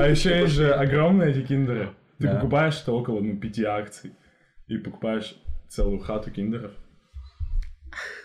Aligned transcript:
А 0.00 0.08
еще 0.08 0.40
есть 0.40 0.54
же 0.54 0.72
огромные 0.72 1.30
эти 1.30 1.46
киндеры. 1.46 1.90
Ты 2.18 2.28
Да. 2.28 2.36
покупаешь 2.36 2.80
это 2.80 2.90
около, 2.92 3.20
ну, 3.20 3.36
пяти 3.36 3.64
акций. 3.64 4.14
И 4.66 4.78
покупаешь 4.78 5.34
целую 5.68 5.98
хату 5.98 6.30
киндеров. 6.30 6.72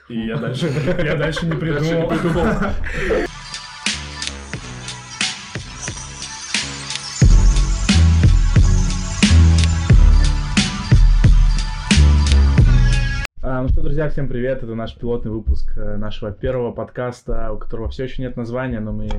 И 0.08 0.26
я 0.26 0.38
дальше, 0.38 0.68
я 1.04 1.18
дальше 1.18 1.46
не 1.46 1.58
придумал. 1.58 2.10
А, 13.42 13.62
ну 13.62 13.68
что, 13.68 13.82
друзья, 13.82 14.10
всем 14.10 14.30
привет. 14.30 14.64
Это 14.64 14.76
наш 14.76 14.96
пилотный 14.96 15.32
выпуск 15.32 15.78
э, 15.78 15.98
нашего 15.98 16.32
первого 16.32 16.72
подкаста, 16.72 17.52
у 17.52 17.58
которого 17.58 17.90
все 17.90 18.06
еще 18.06 18.22
нет 18.22 18.38
названия, 18.38 18.80
но 18.80 18.94
мы 18.94 19.10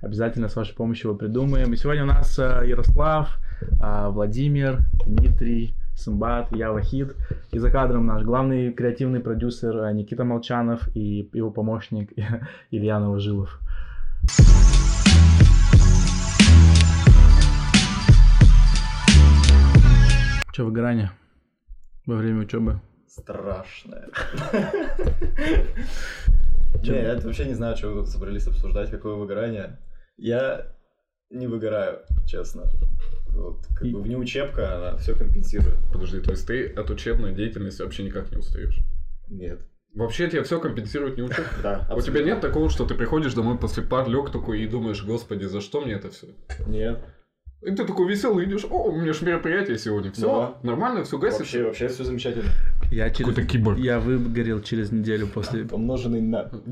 обязательно 0.00 0.48
с 0.48 0.56
вашей 0.56 0.74
помощью 0.74 1.10
его 1.10 1.18
придумаем. 1.18 1.72
И 1.72 1.76
сегодня 1.76 2.04
у 2.04 2.06
нас 2.06 2.38
э, 2.38 2.62
Ярослав, 2.66 3.38
а, 3.80 4.10
Владимир, 4.10 4.80
Дмитрий, 5.06 5.74
Сымбат, 5.96 6.54
я 6.54 6.72
Вахид. 6.72 7.16
И 7.52 7.58
за 7.58 7.70
кадром 7.70 8.06
наш 8.06 8.22
главный 8.22 8.72
креативный 8.72 9.20
продюсер 9.20 9.76
э, 9.76 9.92
Никита 9.92 10.24
Молчанов 10.24 10.88
и 10.94 11.28
его 11.32 11.50
помощник 11.50 12.12
Илья 12.70 13.00
Новожилов. 13.00 13.60
Че, 20.52 20.64
выгорание 20.64 21.10
во 22.06 22.16
время 22.16 22.42
учебы? 22.42 22.80
Страшное. 23.08 24.08
Не, 26.82 27.02
я 27.02 27.18
вообще 27.18 27.46
не 27.46 27.54
знаю, 27.54 27.76
что 27.76 27.88
вы 27.88 28.02
тут 28.02 28.08
собрались 28.08 28.46
обсуждать, 28.46 28.90
какое 28.90 29.14
выгорание. 29.14 29.78
Я 30.16 30.72
не 31.30 31.46
выгораю, 31.46 32.00
честно. 32.26 32.64
Вот, 33.28 33.66
как 33.76 33.88
бы 33.88 34.00
вне 34.00 34.16
учебка, 34.16 34.76
она 34.76 34.96
все 34.96 35.14
компенсирует. 35.14 35.76
Подожди, 35.92 36.20
то 36.20 36.30
есть 36.30 36.46
ты 36.46 36.68
от 36.68 36.88
учебной 36.90 37.34
деятельности 37.34 37.82
вообще 37.82 38.04
никак 38.04 38.30
не 38.30 38.38
устаешь? 38.38 38.78
Нет. 39.28 39.60
Вообще 39.94 40.28
тебе 40.28 40.42
все 40.42 40.60
компенсирует 40.60 41.16
не 41.16 41.22
учебка? 41.22 41.54
Да, 41.62 41.94
У 41.94 42.00
тебя 42.00 42.22
нет 42.22 42.40
такого, 42.40 42.70
что 42.70 42.86
ты 42.86 42.94
приходишь 42.94 43.34
домой 43.34 43.58
после 43.58 43.82
пар, 43.82 44.08
лег 44.08 44.30
такой 44.30 44.62
и 44.62 44.66
думаешь, 44.66 45.02
господи, 45.04 45.44
за 45.44 45.60
что 45.60 45.80
мне 45.80 45.94
это 45.94 46.10
все? 46.10 46.28
Нет. 46.66 47.00
И 47.62 47.70
ты 47.70 47.84
такой 47.84 48.08
веселый 48.08 48.44
идешь, 48.44 48.64
о, 48.68 48.90
у 48.90 48.92
меня 49.00 49.12
же 49.12 49.24
мероприятие 49.24 49.78
сегодня, 49.78 50.12
все, 50.12 50.26
Да. 50.62 50.68
нормально, 50.68 51.04
все 51.04 51.18
гасится. 51.18 51.42
Вообще, 51.42 51.64
вообще 51.64 51.88
все 51.88 52.04
замечательно. 52.04 52.50
Я 52.90 53.08
через... 53.10 53.28
Какой-то 53.30 53.44
киборг. 53.44 53.78
Я 53.78 53.98
выгорел 53.98 54.60
через 54.60 54.92
неделю 54.92 55.26
после... 55.26 55.64
Помноженный 55.64 56.20
на... 56.20 56.44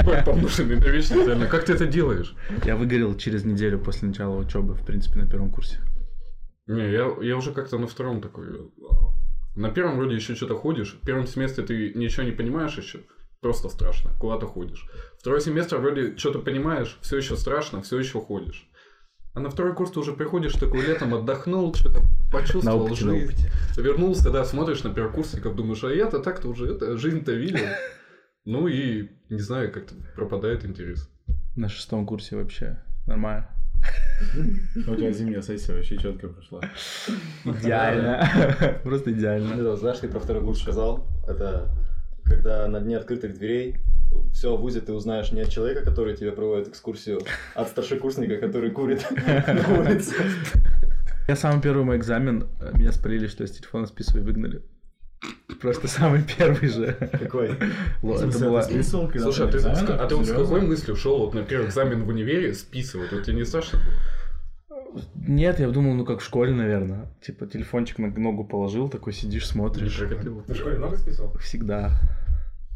Киборг 0.00 0.24
помноженный 0.26 0.76
на 0.76 0.84
вечность, 0.86 1.26
реально. 1.26 1.46
Как 1.46 1.64
ты 1.64 1.74
это 1.74 1.86
делаешь? 1.86 2.34
Я 2.64 2.76
выгорел 2.76 3.14
через 3.16 3.44
неделю 3.44 3.78
после 3.78 4.08
начала 4.08 4.36
учебы, 4.36 4.74
в 4.74 4.84
принципе, 4.84 5.20
на 5.20 5.30
первом 5.30 5.50
курсе. 5.50 5.78
Не, 6.66 6.90
я, 6.90 7.12
я 7.20 7.36
уже 7.36 7.52
как-то 7.52 7.78
на 7.78 7.86
втором 7.86 8.20
такой... 8.22 8.46
вау. 8.78 9.14
На 9.54 9.70
первом 9.70 9.96
вроде 9.96 10.14
еще 10.14 10.34
что-то 10.34 10.54
ходишь, 10.56 10.94
в 10.94 11.04
первом 11.04 11.26
семестре 11.26 11.64
ты 11.64 11.92
ничего 11.94 12.22
не 12.22 12.32
понимаешь 12.32 12.78
еще, 12.78 13.00
просто 13.40 13.68
страшно, 13.68 14.10
куда-то 14.18 14.46
ходишь. 14.46 14.88
Второй 15.18 15.42
семестр 15.42 15.76
вроде 15.76 16.16
что-то 16.16 16.38
понимаешь, 16.38 16.96
все 17.02 17.18
еще 17.18 17.36
страшно, 17.36 17.82
все 17.82 17.98
еще 17.98 18.18
ходишь. 18.20 18.66
А 19.34 19.40
на 19.40 19.48
второй 19.48 19.74
курс 19.74 19.90
ты 19.90 20.00
уже 20.00 20.12
приходишь 20.12 20.52
такой 20.54 20.84
летом, 20.84 21.14
отдохнул, 21.14 21.74
что-то 21.74 22.00
На 22.00 22.06
почувствовал 22.30 22.88
на 22.88 22.94
жизнь. 22.94 23.24
опыте. 23.24 23.50
Вернулся, 23.78 24.30
да, 24.30 24.44
смотришь 24.44 24.82
на 24.82 24.92
первокурсников, 24.92 25.56
думаешь, 25.56 25.82
а 25.84 25.88
я-то 25.92 26.18
так-то 26.18 26.48
уже 26.48 26.74
это, 26.74 26.96
жизнь-то 26.96 27.32
видел. 27.32 27.64
Ну 28.44 28.66
и, 28.66 29.08
не 29.30 29.38
знаю, 29.38 29.70
как-то 29.72 29.94
пропадает 30.16 30.64
интерес. 30.64 31.08
На 31.54 31.68
шестом 31.68 32.04
курсе 32.04 32.34
вообще 32.34 32.82
нормально. 33.06 33.48
У 34.88 34.96
тебя 34.96 35.12
зимняя 35.12 35.42
сессия 35.42 35.74
вообще 35.74 35.96
четко 35.96 36.26
прошла. 36.26 36.60
Идеально. 37.44 38.80
Просто 38.82 39.12
идеально. 39.12 39.52
Это, 39.54 39.76
знаешь, 39.76 39.98
ты 39.98 40.08
про 40.08 40.18
второй 40.18 40.42
курс 40.42 40.60
сказал? 40.60 41.06
Это 41.28 41.70
когда 42.24 42.66
на 42.66 42.80
дне 42.80 42.96
открытых 42.96 43.34
дверей 43.38 43.76
все 44.32 44.56
в 44.56 44.60
ВУЗе 44.60 44.80
ты 44.80 44.92
узнаешь 44.92 45.32
не 45.32 45.40
от 45.42 45.50
человека, 45.50 45.84
который 45.84 46.16
тебе 46.16 46.32
проводит 46.32 46.68
экскурсию, 46.68 47.20
а 47.54 47.62
от 47.62 47.68
старшекурсника, 47.68 48.38
который 48.38 48.70
курит 48.70 49.06
на 49.26 49.80
улице. 49.80 50.14
Я 51.28 51.36
самый 51.36 51.62
первый 51.62 51.84
мой 51.84 51.96
экзамен, 51.96 52.48
э, 52.60 52.72
меня 52.76 52.92
спалили, 52.92 53.26
что 53.26 53.44
я 53.44 53.46
с 53.46 53.52
телефона 53.52 53.86
списываю 53.86 54.24
и 54.24 54.26
выгнали. 54.26 54.62
Просто 55.60 55.86
самый 55.86 56.22
первый 56.22 56.68
же. 56.68 56.96
Какой? 57.12 57.50
Вот, 58.02 58.20
Это 58.20 58.38
была... 58.40 58.62
списывал, 58.62 59.06
когда 59.06 59.22
Слушай, 59.30 59.48
а 59.48 59.50
ты, 59.50 59.58
а 59.92 60.06
ты 60.08 60.16
вот 60.16 60.26
с 60.26 60.32
какой 60.32 60.62
мыслью 60.62 60.96
шел 60.96 61.18
вот 61.20 61.34
на 61.34 61.44
первый 61.44 61.68
экзамен 61.68 62.02
в 62.02 62.08
универе 62.08 62.52
списывать? 62.54 63.12
Вот 63.12 63.22
тебе 63.22 63.36
не 63.36 63.44
страшно? 63.44 63.78
Нет, 65.14 65.60
я 65.60 65.70
думал, 65.70 65.94
ну 65.94 66.04
как 66.04 66.20
в 66.20 66.24
школе, 66.24 66.52
наверное. 66.52 67.06
Типа 67.22 67.46
телефончик 67.46 67.98
на 67.98 68.08
ногу 68.08 68.44
положил, 68.44 68.88
такой 68.88 69.12
сидишь, 69.12 69.46
смотришь. 69.46 69.96
Ты 69.96 70.06
в 70.52 70.56
школе 70.56 70.78
много 70.78 70.96
списывал? 70.96 71.32
Всегда. 71.38 71.92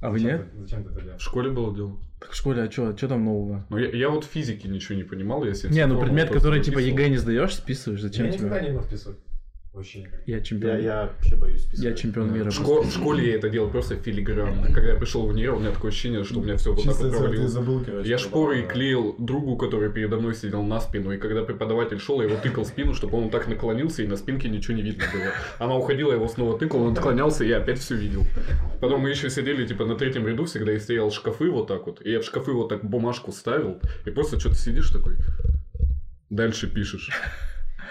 А 0.02 0.10
вы 0.10 0.18
ты- 0.20 0.44
Зачем 0.60 0.84
ты 0.84 0.90
это 0.90 1.00
В 1.00 1.04
делал? 1.04 1.18
школе 1.18 1.50
было 1.50 1.74
дело. 1.74 1.96
Так 2.20 2.30
в 2.30 2.34
школе, 2.34 2.62
а 2.62 2.70
что 2.70 3.08
там 3.08 3.24
нового? 3.24 3.66
Ну, 3.68 3.78
я, 3.78 3.88
я 3.90 4.08
вот 4.10 4.24
физики 4.24 4.66
ничего 4.66 4.96
не 4.96 5.04
понимал, 5.04 5.44
я 5.44 5.52
Не, 5.70 5.86
ну 5.86 6.00
предмет, 6.00 6.30
который 6.30 6.62
типа. 6.62 6.78
ЕГЭ 6.78 7.08
не 7.10 7.16
сдаешь, 7.18 7.54
списываешь, 7.54 8.00
зачем 8.02 8.26
Я 8.26 8.32
никогда 8.32 8.58
тебе? 8.58 8.68
не 8.70 8.74
мог 8.74 8.84
списывать. 8.84 9.18
Никак. 9.76 10.20
Я 10.26 10.36
Я, 10.36 10.40
чемпион. 10.42 10.80
я 10.80 11.02
вообще 11.02 11.36
боюсь 11.36 11.62
Я 11.62 11.66
списывать. 11.68 11.98
чемпион 11.98 12.32
мира. 12.34 12.50
В, 12.50 12.54
шко- 12.60 12.82
в 12.82 12.90
школе 12.92 13.28
я 13.28 13.34
это 13.36 13.48
делал 13.50 13.68
просто 13.68 13.96
филигранно. 13.96 14.72
Когда 14.72 14.92
я 14.92 14.96
пришел 14.96 15.26
в 15.26 15.28
универ, 15.28 15.54
у 15.54 15.58
меня 15.58 15.70
такое 15.72 15.90
ощущение, 15.90 16.24
что 16.24 16.38
у 16.40 16.42
меня 16.42 16.56
все 16.56 16.72
вот 16.72 16.84
так 16.84 16.96
вот 16.96 17.10
провалилось. 17.10 17.50
забыл, 17.50 17.82
короче. 17.84 18.08
Я 18.08 18.18
шпоры 18.18 18.62
клеил 18.62 19.14
другу, 19.18 19.56
который 19.56 19.90
передо 19.92 20.16
мной 20.16 20.34
сидел 20.34 20.62
на 20.62 20.80
спину, 20.80 21.12
и 21.12 21.18
когда 21.18 21.42
преподаватель 21.42 21.98
шел, 21.98 22.20
я 22.22 22.28
его 22.28 22.40
тыкал 22.40 22.64
в 22.64 22.68
спину, 22.68 22.94
чтобы 22.94 23.18
он 23.18 23.30
так 23.30 23.48
наклонился, 23.48 24.02
и 24.02 24.06
на 24.06 24.16
спинке 24.16 24.48
ничего 24.48 24.74
не 24.76 24.82
видно 24.82 25.04
было. 25.12 25.24
Она 25.58 25.76
уходила, 25.76 26.10
я 26.10 26.16
его 26.16 26.28
снова 26.28 26.58
тыкал, 26.58 26.82
он 26.82 26.92
отклонялся, 26.92 27.44
и 27.44 27.48
я 27.48 27.58
опять 27.58 27.78
все 27.78 27.94
видел. 27.96 28.22
Потом 28.80 29.00
мы 29.02 29.10
еще 29.10 29.28
сидели, 29.30 29.66
типа, 29.66 29.84
на 29.84 29.94
третьем 29.96 30.26
ряду 30.26 30.44
всегда, 30.46 30.72
и 30.72 30.78
стоял 30.78 31.10
шкафы 31.10 31.50
вот 31.50 31.66
так 31.68 31.86
вот, 31.86 32.00
и 32.04 32.10
я 32.10 32.20
в 32.20 32.24
шкафы 32.24 32.52
вот 32.52 32.68
так 32.68 32.84
бумажку 32.84 33.30
ставил, 33.32 33.80
и 34.04 34.10
просто 34.10 34.40
что-то 34.40 34.56
сидишь 34.56 34.90
такой, 34.90 35.16
дальше 36.30 36.66
пишешь. 36.72 37.10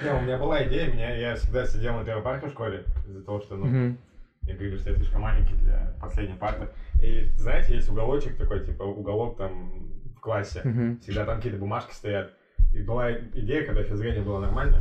Не, 0.04 0.14
у 0.14 0.22
меня 0.22 0.38
была 0.38 0.64
идея, 0.68 0.92
меня, 0.92 1.16
я 1.16 1.36
всегда 1.36 1.66
сидел 1.66 1.96
на 1.98 2.04
первой 2.04 2.22
парте 2.24 2.48
в 2.48 2.52
школе, 2.52 2.84
из-за 3.08 3.24
того, 3.24 3.40
что, 3.42 3.56
ну, 3.56 3.66
Мгм. 3.66 3.98
мне 4.42 4.54
говорили, 4.54 4.78
что 4.78 4.90
я 4.92 4.96
слишком 4.96 5.22
маленький 5.22 5.56
для 5.56 5.94
последней 6.02 6.38
парты. 6.38 6.68
И, 7.02 7.30
знаете, 7.38 7.76
есть 7.76 7.90
уголочек 7.90 8.38
такой, 8.38 8.66
типа, 8.66 8.84
уголок 8.84 9.38
там 9.38 9.88
в 10.16 10.20
классе. 10.20 10.62
Всегда 11.02 11.26
там 11.26 11.38
какие-то 11.38 11.60
бумажки 11.60 11.94
стоят. 11.94 12.32
И 12.74 12.82
была 12.82 13.12
идея, 13.12 13.66
когда 13.66 13.82
еще 13.82 13.96
зрение 13.96 14.22
было 14.24 14.40
нормально, 14.40 14.80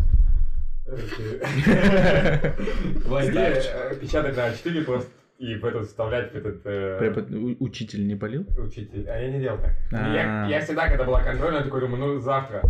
была 3.07 3.25
идея 3.31 3.63
э, 3.91 3.97
печатать 3.97 4.37
на 4.37 4.49
А4 4.51 4.85
просто 4.85 5.09
и 5.39 5.55
в 5.57 5.65
этот 5.65 5.87
вставлять 5.89 6.33
в 6.33 6.37
этот 6.37 6.61
э, 6.65 6.99
Препод- 7.01 7.57
Учитель 7.61 8.07
не 8.07 8.15
полил? 8.15 8.47
учитель. 8.59 9.07
А 9.09 9.17
я 9.19 9.31
не 9.33 9.41
делал 9.41 9.59
так. 9.59 9.73
Я, 9.93 10.45
А. 10.45 10.49
я 10.49 10.61
всегда, 10.61 10.89
когда 10.89 11.05
была 11.05 11.23
контрольная, 11.23 11.63
такой 11.65 11.81
думаю, 11.81 11.99
ну 12.15 12.19
завтра. 12.21 12.63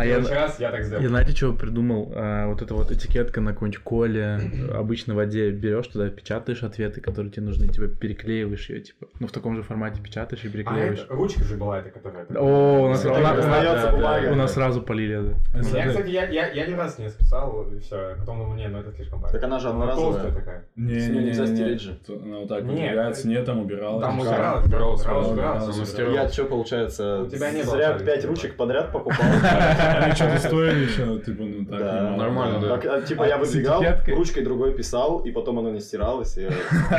А 0.00 0.04
я, 0.06 0.18
раз 0.18 0.58
я 0.58 0.70
так 0.70 0.82
сделаю. 0.84 1.02
я 1.02 1.08
знаете, 1.10 1.32
что 1.36 1.52
придумал? 1.52 2.10
А, 2.14 2.46
вот 2.48 2.62
эта 2.62 2.74
вот 2.74 2.90
этикетка 2.90 3.40
на 3.40 3.52
какой-нибудь 3.52 3.82
коле, 3.82 4.40
обычно 4.74 5.12
в 5.14 5.16
воде 5.18 5.50
берешь 5.50 5.86
туда, 5.88 6.08
печатаешь 6.08 6.62
ответы, 6.62 7.00
которые 7.00 7.30
тебе 7.30 7.44
нужны, 7.46 7.68
типа 7.68 7.88
переклеиваешь 7.88 8.70
ее, 8.70 8.80
типа, 8.80 9.06
ну 9.18 9.26
в 9.26 9.32
таком 9.32 9.56
же 9.56 9.62
формате 9.62 10.00
печатаешь 10.02 10.42
и 10.44 10.48
А 10.48 10.50
переклеиваешь. 10.50 11.00
это, 11.04 11.14
ручка 11.14 11.44
же 11.44 11.56
была 11.56 11.80
эта, 11.80 11.90
которая... 11.90 12.24
это- 12.24 12.40
О, 12.40 12.84
у 12.86 12.88
нас, 12.88 13.04
у 13.04 13.08
нас- 13.10 13.44
да, 13.44 13.92
бумага. 13.92 14.32
у 14.32 14.34
нас 14.36 14.54
сразу 14.54 14.80
полили 14.82 15.16
это. 15.16 15.34
Меня, 15.68 15.84
ты- 15.84 15.90
кстати, 15.90 16.08
я, 16.08 16.26
я, 16.28 16.48
я 16.48 16.66
ни 16.66 16.74
раз 16.74 16.98
не 16.98 17.10
списал, 17.10 17.66
и 17.72 17.78
все. 17.80 18.16
Потом 18.20 18.38
думаю, 18.38 18.56
не, 18.56 18.68
ну 18.68 18.78
это 18.80 18.92
слишком 18.92 19.22
Так 19.22 19.42
она 19.42 19.58
же 19.58 19.68
одноразовая. 19.68 20.12
толстая 20.12 20.32
такая. 20.34 20.64
Не, 20.76 20.94
не, 20.94 21.08
не, 21.08 21.24
нельзя 21.26 21.46
не, 21.46 21.54
стереть 21.56 21.82
же. 21.82 21.98
Она 22.08 22.38
вот 22.38 22.48
так 22.48 22.64
Нет, 22.64 22.90
убирается, 22.90 23.28
нет, 23.28 23.44
там 23.44 23.60
убиралась. 23.60 24.02
Там 24.02 24.16
Да. 24.18 24.22
убиралась, 24.30 24.66
убиралась, 24.66 25.28
убиралась. 25.30 26.14
Я 26.14 26.28
что, 26.28 26.44
получается, 26.46 27.22
У 27.22 27.26
тебя 27.28 27.50
не 27.50 27.62
зря 27.62 27.98
пять 27.98 28.24
ручек 28.24 28.56
подряд 28.56 28.92
покупал? 28.92 29.18
Они 29.98 30.14
что-то 30.14 30.38
стоили 30.38 30.84
еще, 30.84 31.18
типа, 31.20 31.42
ну 31.44 31.64
так. 31.64 31.78
Да. 31.78 32.16
Нормально, 32.16 32.60
да. 32.60 32.76
Так, 32.76 32.86
а, 32.86 33.02
Типа 33.02 33.24
я 33.26 33.34
А 33.36 33.38
выбегал, 33.38 33.82
ручкой 34.08 34.42
другой 34.44 34.72
писал, 34.74 35.20
и 35.20 35.30
потом 35.30 35.58
оно 35.58 35.70
не 35.70 35.80
стиралось. 35.80 36.36
и 36.38 36.48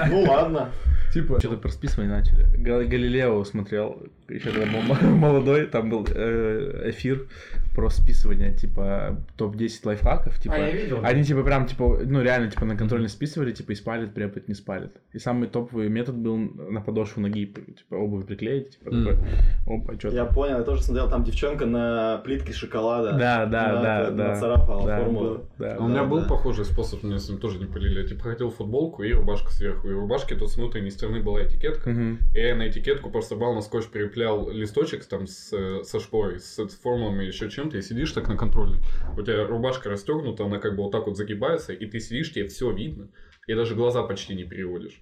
Ну 0.10 0.24
ладно. 0.24 0.70
Типа, 1.14 1.40
Что-то 1.40 1.58
про 1.58 1.70
списывание 1.70 2.16
начали. 2.16 2.46
Га- 2.58 2.84
Галилео 2.84 3.44
смотрел, 3.44 3.98
еще 4.34 4.52
когда 4.52 4.66
был 4.66 4.82
молодой, 5.16 5.66
там 5.68 5.90
был 5.90 6.08
э, 6.10 6.90
эфир 6.90 7.28
про 7.76 7.90
списывание, 7.90 8.54
типа 8.54 9.18
топ-10 9.38 9.82
лайфхаков, 9.86 10.40
типа. 10.40 10.56
А, 10.56 10.60
я 10.60 10.72
видел. 10.72 11.00
Они 11.04 11.24
типа 11.24 11.44
прям 11.44 11.66
типа, 11.68 12.00
ну 12.04 12.22
реально 12.22 12.52
типа 12.52 12.66
на 12.66 12.76
контрольно 12.76 13.08
списывали, 13.08 13.52
типа 13.52 13.72
и 13.72 13.76
спалит 13.76 14.14
препод, 14.14 14.48
не 14.48 14.54
спалит. 14.54 14.92
И 15.14 15.20
самый 15.20 15.48
топовый 15.48 15.90
метод 15.90 16.16
был 16.16 16.38
на 16.38 16.82
подошву 16.82 17.22
ноги, 17.22 17.46
типа 17.46 17.96
обувь 17.96 18.26
приклеить, 18.26 18.72
типа 18.72 18.92
Мгм. 18.92 19.06
такой, 19.06 19.24
опа, 19.68 19.94
что 20.00 20.10
Я 20.10 20.26
понял, 20.26 20.58
я 20.58 20.64
тоже 20.64 20.84
смотрел, 20.84 21.10
там 21.10 21.24
девчонка 21.24 21.66
на 21.66 22.18
плитке 22.26 22.52
шоколада. 22.54 23.14
Да, 23.14 23.46
да, 23.46 23.74
на 23.74 23.82
да, 23.82 24.02
это, 24.02 24.12
да. 24.12 24.28
Нацарапала 24.30 24.86
Да, 24.88 24.98
формулу. 25.00 25.26
был, 25.26 25.46
да. 25.58 25.76
А 25.76 25.84
у 25.84 25.88
меня 25.88 26.02
да, 26.02 26.08
был 26.08 26.20
да. 26.22 26.28
похожий 26.28 26.66
способ, 26.66 27.04
меня 27.04 27.20
с 27.20 27.30
ним 27.30 27.38
тоже 27.40 27.58
не 27.60 27.66
полили. 27.66 28.02
Я 28.02 28.08
типа 28.08 28.24
хотел 28.24 28.50
футболку 28.50 29.04
и 29.04 29.14
рубашка 29.14 29.52
сверху. 29.52 29.88
И 29.90 29.94
в 29.94 30.00
рубашке 30.00 30.36
тут 30.36 30.52
с 30.52 30.58
внутренней 30.58 30.92
стороны 30.92 31.22
была 31.22 31.44
этикетка. 31.44 31.90
Мгм. 31.90 32.20
И 32.36 32.40
я 32.40 32.56
на 32.56 32.68
этикетку 32.68 33.10
просто 33.10 33.36
брал 33.36 33.54
на 33.54 33.62
скотч 33.62 33.88
прикреплял 34.22 34.50
листочек 34.52 35.06
там 35.06 35.26
с, 35.28 35.52
э, 35.52 35.84
со 35.84 36.00
шпорой, 36.00 36.40
с, 36.40 36.58
с 36.58 36.76
формулами, 36.76 37.26
еще 37.26 37.50
чем-то, 37.50 37.78
и 37.78 37.82
сидишь 37.82 38.12
так 38.12 38.28
на 38.28 38.38
контрольной. 38.38 38.80
У 39.18 39.22
тебя 39.22 39.48
рубашка 39.48 39.90
расстегнута, 39.90 40.46
она 40.46 40.60
как 40.60 40.76
бы 40.76 40.84
вот 40.84 40.92
так 40.92 41.08
вот 41.08 41.18
загибается, 41.18 41.74
и 41.74 41.86
ты 41.88 42.00
сидишь, 42.00 42.32
тебе 42.32 42.48
все 42.48 42.72
видно, 42.72 43.10
и 43.48 43.56
даже 43.56 43.76
глаза 43.76 44.04
почти 44.04 44.36
не 44.36 44.44
переводишь. 44.44 45.02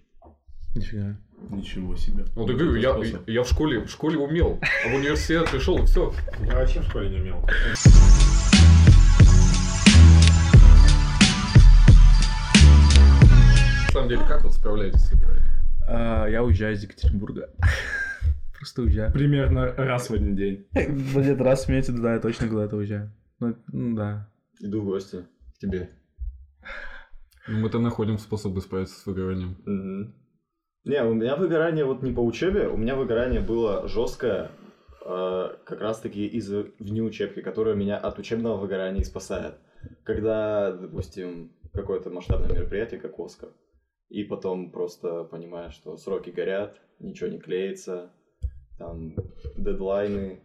Нифига. 0.76 1.18
Ничего 1.50 1.96
себе. 1.96 2.26
Вот 2.36 2.50
я 2.50 2.56
говорю, 2.56 2.76
я, 2.76 2.98
я 3.28 3.44
в 3.44 3.50
школе, 3.50 3.82
в 3.82 3.90
школе 3.90 4.18
умел, 4.18 4.60
а 4.86 4.90
в 4.90 4.96
университет 4.96 5.50
пришел, 5.52 5.78
и 5.80 5.86
все. 5.86 6.14
Я 6.46 6.60
вообще 6.60 6.80
в 6.80 6.86
школе 6.86 7.10
не 7.10 7.18
умел. 7.20 7.44
На 13.88 13.94
самом 13.94 14.10
деле, 14.10 14.22
как 14.28 14.44
вот 14.44 14.54
справляетесь 14.54 15.02
с 15.02 15.14
игрой? 15.14 15.40
А, 15.90 16.28
Я 16.28 16.44
уезжаю 16.44 16.76
из 16.76 16.84
Екатеринбурга. 16.84 17.50
Просто 18.60 18.82
уезжаю. 18.82 19.14
Примерно 19.14 19.74
раз 19.74 20.10
в 20.10 20.14
один 20.14 20.36
день. 20.36 20.68
Где-то 20.74 21.44
раз 21.44 21.66
в 21.66 21.70
месяц, 21.70 21.94
да, 21.94 22.16
я 22.16 22.20
точно 22.20 22.50
куда-то 22.50 22.76
уезжаю. 22.76 23.12
Ну, 23.40 23.56
ну 23.72 23.96
да. 23.96 24.30
Иду 24.60 24.82
в 24.82 24.86
гости 24.86 25.26
к 25.56 25.60
тебе. 25.60 25.90
Ну, 27.48 27.60
Мы-то 27.60 27.80
находим 27.80 28.18
способы 28.18 28.60
справиться 28.60 29.00
с 29.00 29.06
выгоранием. 29.06 30.14
Не, 30.84 31.04
у 31.04 31.14
меня 31.14 31.38
выгорание 31.38 31.86
вот 31.86 32.04
не 32.04 32.12
по 32.12 32.20
учебе, 32.20 32.68
у 32.68 32.76
меня 32.76 32.96
выгорание 32.96 33.40
было 33.40 33.88
жесткое, 33.88 34.52
э, 35.06 35.50
как 35.66 35.80
раз-таки 35.80 36.26
из 36.26 36.50
вне 36.80 37.02
учебки, 37.02 37.42
которое 37.42 37.76
меня 37.76 37.98
от 37.98 38.20
учебного 38.20 38.58
выгорания 38.58 39.02
и 39.02 39.06
спасает. 39.06 39.56
Когда, 40.04 40.72
допустим, 40.74 41.54
какое-то 41.74 42.10
масштабное 42.10 42.52
мероприятие, 42.54 43.00
как 43.00 43.20
Оскар, 43.20 43.50
и 44.10 44.24
потом 44.24 44.72
просто 44.72 45.24
понимаешь, 45.24 45.74
что 45.74 45.96
сроки 45.98 46.30
горят, 46.30 46.78
ничего 47.00 47.30
не 47.30 47.40
клеится, 47.40 48.12
там 48.80 49.14
дедлайны, 49.58 50.40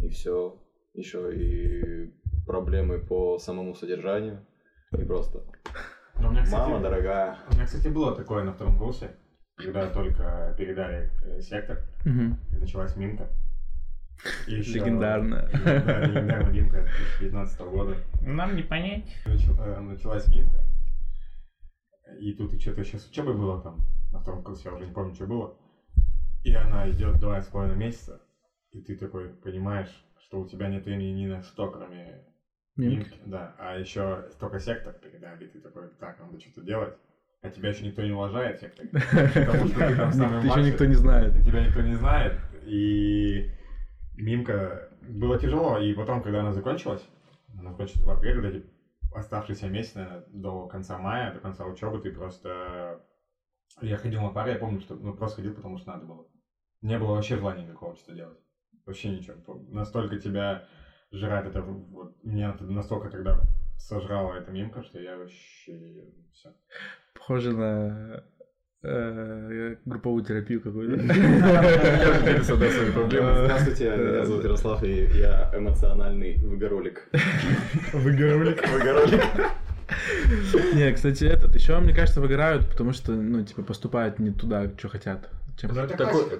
и 0.00 0.08
все. 0.08 0.58
Еще 0.94 1.34
и 1.34 2.12
проблемы 2.46 2.98
по 2.98 3.38
самому 3.38 3.74
содержанию. 3.74 4.44
И 4.92 5.04
просто, 5.04 5.42
Но 6.20 6.28
у 6.28 6.30
меня, 6.32 6.44
кстати, 6.44 6.68
мама 6.68 6.80
дорогая, 6.82 7.38
У 7.50 7.54
меня, 7.54 7.64
кстати, 7.66 7.88
было 7.88 8.14
такое 8.14 8.44
на 8.44 8.52
втором 8.52 8.78
курсе, 8.78 9.16
когда 9.56 9.88
только 9.90 10.54
передали 10.58 11.10
э, 11.24 11.40
сектор, 11.40 11.78
Мгм. 12.04 12.38
и 12.52 12.56
началась 12.56 12.94
мимка. 12.96 13.28
И 14.46 14.56
ещё- 14.56 14.80
Легендарная. 14.80 15.48
Да, 15.64 16.00
легендарная 16.04 16.52
мимка 16.52 16.82
2019 17.20 17.60
года. 17.60 17.96
Нам 18.20 18.54
не 18.54 18.62
понять. 18.62 19.06
Начал- 19.24 19.58
э, 19.58 19.80
Началась 19.80 20.28
мимка. 20.28 20.58
И 22.20 22.34
тут 22.34 22.60
что-то 22.60 22.82
еще 22.82 22.98
с 22.98 23.08
учебой 23.08 23.34
было 23.34 23.62
там, 23.62 23.80
на 24.12 24.18
втором 24.20 24.42
курсе, 24.44 24.68
я 24.68 24.74
уже 24.74 24.86
не 24.86 24.92
помню, 24.92 25.14
что 25.14 25.26
было. 25.26 25.56
И 26.42 26.52
она 26.54 26.90
идет 26.90 27.20
два 27.20 27.40
с 27.40 27.46
половиной 27.46 27.76
месяца, 27.76 28.20
и 28.72 28.80
ты 28.80 28.96
такой 28.96 29.28
понимаешь, 29.28 30.04
что 30.18 30.40
у 30.40 30.48
тебя 30.48 30.68
нет 30.68 30.84
времени 30.84 31.22
ни 31.22 31.26
на 31.26 31.42
что, 31.42 31.70
кроме 31.70 32.24
Мимки. 32.76 32.94
мимки. 32.94 33.18
Да, 33.26 33.54
а 33.58 33.76
еще 33.76 34.28
только 34.40 34.58
сектор 34.58 34.92
передали, 34.94 35.46
ты 35.46 35.60
такой, 35.60 35.88
так, 36.00 36.18
надо 36.18 36.40
что-то 36.40 36.62
делать. 36.62 36.94
А 37.42 37.50
тебя 37.50 37.70
еще 37.70 37.84
никто 37.84 38.02
не 38.02 38.12
уважает, 38.12 38.60
сектор. 38.60 38.86
Потому 38.88 39.66
что 39.66 39.88
ты 39.88 39.96
там 39.96 40.12
самый 40.12 40.48
Еще 40.48 40.70
никто 40.70 40.84
не 40.84 40.94
знает. 40.94 41.44
Тебя 41.44 41.66
никто 41.66 41.80
не 41.80 41.94
знает. 41.94 42.38
И 42.64 43.50
Мимка 44.14 44.88
было 45.02 45.38
тяжело. 45.38 45.78
И 45.78 45.92
потом, 45.92 46.22
когда 46.22 46.40
она 46.40 46.52
закончилась, 46.52 47.04
она 47.58 47.70
закончилась 47.70 48.04
в 48.04 48.10
апреле, 48.10 48.64
оставшиеся 49.12 49.68
месяцы, 49.68 49.98
наверное, 49.98 50.24
до 50.28 50.66
конца 50.68 50.98
мая, 50.98 51.34
до 51.34 51.40
конца 51.40 51.66
учебы, 51.66 51.98
ты 51.98 52.12
просто... 52.12 53.00
Я 53.80 53.96
ходил 53.96 54.22
на 54.22 54.30
пары, 54.30 54.52
я 54.52 54.58
помню, 54.58 54.80
что 54.80 54.94
ну, 54.94 55.14
просто 55.14 55.36
ходил, 55.36 55.54
потому 55.54 55.78
что 55.78 55.92
надо 55.92 56.04
было. 56.06 56.26
Не 56.82 56.98
было 56.98 57.14
вообще 57.14 57.36
желания 57.36 57.64
никакого 57.64 57.96
что 57.96 58.12
делать. 58.12 58.38
Вообще 58.84 59.10
ничего. 59.10 59.36
Настолько 59.68 60.18
тебя 60.18 60.66
жрать 61.12 61.46
это... 61.46 61.62
Вот, 61.62 62.16
меня 62.24 62.56
настолько 62.60 63.08
тогда 63.08 63.40
сожрала 63.78 64.36
эта 64.36 64.50
мимка, 64.50 64.82
что 64.82 65.00
я 65.00 65.16
вообще... 65.16 66.04
Все. 66.32 66.52
Похоже 67.14 67.52
на 67.52 68.24
э, 68.82 69.76
групповую 69.84 70.24
терапию 70.24 70.60
какую-то. 70.60 70.96
Здравствуйте, 72.42 73.90
меня 73.96 74.24
зовут 74.24 74.44
Ярослав, 74.44 74.82
и 74.82 75.04
я 75.18 75.52
эмоциональный 75.54 76.36
выгоролик. 76.38 77.08
Выгоролик. 77.92 78.68
Выгоролик. 78.68 79.22
Не, 80.74 80.92
кстати, 80.92 81.24
этот, 81.24 81.54
еще, 81.54 81.78
мне 81.78 81.94
кажется, 81.94 82.20
выгорают, 82.20 82.68
потому 82.68 82.92
что, 82.92 83.12
ну, 83.12 83.44
типа, 83.44 83.62
поступают 83.62 84.18
не 84.18 84.30
туда, 84.30 84.70
что 84.78 84.88
хотят. 84.88 85.30
Чем- 85.60 85.70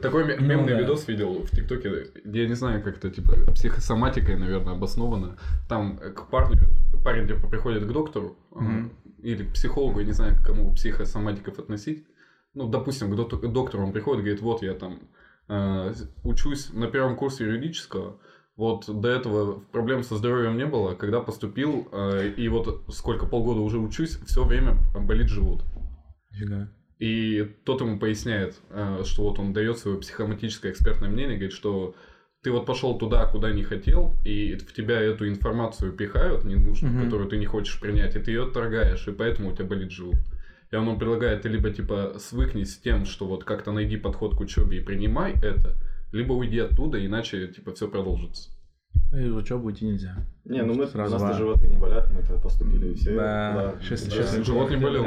Такой, 0.00 0.36
Ну, 0.38 0.44
мемный 0.46 0.72
да. 0.74 0.80
видос 0.80 1.06
видел 1.06 1.44
в 1.44 1.50
ТикТоке, 1.50 2.06
я 2.24 2.48
не 2.48 2.54
знаю, 2.54 2.82
как 2.82 2.96
это, 2.96 3.10
типа, 3.10 3.34
психосоматикой, 3.52 4.36
наверное, 4.36 4.72
обосновано. 4.74 5.36
Там 5.68 5.98
к 5.98 6.28
парню, 6.30 6.58
парень, 7.04 7.28
типа, 7.28 7.46
приходит 7.48 7.84
к 7.84 7.92
доктору, 7.92 8.36
Мгм. 8.52 8.90
или 9.22 9.44
к 9.44 9.52
психологу, 9.52 10.00
я 10.00 10.06
не 10.06 10.12
знаю, 10.12 10.34
к 10.36 10.44
кому 10.46 10.72
психосоматиков 10.74 11.58
относить. 11.58 12.06
Ну, 12.54 12.68
допустим, 12.68 13.10
к 13.10 13.16
доктору 13.52 13.84
он 13.84 13.92
приходит, 13.92 14.22
говорит, 14.24 14.40
вот 14.42 14.62
я 14.62 14.74
там 14.74 15.00
э, 15.48 15.92
учусь 16.24 16.70
на 16.72 16.86
первом 16.86 17.16
курсе 17.16 17.44
юридического, 17.44 18.16
вот 18.62 19.00
до 19.00 19.08
этого 19.08 19.58
проблем 19.72 20.04
со 20.04 20.14
здоровьем 20.16 20.56
не 20.56 20.66
было, 20.66 20.94
когда 20.94 21.20
поступил, 21.20 21.88
э, 21.90 22.28
и 22.36 22.46
вот 22.48 22.84
сколько, 22.90 23.26
полгода 23.26 23.60
уже 23.60 23.78
учусь, 23.78 24.18
все 24.24 24.44
время 24.44 24.76
болит 24.94 25.28
живот. 25.28 25.64
Нифига. 26.30 26.68
И 27.00 27.42
тот 27.64 27.80
ему 27.80 27.98
поясняет, 27.98 28.54
э, 28.70 29.02
что 29.04 29.24
вот 29.24 29.40
он 29.40 29.52
дает 29.52 29.78
свое 29.78 29.98
психоматическое 29.98 30.70
экспертное 30.70 31.10
мнение, 31.10 31.38
говорит, 31.38 31.52
что 31.52 31.96
ты 32.44 32.52
вот 32.52 32.64
пошел 32.64 32.96
туда, 32.96 33.26
куда 33.26 33.50
не 33.50 33.64
хотел, 33.64 34.14
и 34.24 34.54
в 34.54 34.72
тебя 34.72 35.00
эту 35.00 35.28
информацию 35.28 35.92
пихают 35.92 36.44
ненужную, 36.44 36.94
Мгм. 36.94 37.04
которую 37.04 37.28
ты 37.28 37.38
не 37.38 37.46
хочешь 37.46 37.80
принять, 37.80 38.14
и 38.14 38.20
ты 38.20 38.30
ее 38.30 38.44
отторгаешь, 38.44 39.08
и 39.08 39.12
поэтому 39.12 39.50
у 39.50 39.52
тебя 39.56 39.64
болит 39.64 39.90
живот. 39.90 40.20
И 40.70 40.76
он 40.76 40.96
предлагает, 41.00 41.42
ты 41.42 41.48
либо 41.48 41.70
типа 41.70 42.14
свыкнись 42.18 42.74
с 42.74 42.78
тем, 42.78 43.06
что 43.06 43.26
вот 43.26 43.42
как-то 43.42 43.72
найди 43.72 43.96
подход 43.96 44.36
к 44.36 44.40
учебе 44.40 44.78
и 44.78 44.84
принимай 44.84 45.32
это, 45.42 45.74
либо 46.12 46.32
уйди 46.32 46.58
оттуда, 46.58 47.04
иначе 47.04 47.48
типа 47.48 47.74
все 47.74 47.88
продолжится. 47.88 48.50
И 49.12 49.28
в 49.28 49.36
учебу 49.36 49.70
идти 49.70 49.84
нельзя. 49.84 50.16
Не, 50.44 50.62
ну 50.62 50.74
мы, 50.74 50.84
у 50.84 50.86
Сразу 50.86 51.14
нас-то 51.14 51.28
два. 51.28 51.38
животы 51.38 51.66
не 51.66 51.76
болят, 51.76 52.10
мы-то 52.12 52.38
поступили 52.38 52.94
все. 52.94 53.14
Да, 53.16 53.74
да. 53.74 53.82
щас 53.82 54.06
Живот 54.44 54.70
не 54.70 54.76
болел. 54.76 55.04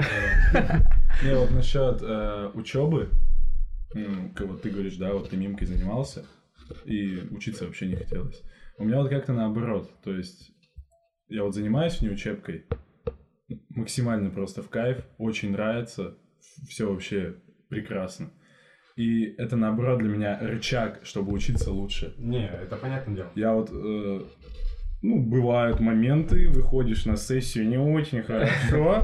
Не, 1.24 1.36
вот 1.36 1.52
насчет 1.52 2.00
э, 2.02 2.52
учебы, 2.54 3.10
как 4.36 4.48
вот 4.48 4.62
ты 4.62 4.70
говоришь, 4.70 4.98
да, 4.98 5.14
вот 5.14 5.30
ты 5.30 5.38
мимкой 5.38 5.66
занимался, 5.66 6.26
и 6.86 7.28
учиться 7.32 7.66
вообще 7.66 7.88
не 7.88 7.96
хотелось. 7.96 8.44
У 8.78 8.84
меня 8.84 8.98
вот 8.98 9.10
как-то 9.10 9.34
наоборот, 9.34 9.90
то 10.04 10.14
есть 10.14 10.52
я 11.30 11.44
вот 11.44 11.56
занимаюсь 11.56 12.00
внеучебкой, 12.00 12.66
максимально 13.70 14.30
просто 14.30 14.62
в 14.62 14.70
кайф, 14.70 15.04
очень 15.18 15.52
нравится, 15.52 16.16
все 16.68 16.92
вообще 16.92 17.36
прекрасно. 17.70 18.30
И 18.96 19.36
это 19.38 19.58
наоборот 19.58 20.00
для 20.00 20.10
меня 20.10 20.40
рычаг, 20.40 21.02
чтобы 21.04 21.34
учиться 21.34 21.72
лучше. 21.72 22.14
Не, 22.18 22.48
это 22.48 22.78
понятное 22.78 23.16
дело. 23.16 23.32
Я 23.36 23.54
вот, 23.54 23.70
э, 23.72 24.22
ну, 25.02 25.22
бывают 25.22 25.82
моменты, 25.82 26.48
выходишь 26.50 27.06
на 27.06 27.18
сессию 27.18 27.68
не 27.68 27.78
очень 27.78 28.24
хорошо, 28.24 29.04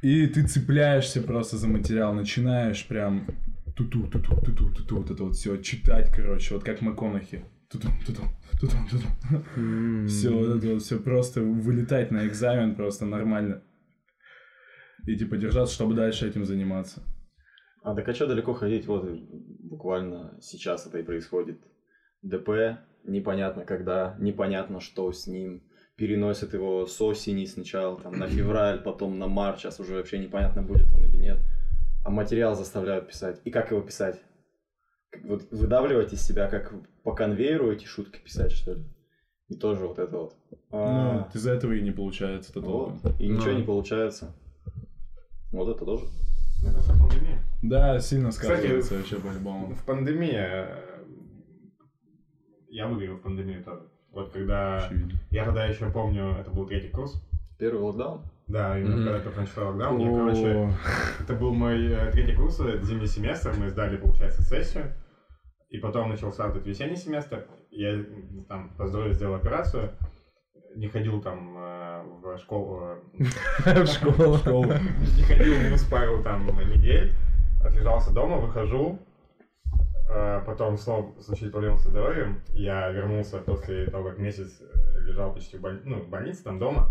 и 0.00 0.26
ты 0.28 0.46
цепляешься 0.46 1.22
просто 1.22 1.56
за 1.56 1.66
материал, 1.66 2.14
начинаешь 2.14 2.86
прям 2.86 3.26
туту 3.74 4.06
туту 4.06 4.36
туту 4.36 4.72
туту 4.72 4.96
вот 4.96 5.10
это 5.10 5.24
вот 5.24 5.34
все 5.34 5.56
читать, 5.56 6.12
короче, 6.14 6.54
вот 6.54 6.62
как 6.62 6.82
МакКонахи. 6.82 7.44
Туту 7.68 7.88
туту 8.06 8.22
туту 8.60 8.76
туту. 8.90 10.06
Все 10.06 10.30
вот 10.30 10.58
это 10.58 10.74
вот 10.74 10.82
все 10.82 11.00
просто 11.00 11.40
вылетать 11.40 12.12
на 12.12 12.28
экзамен 12.28 12.76
просто 12.76 13.06
нормально. 13.06 13.62
И 15.06 15.16
типа 15.16 15.36
держаться, 15.36 15.74
чтобы 15.74 15.94
дальше 15.94 16.28
этим 16.28 16.44
заниматься. 16.44 17.02
А 17.82 17.94
так 17.94 18.08
а 18.08 18.14
что 18.14 18.26
далеко 18.26 18.52
ходить? 18.54 18.86
Вот 18.86 19.04
буквально 19.60 20.38
сейчас 20.40 20.86
это 20.86 20.98
и 20.98 21.02
происходит. 21.02 21.58
ДП, 22.22 22.78
непонятно 23.04 23.64
когда, 23.64 24.16
непонятно 24.18 24.80
что 24.80 25.12
с 25.12 25.26
ним. 25.26 25.62
Переносят 25.96 26.54
его 26.54 26.86
с 26.86 27.00
осени 27.00 27.44
сначала 27.44 28.00
там, 28.00 28.18
на 28.18 28.26
февраль, 28.26 28.80
потом 28.80 29.18
на 29.18 29.26
март. 29.28 29.58
Сейчас 29.58 29.78
уже 29.80 29.94
вообще 29.94 30.18
непонятно, 30.18 30.62
будет 30.62 30.92
он 30.94 31.04
или 31.04 31.16
нет. 31.16 31.38
А 32.04 32.10
материал 32.10 32.54
заставляют 32.54 33.08
писать. 33.08 33.40
И 33.44 33.50
как 33.50 33.70
его 33.70 33.80
писать? 33.80 34.20
Вот 35.24 35.42
выдавливать 35.50 36.12
из 36.12 36.22
себя, 36.22 36.48
как 36.48 36.72
по 37.02 37.14
конвейеру 37.14 37.70
эти 37.70 37.84
шутки 37.84 38.18
писать, 38.18 38.52
что 38.52 38.74
ли? 38.74 38.84
И 39.48 39.56
тоже 39.56 39.86
вот 39.86 39.98
это 39.98 40.16
вот. 40.16 40.34
Ну, 40.70 40.78
А, 40.78 41.30
из-за 41.34 41.52
этого 41.52 41.72
и 41.72 41.82
не 41.82 41.90
получается 41.90 42.50
это 42.52 42.60
вот. 42.60 42.94
И 43.20 43.28
ничего 43.28 43.50
Ну. 43.50 43.58
не 43.58 43.62
получается. 43.64 44.34
Вот 45.52 45.68
это 45.68 45.84
тоже. 45.84 46.06
Это 46.66 46.78
пандемия. 46.98 47.42
Да, 47.62 47.98
сильно 48.00 48.30
Кстати, 48.30 48.58
сказывается 48.60 48.94
вообще 48.96 49.16
по-любому. 49.16 49.74
В 49.74 49.84
пандемии... 49.84 50.34
э, 50.34 51.04
Я 52.68 52.88
выиграл 52.88 53.16
в 53.16 53.22
пандемию 53.22 53.62
тоже. 53.62 53.82
Вот 54.10 54.32
когда... 54.32 54.78
Очевидно. 54.86 55.12
Я 55.30 55.44
тогда 55.44 55.64
еще 55.66 55.90
помню, 55.90 56.36
это 56.40 56.50
был 56.50 56.66
третий 56.66 56.88
курс. 56.88 57.14
Первый 57.58 57.80
локдаун. 57.82 58.22
Да, 58.48 58.78
именно 58.78 58.96
Мгм. 58.96 59.04
когда 59.04 59.20
только 59.20 59.40
начался 59.40 59.62
локдаун. 59.68 60.00
И, 60.00 60.04
короче, 60.14 60.74
это 61.20 61.34
был 61.34 61.54
мой 61.54 61.86
э, 61.92 62.10
третий 62.10 62.34
курс, 62.34 62.58
это 62.60 62.84
зимний 62.84 63.06
семестр. 63.06 63.54
Мы 63.56 63.70
сдали, 63.70 63.96
получается, 63.96 64.42
сессию. 64.42 64.92
И 65.70 65.78
потом 65.78 66.10
начался 66.10 66.48
этот 66.48 66.66
весенний 66.66 66.96
семестр. 66.96 67.46
Я 67.70 68.04
там 68.48 68.70
по 68.76 68.86
здоровью 68.88 69.14
сделал 69.14 69.36
операцию. 69.36 69.92
Не 70.74 70.88
ходил 70.88 71.22
там 71.22 71.56
э, 71.56 72.02
в 72.22 72.38
школу. 72.38 72.96
В 73.64 73.86
школу. 73.86 74.64
Не 75.16 75.22
ходил 75.22 75.54
в 75.54 75.70
вуз 75.70 75.84
пару 75.84 76.22
там 76.22 76.46
недель. 76.68 77.12
Отлежался 77.64 78.10
дома, 78.12 78.36
выхожу. 78.38 78.98
Э, 80.08 80.42
Потом 80.44 80.76
снова 80.76 81.12
случились 81.20 81.50
проблемы 81.52 81.78
со 81.78 81.88
здоровьем. 81.90 82.40
Я 82.52 82.88
вернулся 82.90 83.38
после 83.40 83.86
того, 83.86 84.08
как 84.08 84.18
месяц 84.18 84.60
э, 84.60 85.00
лежал 85.00 85.32
почти 85.32 85.56
в, 85.56 85.60
боль- 85.60 85.80
ну, 85.84 86.00
в 86.00 86.08
больнице, 86.08 86.42
там 86.42 86.58
дома. 86.58 86.90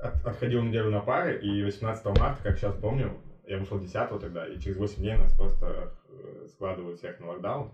От- 0.00 0.24
отходил 0.24 0.62
неделю 0.62 0.90
на 0.90 1.00
пары, 1.00 1.38
и 1.38 1.62
18 1.62 2.04
марта, 2.18 2.42
как 2.42 2.56
сейчас 2.58 2.74
помню, 2.74 3.20
я 3.44 3.58
вышел 3.58 3.78
10 3.78 4.18
тогда, 4.20 4.46
и 4.46 4.58
через 4.58 4.76
8 4.76 4.96
дней 5.02 5.14
нас 5.14 5.32
просто 5.32 5.90
э, 6.08 6.46
складывают 6.48 6.98
всех 6.98 7.18
на 7.20 7.28
локдаун, 7.28 7.72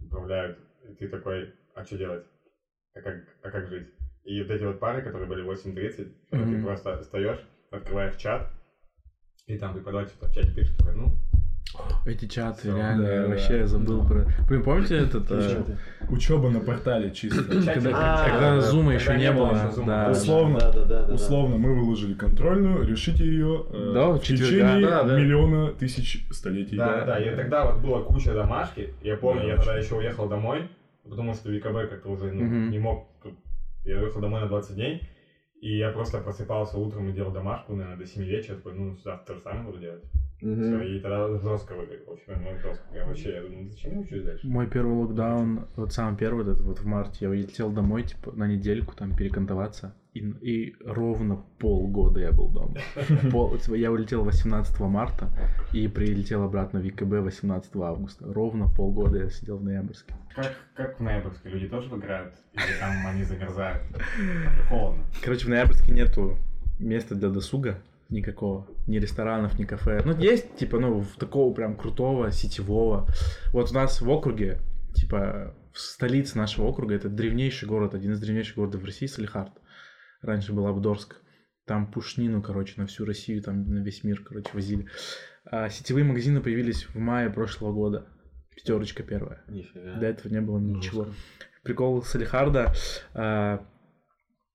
отправляют, 0.00 0.58
и 0.88 0.92
ты 0.92 1.08
такой, 1.08 1.52
а 1.74 1.84
что 1.84 1.96
делать? 1.96 2.24
А 2.94 3.00
как, 3.00 3.16
а 3.42 3.50
как 3.50 3.68
жить? 3.68 3.88
И 4.24 4.40
вот 4.42 4.50
эти 4.50 4.62
вот 4.64 4.78
пары, 4.78 5.02
которые 5.02 5.28
были 5.28 5.42
8.30, 5.44 6.12
когда 6.30 6.46
ты 6.46 6.62
просто 6.62 7.00
встаешь, 7.00 7.44
открываешь 7.70 8.16
чат, 8.16 8.48
и 9.46 9.56
там 9.56 9.74
преподаватель 9.74 10.14
в 10.20 10.30
чате 10.32 10.52
пишет, 10.52 10.76
такой, 10.76 10.94
ну, 10.94 11.16
Эти 12.04 12.26
чаты, 12.26 12.60
Всё, 12.62 12.76
реально, 12.76 13.02
да, 13.04 13.14
я 13.14 13.22
да. 13.22 13.28
вообще 13.28 13.58
я 13.58 13.66
забыл 13.66 14.04
про... 14.06 14.26
Блин, 14.48 14.62
помните 14.62 14.98
этот... 14.98 15.30
э, 15.30 15.62
Учеба 16.10 16.50
на 16.50 16.60
портале 16.60 17.12
чисто. 17.12 17.42
Когда, 17.72 17.90
А, 17.94 18.28
когда 18.28 18.54
да, 18.56 18.60
зума 18.60 18.92
еще 18.94 19.14
не 19.14 19.20
не 19.22 19.32
было 19.32 19.52
да. 19.54 19.72
да. 19.86 20.10
Условно, 20.10 20.58
Да, 20.60 20.72
да, 20.72 20.84
да, 20.84 21.02
да. 21.04 21.14
Условно, 21.14 21.56
мы 21.56 21.74
выложили 21.74 22.12
контрольную, 22.14 22.86
решите 22.86 23.24
ее 23.24 23.64
э, 23.70 23.92
Да, 23.94 24.10
в 24.10 24.22
четверга. 24.22 24.44
течение 24.46 24.86
Да, 24.86 25.04
да. 25.04 25.18
миллиона 25.18 25.72
тысяч 25.72 26.26
столетий. 26.30 26.76
Да, 26.76 27.04
да, 27.06 27.18
и 27.18 27.34
тогда 27.34 27.70
вот 27.70 27.80
была 27.80 28.02
куча 28.02 28.34
домашки. 28.34 28.92
Я 29.02 29.16
помню, 29.16 29.42
Да, 29.42 29.48
я 29.48 29.56
тогда 29.56 29.78
еще 29.78 29.94
уехал 29.94 30.28
домой, 30.28 30.68
потому 31.08 31.32
что 31.32 31.48
ВКБ 31.50 31.88
как-то 31.88 32.10
уже 32.10 32.32
ну, 32.32 32.68
не 32.68 32.78
мог. 32.78 33.08
Я 33.84 33.98
уехал 33.98 34.20
домой 34.20 34.40
на 34.42 34.48
20 34.48 34.74
дней, 34.74 35.08
и 35.62 35.78
я 35.78 35.90
просто 35.90 36.18
просыпался 36.18 36.76
утром 36.76 37.08
и 37.08 37.12
делал 37.12 37.30
домашку, 37.32 37.74
наверное, 37.74 37.98
до 37.98 38.06
7 38.06 38.24
вечера. 38.24 38.56
Такой, 38.56 38.74
ну, 38.74 38.98
завтра 38.98 39.38
самое 39.42 39.64
буду 39.64 39.78
делать. 39.78 40.02
Мгм. 40.42 40.62
Все, 40.62 40.82
и 40.82 41.00
тогда 41.00 41.28
жестко 41.38 41.74
выглядел. 41.74 42.06
В 42.06 42.10
общем, 42.12 42.42
ну, 42.42 42.58
жестко. 42.58 42.84
Я 42.94 43.06
вообще, 43.06 43.34
я 43.34 43.42
думаю, 43.42 43.70
зачем 43.70 43.92
я 43.92 44.00
учусь 44.00 44.24
дальше? 44.24 44.46
Мой 44.46 44.66
первый 44.66 44.94
локдаун, 44.96 45.66
вот 45.76 45.92
самый 45.92 46.16
первый, 46.16 46.44
вот 46.44 46.52
этот 46.52 46.66
вот 46.66 46.78
в 46.80 46.84
марте, 46.86 47.18
я 47.20 47.30
улетел 47.30 47.70
домой, 47.70 48.02
типа, 48.02 48.32
на 48.32 48.46
недельку 48.48 48.94
там 48.96 49.14
перекантоваться, 49.14 49.94
и, 50.14 50.18
и 50.42 50.74
ровно 50.84 51.42
полгода 51.58 52.20
я 52.20 52.32
был 52.32 52.48
дома. 52.48 52.74
Пол- 53.30 53.56
типа, 53.56 53.74
я 53.76 53.90
улетел 53.92 54.24
18 54.24 54.78
марта 54.80 55.30
и 55.72 55.86
прилетел 55.88 56.42
обратно 56.42 56.80
в 56.80 56.88
ВКБ 56.90 57.22
18 57.22 57.76
августа. 57.76 58.24
Ровно 58.32 58.68
полгода 58.68 59.18
я 59.18 59.30
сидел 59.30 59.58
в 59.58 59.62
ноябрьске. 59.64 60.14
Как, 60.34 60.52
как 60.74 60.98
в 60.98 61.02
ноябрьске 61.02 61.48
люди 61.50 61.68
тоже 61.68 61.88
выиграют? 61.88 62.34
Или 62.52 62.78
там 62.80 63.06
они 63.06 63.22
замерзают? 63.22 63.82
Холодно. 64.68 65.04
Короче, 65.22 65.46
в 65.46 65.48
ноябрьске 65.48 65.92
нету 65.92 66.36
места 66.78 67.14
для 67.14 67.28
досуга 67.28 67.78
никакого, 68.12 68.68
ни 68.86 68.98
ресторанов, 68.98 69.58
ни 69.58 69.64
кафе. 69.64 70.02
Ну, 70.04 70.16
есть, 70.16 70.56
типа, 70.56 70.78
ну, 70.78 71.04
такого 71.18 71.52
прям 71.54 71.76
крутого, 71.76 72.30
сетевого. 72.30 73.08
Вот 73.52 73.70
у 73.70 73.74
нас 73.74 74.00
в 74.00 74.08
округе, 74.08 74.60
типа, 74.94 75.54
в 75.72 75.78
столице 75.78 76.36
нашего 76.36 76.66
округа, 76.66 76.94
это 76.94 77.08
древнейший 77.08 77.68
город, 77.68 77.94
один 77.94 78.12
из 78.12 78.20
древнейших 78.20 78.56
городов 78.56 78.82
в 78.82 78.84
России, 78.84 79.06
Салихард. 79.06 79.52
Раньше 80.20 80.52
был 80.52 80.66
Абдорск. 80.66 81.16
Там 81.64 81.90
пушнину, 81.90 82.42
короче, 82.42 82.74
на 82.76 82.86
всю 82.86 83.04
Россию, 83.04 83.42
там 83.42 83.64
на 83.64 83.78
весь 83.78 84.04
мир, 84.04 84.22
короче, 84.22 84.50
возили. 84.52 84.86
А 85.44 85.68
сетевые 85.68 86.04
магазины 86.04 86.40
появились 86.40 86.84
в 86.84 86.96
мае 86.96 87.30
прошлого 87.30 87.72
года. 87.72 88.08
Пятерочка 88.54 89.02
первая. 89.02 89.42
Нифига. 89.48 89.94
До 89.94 90.06
этого 90.06 90.32
не 90.32 90.40
было 90.40 90.58
ничего. 90.58 91.08
Прикол 91.62 92.02
Салихарда, 92.02 92.74
а, 93.14 93.64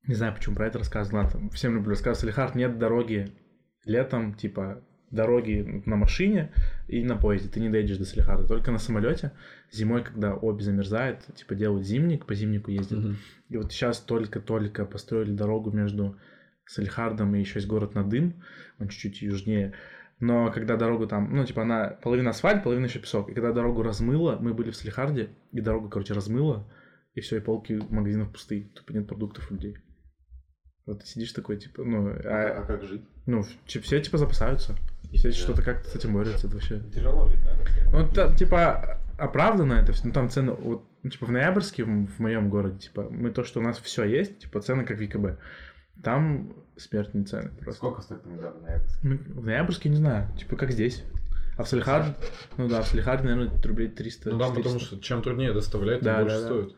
не 0.06 0.16
знаю, 0.16 0.36
почему 0.36 0.56
про 0.56 0.68
это 0.68 0.80
рассказывал, 0.80 1.30
всем 1.52 1.76
люблю 1.76 1.92
рассказывать. 1.92 2.20
Салихард 2.20 2.56
нет 2.56 2.78
дороги 2.78 3.34
летом, 3.88 4.34
типа, 4.34 4.84
дороги 5.12 5.84
на 5.86 5.96
машине 5.96 6.52
и 6.88 7.04
на 7.04 7.16
поезде. 7.16 7.50
Ты 7.50 7.60
не 7.60 7.70
доедешь 7.70 7.98
до 7.98 8.06
Салихарда, 8.06 8.48
только 8.48 8.72
на 8.72 8.78
самолете. 8.78 9.32
Зимой, 9.72 10.04
когда 10.04 10.36
обе 10.36 10.64
замерзает, 10.64 11.26
типа, 11.36 11.56
делают 11.56 11.86
зимник, 11.86 12.26
по 12.26 12.36
зимнику 12.36 12.72
ездят. 12.72 13.00
Мгм. 13.00 13.18
И 13.50 13.58
вот 13.58 13.72
сейчас 13.72 14.00
только-только 14.00 14.86
построили 14.86 15.32
дорогу 15.32 15.72
между 15.72 16.18
Салихардом 16.66 17.36
и 17.36 17.40
еще 17.40 17.60
есть 17.60 17.68
город 17.68 17.96
Надым, 17.96 18.44
он 18.80 18.90
чуть-чуть 18.90 19.22
южнее. 19.22 19.74
Но 20.20 20.52
когда 20.52 20.76
дорогу 20.76 21.08
там, 21.08 21.34
ну, 21.34 21.46
типа, 21.46 21.62
она 21.62 21.98
половина 22.02 22.32
асфальт, 22.32 22.64
половина 22.64 22.86
еще 22.86 23.00
песок. 23.00 23.30
И 23.30 23.34
когда 23.34 23.54
дорогу 23.54 23.84
размыло, 23.84 24.38
мы 24.42 24.54
были 24.54 24.72
в 24.72 24.76
Салихарде, 24.76 25.30
и 25.52 25.62
дорогу, 25.62 25.90
короче, 25.90 26.14
размыло, 26.14 26.68
и 27.14 27.22
все, 27.22 27.38
и 27.38 27.40
полки 27.40 27.80
магазинов 27.90 28.32
пустые, 28.32 28.66
тупо 28.74 28.92
нет 28.92 29.08
продуктов 29.08 29.50
у 29.50 29.54
людей. 29.54 29.78
Вот 30.88 31.02
ты 31.02 31.06
сидишь 31.06 31.32
такой, 31.34 31.58
типа, 31.58 31.84
ну, 31.84 32.10
А, 32.10 32.14
а, 32.26 32.62
а 32.62 32.66
как 32.66 32.84
жить? 32.84 33.04
ну, 33.26 33.46
все, 33.66 34.00
типа, 34.02 34.18
запасаются. 34.18 34.76
Все 35.14 35.30
Да. 35.30 35.36
что-то 35.36 35.62
как-то 35.62 35.90
с 35.90 35.96
этим 35.96 36.14
борются, 36.14 36.48
это 36.48 36.56
вообще... 36.56 36.80
Тяжело 36.94 37.28
жить, 37.28 37.40
да? 37.44 37.52
Ну, 37.92 38.10
та- 38.10 38.34
типа, 38.36 39.00
оправдано 39.18 39.74
это 39.74 39.94
все. 39.94 40.08
Ну, 40.08 40.12
там 40.14 40.30
цены, 40.30 40.54
вот, 40.54 40.84
ну, 41.04 41.10
типа, 41.10 41.26
в 41.28 41.32
ноябрьске, 41.32 41.84
в, 41.84 42.20
моем 42.20 42.50
городе, 42.50 42.80
типа, 42.80 43.08
мы 43.10 43.30
то, 43.32 43.44
что 43.44 43.60
у 43.60 43.64
нас 43.64 43.78
все 43.80 44.04
есть, 44.06 44.40
типа, 44.40 44.62
цены 44.62 44.84
как 44.86 44.98
в 45.00 45.06
ВКБ. 45.06 45.40
Там 46.04 46.54
смертные 46.78 47.24
цены 47.26 47.50
просто. 47.60 47.74
Сколько 47.80 48.02
стоит 48.02 48.22
помидор 48.22 48.54
в 48.54 48.62
ноябрьске? 48.62 49.00
Ну, 49.04 49.18
в 49.42 49.46
ноябрьске, 49.46 49.90
не 49.90 49.96
знаю, 49.98 50.28
типа, 50.38 50.56
как 50.56 50.72
здесь. 50.72 51.04
А 51.58 51.64
в 51.64 51.70
Салихарде, 51.70 52.14
ну 52.58 52.68
да, 52.70 52.84
в 52.84 52.88
Салихарде, 52.88 53.28
наверное, 53.28 53.62
рублей 53.64 53.88
300 53.88 54.30
Ну 54.30 54.38
да, 54.38 54.46
400. 54.50 54.64
потому 54.64 54.80
что 54.80 55.00
чем 55.00 55.24
труднее 55.24 55.54
доставлять, 55.54 56.04
Да, 56.04 56.16
тем 56.18 56.24
больше 56.24 56.36
да, 56.36 56.42
да. 56.42 56.48
стоит. 56.48 56.76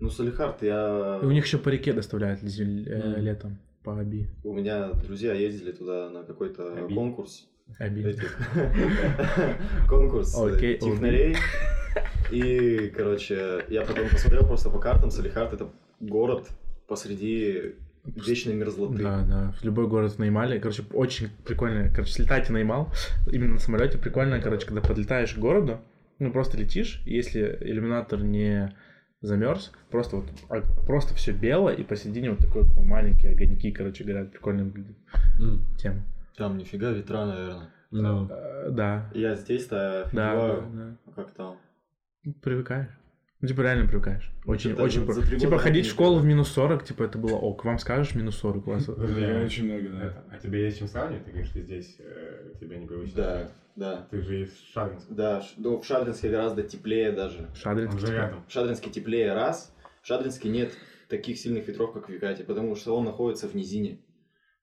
Ну, 0.00 0.10
Салихард, 0.10 0.62
я... 0.62 1.20
И 1.22 1.26
у 1.26 1.30
них 1.30 1.44
еще 1.44 1.58
по 1.58 1.68
реке 1.68 1.92
доставляют 1.92 2.40
э, 2.42 3.20
летом, 3.20 3.58
по 3.84 3.98
Аби. 3.98 4.28
У 4.42 4.52
меня 4.52 4.92
друзья 4.92 5.34
ездили 5.34 5.72
туда 5.72 6.10
на 6.10 6.24
какой-то 6.24 6.88
конкурс. 6.92 7.46
Аби. 7.78 8.02
Конкурс 9.88 10.36
э, 10.36 10.78
технарей. 10.78 11.36
И, 12.30 12.92
короче, 12.94 13.64
я 13.68 13.82
потом 13.82 14.08
посмотрел 14.08 14.46
просто 14.46 14.68
по 14.68 14.78
картам, 14.78 15.10
Салихард 15.10 15.54
это 15.54 15.70
город 16.00 16.48
посреди 16.88 17.74
вечной 18.04 18.54
мерзлоты. 18.54 19.02
Да, 19.02 19.24
да, 19.24 19.54
в 19.58 19.64
любой 19.64 19.86
город 19.86 20.18
на 20.18 20.24
Ямале. 20.24 20.58
Короче, 20.58 20.82
очень 20.92 21.30
прикольно. 21.44 21.88
Короче, 21.90 22.12
слетайте 22.12 22.52
на 22.52 22.58
Ямал, 22.58 22.92
именно 23.30 23.54
на 23.54 23.60
самолете 23.60 23.96
прикольно, 23.96 24.40
короче, 24.40 24.66
когда 24.66 24.82
подлетаешь 24.82 25.34
к 25.34 25.38
городу, 25.38 25.80
ну, 26.18 26.32
просто 26.32 26.58
летишь, 26.58 27.00
если 27.06 27.58
иллюминатор 27.60 28.22
не 28.22 28.74
замерз, 29.24 29.72
просто 29.90 30.16
вот 30.16 30.26
а, 30.50 30.62
просто 30.86 31.14
все 31.14 31.32
бело, 31.32 31.70
и 31.70 31.82
посередине 31.82 32.30
вот 32.30 32.40
такой 32.40 32.62
вот 32.64 32.76
маленькие 32.84 33.32
огоньки, 33.32 33.70
короче, 33.72 34.04
горят, 34.04 34.30
прикольно 34.30 34.64
выглядит 34.64 34.96
М. 35.40 35.64
тема. 35.78 36.02
Там 36.36 36.58
нифига 36.58 36.90
ветра, 36.90 37.24
наверное. 37.26 37.70
Да. 37.90 38.26
Э, 38.30 38.70
Да, 38.70 39.10
Я 39.14 39.34
здесь-то 39.36 40.08
да, 40.12 40.34
да, 40.34 40.60
да. 40.72 41.12
Как 41.14 41.30
там? 41.32 41.56
Привыкаешь. 42.42 42.88
Ну, 43.44 43.48
типа, 43.48 43.60
реально 43.60 43.86
привыкаешь. 43.86 44.32
Очень, 44.46 44.70
что-то 44.70 44.84
очень... 44.84 45.00
за- 45.00 45.04
про- 45.04 45.12
за 45.12 45.26
три 45.26 45.38
Типа, 45.38 45.58
ходить 45.58 45.84
не 45.84 45.90
в 45.90 45.92
школу 45.92 46.18
в 46.18 46.24
минус 46.24 46.48
40, 46.48 46.82
типа, 46.82 47.02
это 47.02 47.18
было 47.18 47.34
ок. 47.34 47.62
Вам 47.66 47.78
скажешь 47.78 48.14
минус 48.14 48.36
40, 48.36 48.66
у 48.66 48.70
вас... 48.70 48.88
Очень 48.88 49.66
много, 49.66 49.88
да. 49.90 50.06
это, 50.06 50.24
а 50.30 50.38
тебе 50.38 50.64
есть 50.64 50.78
чем 50.78 50.88
сравнивать? 50.88 51.26
Ты 51.26 51.30
говоришь, 51.32 51.50
ты 51.50 51.60
здесь, 51.60 51.96
э, 51.98 52.54
тебе 52.58 52.78
непривычно. 52.78 53.14
Да, 53.14 53.50
да. 53.76 54.06
Ты 54.10 54.22
же 54.22 54.44
из 54.44 54.58
Шадринска. 54.72 55.12
Да, 55.12 55.42
ну, 55.58 55.78
в 55.78 55.84
Шадринске 55.84 56.30
гораздо 56.30 56.62
теплее 56.62 57.12
даже. 57.12 57.50
Шадрин, 57.54 57.90
Он 57.90 57.98
же 57.98 58.06
типа, 58.06 58.16
рядом. 58.16 58.44
В 58.48 58.50
Шадринске 58.50 58.88
теплее 58.88 59.34
раз. 59.34 59.76
В 60.00 60.06
Шадринске 60.06 60.48
нет 60.48 60.72
таких 61.10 61.36
сильных 61.38 61.68
ветров, 61.68 61.92
как 61.92 62.08
в 62.08 62.08
Викате, 62.10 62.44
потому 62.44 62.74
что 62.76 62.96
он 62.96 63.04
находится 63.04 63.46
в 63.46 63.54
низине. 63.54 63.98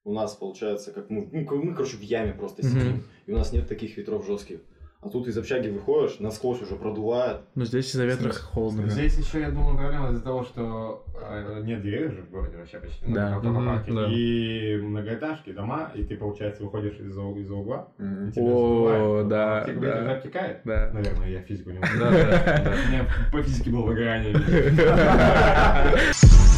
У 0.04 0.12
нас 0.12 0.34
получается, 0.34 0.92
как 0.92 1.12
мы, 1.12 1.30
ну, 1.32 1.64
мы, 1.64 1.76
короче, 1.76 1.98
в 1.98 2.02
яме 2.02 2.34
просто 2.34 2.64
сидим, 2.64 3.04
и 3.28 3.32
у 3.32 3.38
нас 3.38 3.54
нет 3.54 3.68
таких 3.68 3.96
ветров 3.96 4.26
жестких. 4.26 4.62
А 5.04 5.10
тут 5.10 5.28
из 5.28 5.36
общаги 5.36 5.68
выходишь, 5.70 6.20
насквозь 6.20 6.62
уже 6.62 6.76
продувает. 6.76 7.38
Ну, 7.56 7.66
здесь 7.66 7.90
из-за 7.90 8.06
ветра 8.06 8.32
холодно. 8.34 8.88
Здесь 8.88 9.18
еще, 9.18 9.40
я 9.42 9.50
думаю, 9.50 9.76
проблема 9.76 10.12
из-за 10.12 10.22
того, 10.24 10.44
что 10.44 11.04
э, 11.20 11.62
нет 11.64 11.82
деревьев 11.82 12.14
же 12.14 12.22
в 12.22 12.30
городе 12.30 12.58
вообще 12.58 12.78
почти. 12.78 13.04
ну, 13.08 13.16
Да. 13.16 13.36
автопарке. 13.38 13.92
Мгм, 13.92 13.96
да. 14.00 14.08
И 14.12 14.78
многоэтажки, 14.78 15.54
дома, 15.54 15.92
и 15.96 16.04
ты, 16.04 16.18
получается, 16.18 16.64
выходишь 16.64 17.00
из-за 17.00 17.22
из-за 17.32 17.56
угла, 17.56 17.88
и 17.98 18.32
тебя 18.32 18.44
О, 18.46 19.24
задувает. 19.24 19.28
да, 19.28 19.64
Тебе 19.66 19.88
да. 19.88 20.00
это 20.02 20.12
обтекает? 20.18 20.62
Да. 20.66 20.92
Наверное, 20.94 21.30
я 21.32 21.42
физику 21.42 21.72
не 21.72 21.78
могу. 21.80 21.94
да, 22.00 22.12
да. 22.12 22.74
У 22.86 22.92
меня 22.92 23.08
по 23.32 23.42
физике 23.42 23.72
было 23.72 23.88
выгорание. 23.88 24.36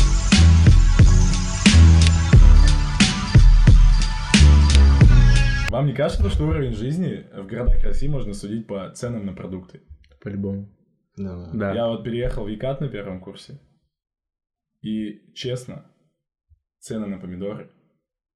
Вам 5.73 5.87
не 5.87 5.93
кажется, 5.93 6.29
что 6.29 6.43
уровень 6.45 6.73
жизни 6.73 7.25
в 7.33 7.47
городах 7.47 7.83
России 7.83 8.07
можно 8.07 8.35
судить 8.35 8.67
по 8.67 8.91
ценам 8.91 9.25
на 9.25 9.33
продукты? 9.33 9.81
По-любому. 10.21 10.69
Да. 11.17 11.49
Да. 11.51 11.73
Я 11.73 11.87
вот 11.87 12.03
переехал 12.03 12.43
в 12.45 12.47
Екат 12.47 12.79
на 12.79 12.89
первом 12.89 13.19
курсе, 13.19 13.59
и 14.83 15.33
честно, 15.33 15.83
цены 16.77 17.07
на 17.07 17.17
помидоры 17.17 17.71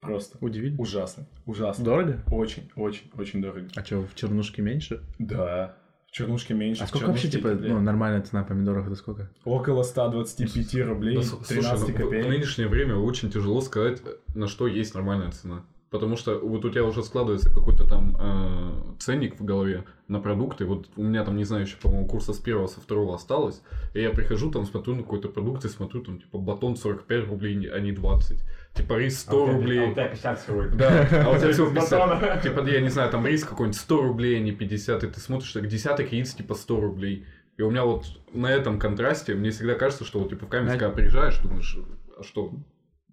просто 0.02 0.40
Удивительно. 0.42 0.82
ужасные. 0.82 1.28
Ужасно. 1.46 1.86
Дорого? 1.86 2.24
Очень, 2.32 2.72
очень, 2.76 3.12
очень 3.14 3.40
дорого. 3.40 3.68
А 3.76 3.86
что, 3.86 4.02
в 4.02 4.16
Чернушке 4.16 4.64
меньше? 4.64 5.04
Да. 5.20 5.78
В 6.08 6.12
чернушки 6.14 6.54
меньше. 6.54 6.82
А 6.86 6.88
сколько 6.88 7.06
вообще, 7.06 7.30
чернушке 7.30 7.56
типа, 7.60 7.70
ну, 7.72 7.80
нормальная 7.80 8.24
цена 8.24 8.44
помидоров, 8.46 8.88
это 8.88 8.96
сколько? 8.96 9.30
Около 9.46 9.84
125 9.84 10.74
рублей, 10.88 11.18
Да, 11.18 11.22
с- 11.22 11.28
слушай, 11.28 11.50
13 11.50 11.90
в- 11.90 11.92
в, 11.92 11.96
копеек. 11.98 12.26
нынешнее 12.30 12.68
время 12.68 12.96
очень 12.96 13.30
тяжело 13.30 13.62
сказать, 13.62 14.02
на 14.34 14.48
что 14.48 14.66
есть 14.66 14.96
нормальная 14.96 15.30
цена. 15.30 15.64
Потому 15.90 16.18
что 16.18 16.38
вот 16.40 16.66
у 16.66 16.70
тебя 16.70 16.84
уже 16.84 17.02
складывается 17.02 17.50
какой-то 17.50 17.88
там 17.88 18.18
э, 18.20 18.72
ценник 19.00 19.40
в 19.40 19.46
голове 19.46 19.86
на 20.10 20.20
продукты. 20.20 20.66
Вот 20.66 20.90
у 20.98 21.02
меня 21.04 21.24
там, 21.24 21.38
не 21.38 21.46
знаю, 21.46 21.64
еще, 21.64 21.78
по-моему, 21.78 22.08
курса 22.08 22.34
с 22.34 22.40
первого, 22.40 22.68
со 22.68 22.82
второго 22.82 23.16
осталось. 23.16 23.62
И 23.94 24.02
я 24.02 24.10
прихожу, 24.10 24.52
там 24.52 24.66
смотрю 24.66 24.96
на 24.96 25.04
какой-то 25.04 25.30
продукт 25.30 25.64
и 25.64 25.70
смотрю, 25.70 26.02
там, 26.02 26.20
типа, 26.20 26.40
батон 26.40 26.76
45 26.76 27.28
рублей, 27.30 27.70
а 27.72 27.80
не 27.80 27.94
20. 27.94 28.38
Типа, 28.76 28.94
рис 28.98 29.20
100 29.22 29.44
А 29.46 29.52
рублей. 29.54 29.80
А 29.86 29.90
у 29.90 29.92
тебя 29.94 30.08
50 30.10 30.40
всего 30.42 30.62
это. 30.64 30.76
Да, 30.76 31.08
а 31.26 31.30
у 31.32 31.38
тебя 31.38 31.52
всего 31.54 31.68
Без 31.70 31.86
50. 31.90 32.00
батона. 32.10 32.42
Типа, 32.42 32.70
я 32.70 32.82
не 32.82 32.90
знаю, 32.90 33.10
там 33.10 33.26
рис 33.26 33.46
какой-нибудь 33.46 33.80
100 33.80 34.02
рублей, 34.02 34.36
а 34.38 34.40
не 34.42 34.52
50, 34.52 35.04
и 35.06 35.08
ты 35.08 35.20
смотришь, 35.22 35.52
так 35.54 35.68
десяток 35.70 36.12
яиц, 36.12 36.34
типа, 36.34 36.56
100 36.56 36.82
рублей. 36.82 37.26
И 37.56 37.62
у 37.62 37.72
меня 37.72 37.86
вот 37.86 38.06
на 38.34 38.48
этом 38.52 38.78
контрасте, 38.78 39.36
мне 39.36 39.52
всегда 39.52 39.76
кажется, 39.76 40.04
что 40.04 40.20
вот, 40.20 40.30
типа, 40.30 40.46
в 40.48 40.50
Каменск, 40.50 40.78
Знаете- 40.78 40.86
когда 40.86 40.96
приезжаешь, 40.96 41.38
думаешь, 41.40 41.78
а 42.20 42.24
что? 42.24 42.52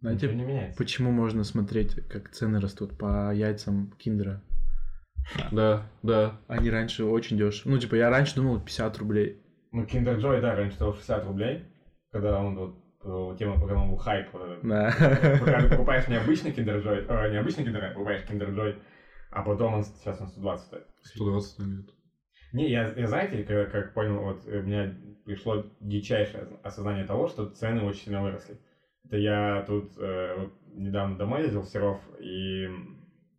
Знаете, 0.05 0.27
Ничего 0.27 0.41
не 0.43 0.47
меняется. 0.47 0.77
почему 0.77 1.11
можно 1.11 1.45
смотреть, 1.45 1.95
как 2.11 2.29
цены 2.29 2.61
растут 2.61 2.99
по 2.99 3.33
яйцам 3.33 3.91
киндера? 3.99 4.43
Да, 5.51 5.87
да. 6.03 6.39
Они 6.47 6.69
раньше 6.69 7.05
очень 7.05 7.39
дешево. 7.39 7.73
Ну, 7.73 7.79
типа, 7.79 7.95
я 7.95 8.11
раньше 8.11 8.35
думал 8.35 8.61
50 8.61 8.99
рублей. 8.99 9.41
Ну, 9.73 9.85
Kinder 9.85 10.21
Joy, 10.21 10.43
да, 10.43 10.55
раньше 10.55 10.77
стоил 10.77 10.93
60 10.93 11.25
рублей, 11.25 11.65
когда 12.13 12.39
он 12.39 12.55
вот, 12.55 13.35
э, 13.35 13.39
тема, 13.39 13.59
пока 13.59 13.77
он 13.77 13.89
был 13.89 13.97
хайп. 13.97 14.29
вот 14.35 14.43
этот. 14.43 14.69
Да. 14.69 14.95
Пока 15.41 15.63
ты 15.63 15.71
покупаешь 15.71 16.07
не 16.09 16.17
обычный 16.17 16.51
Kinder 16.53 16.85
Joy, 16.85 17.07
э, 17.09 17.31
не 17.31 17.39
обычный 17.39 17.65
Kinder, 17.65 17.79
а 17.79 17.95
покупаешь 17.95 18.25
Kinder 18.29 18.55
Joy, 18.55 18.77
а 19.31 19.43
потом 19.43 19.73
он, 19.73 19.85
сейчас 19.85 20.21
он 20.21 20.29
120 20.29 20.67
стоит. 20.67 20.85
120 21.01 21.59
лет. 21.61 21.87
Не, 22.53 22.71
я, 22.71 22.93
я 22.95 23.07
знаете, 23.07 23.43
как, 23.43 23.73
как 23.73 23.95
понял, 23.95 24.21
вот 24.21 24.47
э, 24.47 24.61
у 24.61 24.63
меня 24.65 24.95
пришло 25.25 25.65
дичайшее 25.81 26.47
осознание 26.63 27.07
того, 27.07 27.27
что 27.27 27.49
цены 27.49 27.83
очень 27.85 28.03
сильно 28.03 28.23
выросли. 28.23 28.59
Это 29.07 29.17
я 29.17 29.65
тут 29.67 29.93
э, 29.99 30.35
вот 30.39 30.53
недавно 30.75 31.17
домой 31.19 31.43
ездил 31.43 31.63
в 31.63 31.69
Серов, 31.69 31.99
и 32.19 32.69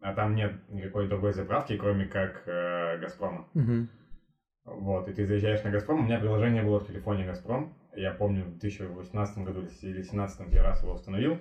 а 0.01 0.13
там 0.13 0.35
нет 0.35 0.53
никакой 0.69 1.07
другой 1.07 1.33
заправки, 1.33 1.75
кроме 1.77 2.05
как 2.05 2.43
э, 2.45 2.99
Газпрома. 2.99 3.47
Мгм. 3.53 3.89
Вот, 4.65 5.07
и 5.07 5.13
ты 5.13 5.25
заезжаешь 5.25 5.63
на 5.63 5.71
Газпром, 5.71 5.99
у 6.01 6.03
меня 6.03 6.19
приложение 6.19 6.63
было 6.63 6.79
в 6.79 6.87
телефоне 6.87 7.25
Газпром, 7.25 7.75
я 7.95 8.11
помню, 8.11 8.45
в 8.45 8.57
2018 8.57 9.37
году 9.39 9.59
или 9.61 9.67
2017 9.67 10.53
я 10.53 10.63
раз 10.63 10.81
его 10.81 10.93
установил, 10.93 11.37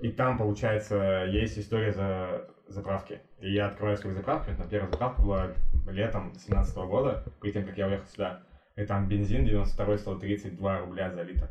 и 0.00 0.10
там, 0.10 0.36
получается, 0.36 1.26
есть 1.28 1.58
история 1.58 1.92
за 1.92 2.48
заправки. 2.68 3.20
И 3.38 3.52
я 3.52 3.66
открываю 3.66 3.96
свою 3.96 4.16
заправку, 4.16 4.50
это 4.50 4.68
первая 4.68 4.90
заправка 4.90 5.22
была 5.22 5.52
летом 5.86 6.32
2017 6.32 6.76
года, 6.76 7.24
перед 7.40 7.54
тем, 7.54 7.64
как 7.64 7.78
я 7.78 7.86
уехал 7.86 8.06
сюда, 8.06 8.42
и 8.76 8.84
там 8.84 9.08
бензин 9.08 9.44
92 9.44 9.98
стоил 9.98 10.18
32 10.18 10.78
рубля 10.80 11.10
за 11.10 11.22
литр. 11.22 11.48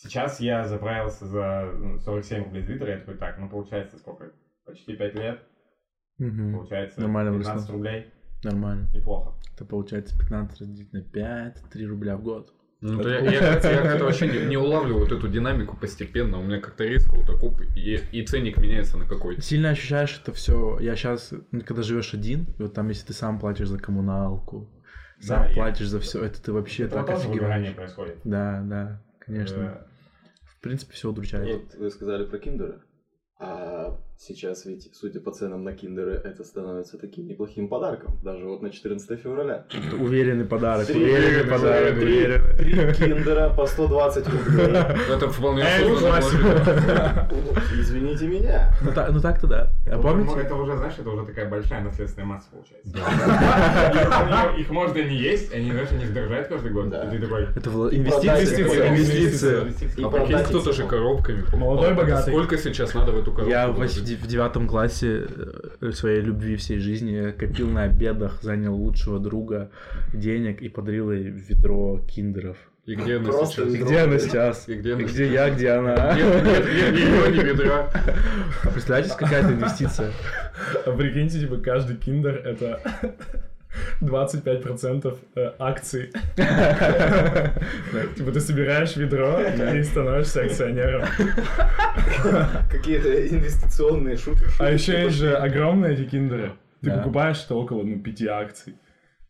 Сейчас 0.00 0.38
я 0.38 0.64
заправился 0.68 1.26
за 1.26 1.72
ну, 1.76 1.98
47 1.98 2.44
рублей 2.44 2.62
за 2.62 2.72
литр, 2.72 2.88
я 2.88 2.98
такой, 2.98 3.16
так, 3.16 3.36
ну 3.38 3.48
получается 3.48 3.98
сколько? 3.98 4.30
Почти 4.64 4.94
5 4.94 5.14
лет, 5.14 5.40
Мгм. 6.18 6.52
получается 6.52 7.00
Нормально 7.00 7.32
15 7.32 7.54
выросло. 7.56 7.72
рублей, 7.72 8.06
Нормально. 8.44 8.88
неплохо. 8.94 9.32
Это 9.56 9.64
получается 9.64 10.16
15 10.16 10.60
разделить 10.60 10.92
на 10.92 11.02
5, 11.02 11.64
3 11.72 11.86
рубля 11.86 12.16
в 12.16 12.22
год. 12.22 12.52
Ну, 12.80 13.02
то 13.02 13.08
я, 13.08 13.18
я, 13.18 13.30
я 13.32 13.58
как-то 13.60 14.04
вообще 14.04 14.28
не, 14.28 14.46
не 14.46 14.56
улавливаю 14.56 15.00
вот 15.02 15.10
эту 15.10 15.26
динамику 15.26 15.76
постепенно. 15.76 16.38
У 16.38 16.44
меня 16.44 16.60
как-то 16.60 16.84
резко 16.84 17.16
вот 17.16 17.26
так 17.26 17.42
оп, 17.42 17.60
и, 17.74 17.96
и 18.12 18.24
ценник 18.24 18.56
меняется 18.58 18.98
на 18.98 19.04
какой-то. 19.04 19.42
Сильно 19.42 19.70
ощущаешь 19.70 20.20
это 20.22 20.32
все. 20.32 20.78
Я 20.78 20.94
сейчас, 20.94 21.32
когда 21.66 21.82
живешь 21.82 22.14
один, 22.14 22.46
вот 22.60 22.74
там, 22.74 22.88
если 22.88 23.08
ты 23.08 23.14
сам 23.14 23.40
платишь 23.40 23.66
за 23.66 23.78
коммуналку, 23.78 24.70
сам 25.18 25.48
Да, 25.48 25.54
платишь 25.54 25.88
за 25.88 25.98
все, 25.98 26.22
это 26.22 26.40
ты 26.40 26.52
вообще 26.52 26.84
Это 26.84 26.94
так 26.94 27.06
тоже 27.06 27.26
офигеваешь. 27.26 27.74
происходит. 27.74 28.20
Да, 28.22 28.62
да, 28.64 29.02
конечно. 29.28 29.62
Э, 29.62 29.86
В 30.42 30.60
принципе, 30.60 30.92
все 30.94 31.10
удручает. 31.10 31.62
Вот 31.62 31.74
вы 31.76 31.90
сказали 31.90 32.24
про 32.26 32.38
киндеры. 32.38 32.82
А 33.38 33.96
сейчас 34.20 34.64
ведь, 34.66 34.90
судя 34.94 35.20
по 35.20 35.30
ценам 35.30 35.62
на 35.64 35.72
киндеры, 35.72 36.12
это 36.24 36.42
становится 36.44 36.98
таким 36.98 37.26
неплохим 37.28 37.68
подарком. 37.68 38.18
Даже 38.22 38.44
вот 38.46 38.62
на 38.62 38.70
14 38.70 39.20
февраля. 39.20 39.64
Уверенный 40.00 40.44
подарок, 40.44 40.86
Три- 40.86 41.02
уверенный 41.04 41.40
три- 41.42 41.50
подарок, 41.50 41.94
три- 41.98 42.04
уверенный. 42.04 42.56
Три 42.56 42.94
киндера 42.94 43.48
по 43.50 43.66
120 43.66 44.26
рублей. 44.28 44.66
Это 45.10 45.28
вполне 45.28 45.62
быть. 45.62 46.02
Извините 47.80 48.26
меня. 48.26 48.72
Ну, 48.82 48.92
так, 48.92 49.10
ну 49.12 49.20
так-то 49.20 49.46
да. 49.46 49.70
А 49.86 49.90
это, 49.90 49.98
помните? 49.98 50.32
уже, 50.32 50.40
это 50.42 50.54
уже, 50.56 50.76
знаешь, 50.76 50.94
это 50.98 51.10
уже 51.10 51.24
такая 51.24 51.48
большая 51.48 51.82
наследственная 51.82 52.26
масса 52.26 52.48
получается. 52.50 52.98
Их- 54.58 54.70
можно 54.70 54.98
не 54.98 55.16
есть, 55.16 55.54
они 55.54 55.70
даже 55.70 55.94
не 55.94 56.06
сдорожают 56.06 56.48
каждый 56.48 56.72
год. 56.72 56.90
Ты 56.90 57.18
такой... 57.20 57.44
Это 57.54 57.70
инвестиции, 57.96 58.62
инвестиции, 58.88 60.04
А 60.04 60.08
продать 60.08 60.46
кто-то 60.46 60.72
же 60.72 60.86
коробками. 60.86 61.44
Молодой, 61.56 61.94
богатый. 61.94 62.30
Сколько 62.30 62.58
сейчас 62.58 62.94
надо 62.94 63.12
в 63.12 63.18
эту 63.20 63.30
коробку 63.32 63.50
Я? 63.50 63.68
В 64.16 64.26
девятом 64.26 64.68
классе 64.68 65.26
э, 65.80 65.92
своей 65.92 66.20
любви 66.20 66.56
всей 66.56 66.78
жизни 66.78 67.32
копил 67.32 67.68
на 67.68 67.84
обедах, 67.84 68.42
занял 68.42 68.74
лучшего 68.74 69.18
друга 69.18 69.70
денег 70.12 70.62
и 70.62 70.68
подарил 70.68 71.12
ей 71.12 71.30
ведро 71.30 72.00
киндеров. 72.08 72.56
И 72.86 72.94
где 72.94 73.16
она 73.16 73.28
Просто 73.28 73.66
сейчас? 73.66 73.74
И 73.74 73.82
где 73.82 73.98
она 73.98 74.18
сейчас? 74.18 74.68
И 74.68 74.74
где 74.76 74.94
она 74.94 75.02
Где 75.02 75.30
я, 75.30 75.50
где 75.50 75.70
она? 75.72 76.14
Нет, 76.14 76.44
нет, 76.44 76.64
нет, 76.64 76.98
его, 76.98 77.26
ни 77.26 77.44
ведра. 77.44 77.90
А 78.64 78.68
Представляете, 78.70 79.14
какая-то 79.14 79.52
инвестиция? 79.52 80.10
А 80.86 80.90
прикиньте, 80.92 81.40
типа, 81.40 81.58
каждый 81.58 81.96
киндер 81.96 82.36
это 82.36 82.80
25% 84.00 85.18
э, 85.34 85.52
акций. 85.58 86.12
Типа 88.16 88.32
ты 88.32 88.40
собираешь 88.40 88.96
ведро 88.96 89.40
и 89.40 89.82
становишься 89.82 90.42
акционером. 90.42 91.04
Какие-то 92.70 93.28
инвестиционные 93.28 94.16
шутки. 94.16 94.44
А 94.58 94.70
еще 94.70 95.04
есть 95.04 95.16
же 95.16 95.36
огромные 95.36 95.94
эти 95.94 96.04
киндеры. 96.04 96.52
Ты 96.82 96.90
покупаешь 96.90 97.36
что 97.36 97.60
около 97.60 97.82
ну, 97.82 97.98
пяти 98.00 98.26
акций 98.26 98.74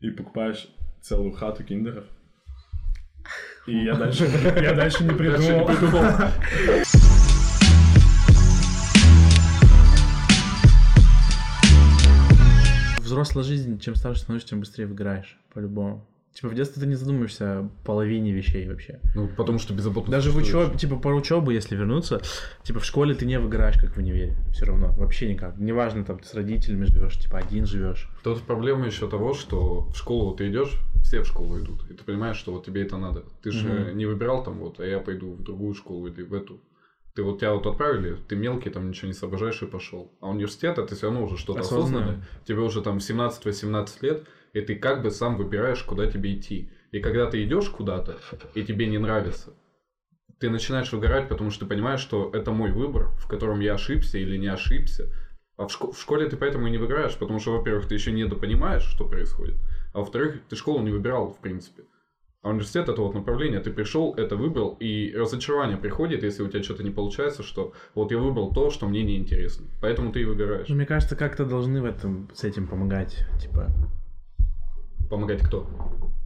и 0.01 0.11
покупаешь 0.11 0.69
целую 1.01 1.33
хату 1.33 1.65
киндеров. 1.65 2.05
И 3.67 3.85
я 3.85 3.95
дальше, 3.95 4.25
я 4.63 4.73
Дальше 4.75 5.05
не 5.05 5.11
придумал. 5.11 5.69
Взрослая 13.09 13.43
жизнь, 13.43 13.79
чем 13.79 13.95
старше 13.95 14.21
становишься, 14.21 14.51
тем 14.51 14.61
быстрее 14.61 14.85
выиграешь, 14.87 15.39
по-любому. 15.55 16.07
Типа 16.35 16.49
в 16.51 16.55
детстве 16.55 16.83
ты 16.83 16.87
не 16.87 16.95
задумываешься 16.95 17.61
о 17.61 17.71
половине 17.85 18.33
вещей 18.33 18.69
вообще. 18.69 19.01
Ну, 19.15 19.29
потому 19.29 19.59
что 19.59 19.73
беззаботно. 19.73 20.13
Даже 20.13 20.31
в 20.31 20.37
учебе, 20.37 20.77
типа 20.77 20.97
по 20.97 21.09
учебу, 21.09 21.51
если 21.51 21.75
вернуться, 21.75 22.21
типа 22.65 22.81
в 22.81 22.85
школе 22.85 23.15
ты 23.15 23.25
не 23.25 23.39
выиграешь, 23.41 23.81
как 23.81 23.95
в 23.95 23.97
универе. 23.97 24.37
Все 24.53 24.67
равно, 24.67 24.93
вообще 24.93 25.33
никак. 25.33 25.57
Неважно, 25.57 26.05
там 26.05 26.19
ты 26.19 26.29
с 26.29 26.35
родителями 26.35 26.85
живешь, 26.85 27.19
типа 27.19 27.39
один 27.39 27.65
живешь. 27.65 28.11
Тут 28.23 28.43
проблема 28.43 28.85
еще 28.85 29.09
того, 29.09 29.33
что 29.33 29.89
в 29.89 29.97
школу 29.97 30.37
ты 30.37 30.51
идешь, 30.51 30.77
все 31.03 31.23
в 31.23 31.27
школу 31.27 31.59
идут, 31.59 31.91
и 31.91 31.95
ты 31.95 32.05
понимаешь, 32.05 32.37
что 32.37 32.53
вот 32.53 32.67
тебе 32.67 32.83
это 32.83 32.99
надо. 32.99 33.25
Ты 33.43 33.51
же 33.51 33.67
Мгм. 33.69 33.97
не 33.97 34.05
выбирал 34.05 34.45
там 34.45 34.59
вот, 34.59 34.81
а 34.81 34.85
я 34.85 35.01
пойду 35.01 35.33
в 35.33 35.43
другую 35.43 35.75
школу 35.75 36.07
или 36.09 36.23
в 36.23 36.35
эту. 36.35 36.61
Ты 37.19 37.25
вот 37.25 37.41
тебя 37.41 37.53
вот 37.53 37.67
отправили, 37.67 38.17
ты 38.29 38.37
мелкий, 38.37 38.71
там 38.71 38.89
ничего 38.91 39.09
не 39.09 39.13
соображаешь 39.13 39.61
и 39.61 39.67
пошел. 39.67 40.17
А 40.21 40.29
университет, 40.29 40.79
это 40.79 40.95
все 40.95 41.07
равно 41.07 41.25
уже 41.25 41.37
что-то 41.37 41.63
Осознанно. 41.63 41.99
осознанное. 41.99 42.25
Тебе 42.47 42.61
уже 42.61 42.81
там 42.81 42.99
17-18 42.99 43.89
лет, 44.03 44.23
и 44.53 44.61
ты 44.61 44.77
как 44.77 45.03
бы 45.03 45.11
сам 45.11 45.37
выбираешь, 45.37 45.83
куда 45.83 46.09
тебе 46.09 46.33
идти. 46.37 46.71
И 46.93 47.01
когда 47.01 47.29
ты 47.29 47.43
идешь 47.43 47.71
куда-то, 47.71 48.19
и 48.55 48.63
тебе 48.63 48.87
не 48.87 48.99
нравится, 48.99 49.53
ты 50.39 50.49
начинаешь 50.49 50.93
выгорать, 50.93 51.29
потому 51.29 51.51
что 51.51 51.65
ты 51.65 51.67
понимаешь, 51.67 51.99
что 51.99 52.31
это 52.33 52.53
мой 52.53 52.71
выбор, 52.71 53.09
в 53.19 53.27
котором 53.27 53.59
я 53.59 53.75
ошибся 53.75 54.17
или 54.19 54.37
не 54.37 54.47
ошибся. 54.47 55.13
А 55.57 55.67
в, 55.67 55.73
шко- 55.77 55.91
в 55.91 56.01
школе 56.01 56.29
ты 56.29 56.37
поэтому 56.37 56.69
и 56.69 56.71
не 56.71 56.79
выиграешь, 56.79 57.17
потому 57.17 57.41
что, 57.41 57.59
во-первых, 57.59 57.89
ты 57.89 57.95
еще 57.95 58.13
недопонимаешь, 58.13 58.85
что 58.85 59.05
происходит, 59.05 59.57
а 59.93 59.99
во-вторых, 59.99 60.37
ты 60.49 60.55
школу 60.55 60.83
не 60.83 60.93
выбирал, 60.93 61.33
в 61.33 61.41
принципе. 61.41 61.83
А 62.43 62.51
университет 62.51 62.89
это 62.89 63.03
вот 63.03 63.15
направление, 63.15 63.59
ты 63.59 63.73
пришел, 63.73 64.15
это 64.15 64.37
выбрал, 64.37 64.77
и 64.79 65.13
разочарование 65.13 65.77
приходит, 65.77 66.23
если 66.23 66.45
у 66.45 66.49
тебя 66.49 66.63
что-то 66.63 66.85
не 66.85 66.91
получается, 66.91 67.43
что 67.43 67.73
вот 67.95 68.13
я 68.13 68.19
выбрал 68.19 68.53
то, 68.53 68.71
что 68.71 68.87
мне 68.87 69.03
не 69.03 69.17
интересно. 69.17 69.67
Поэтому 69.81 70.13
ты 70.13 70.21
и 70.21 70.25
выгораешь. 70.25 70.69
Ну, 70.69 70.77
мне 70.77 70.87
кажется, 70.87 71.17
как-то 71.17 71.45
должны 71.45 71.83
в 71.83 71.85
этом 71.85 72.31
с 72.33 72.45
этим 72.45 72.69
помогать. 72.69 73.27
Типа 73.41 73.69
Помогать 75.09 75.43
кто? 75.43 75.69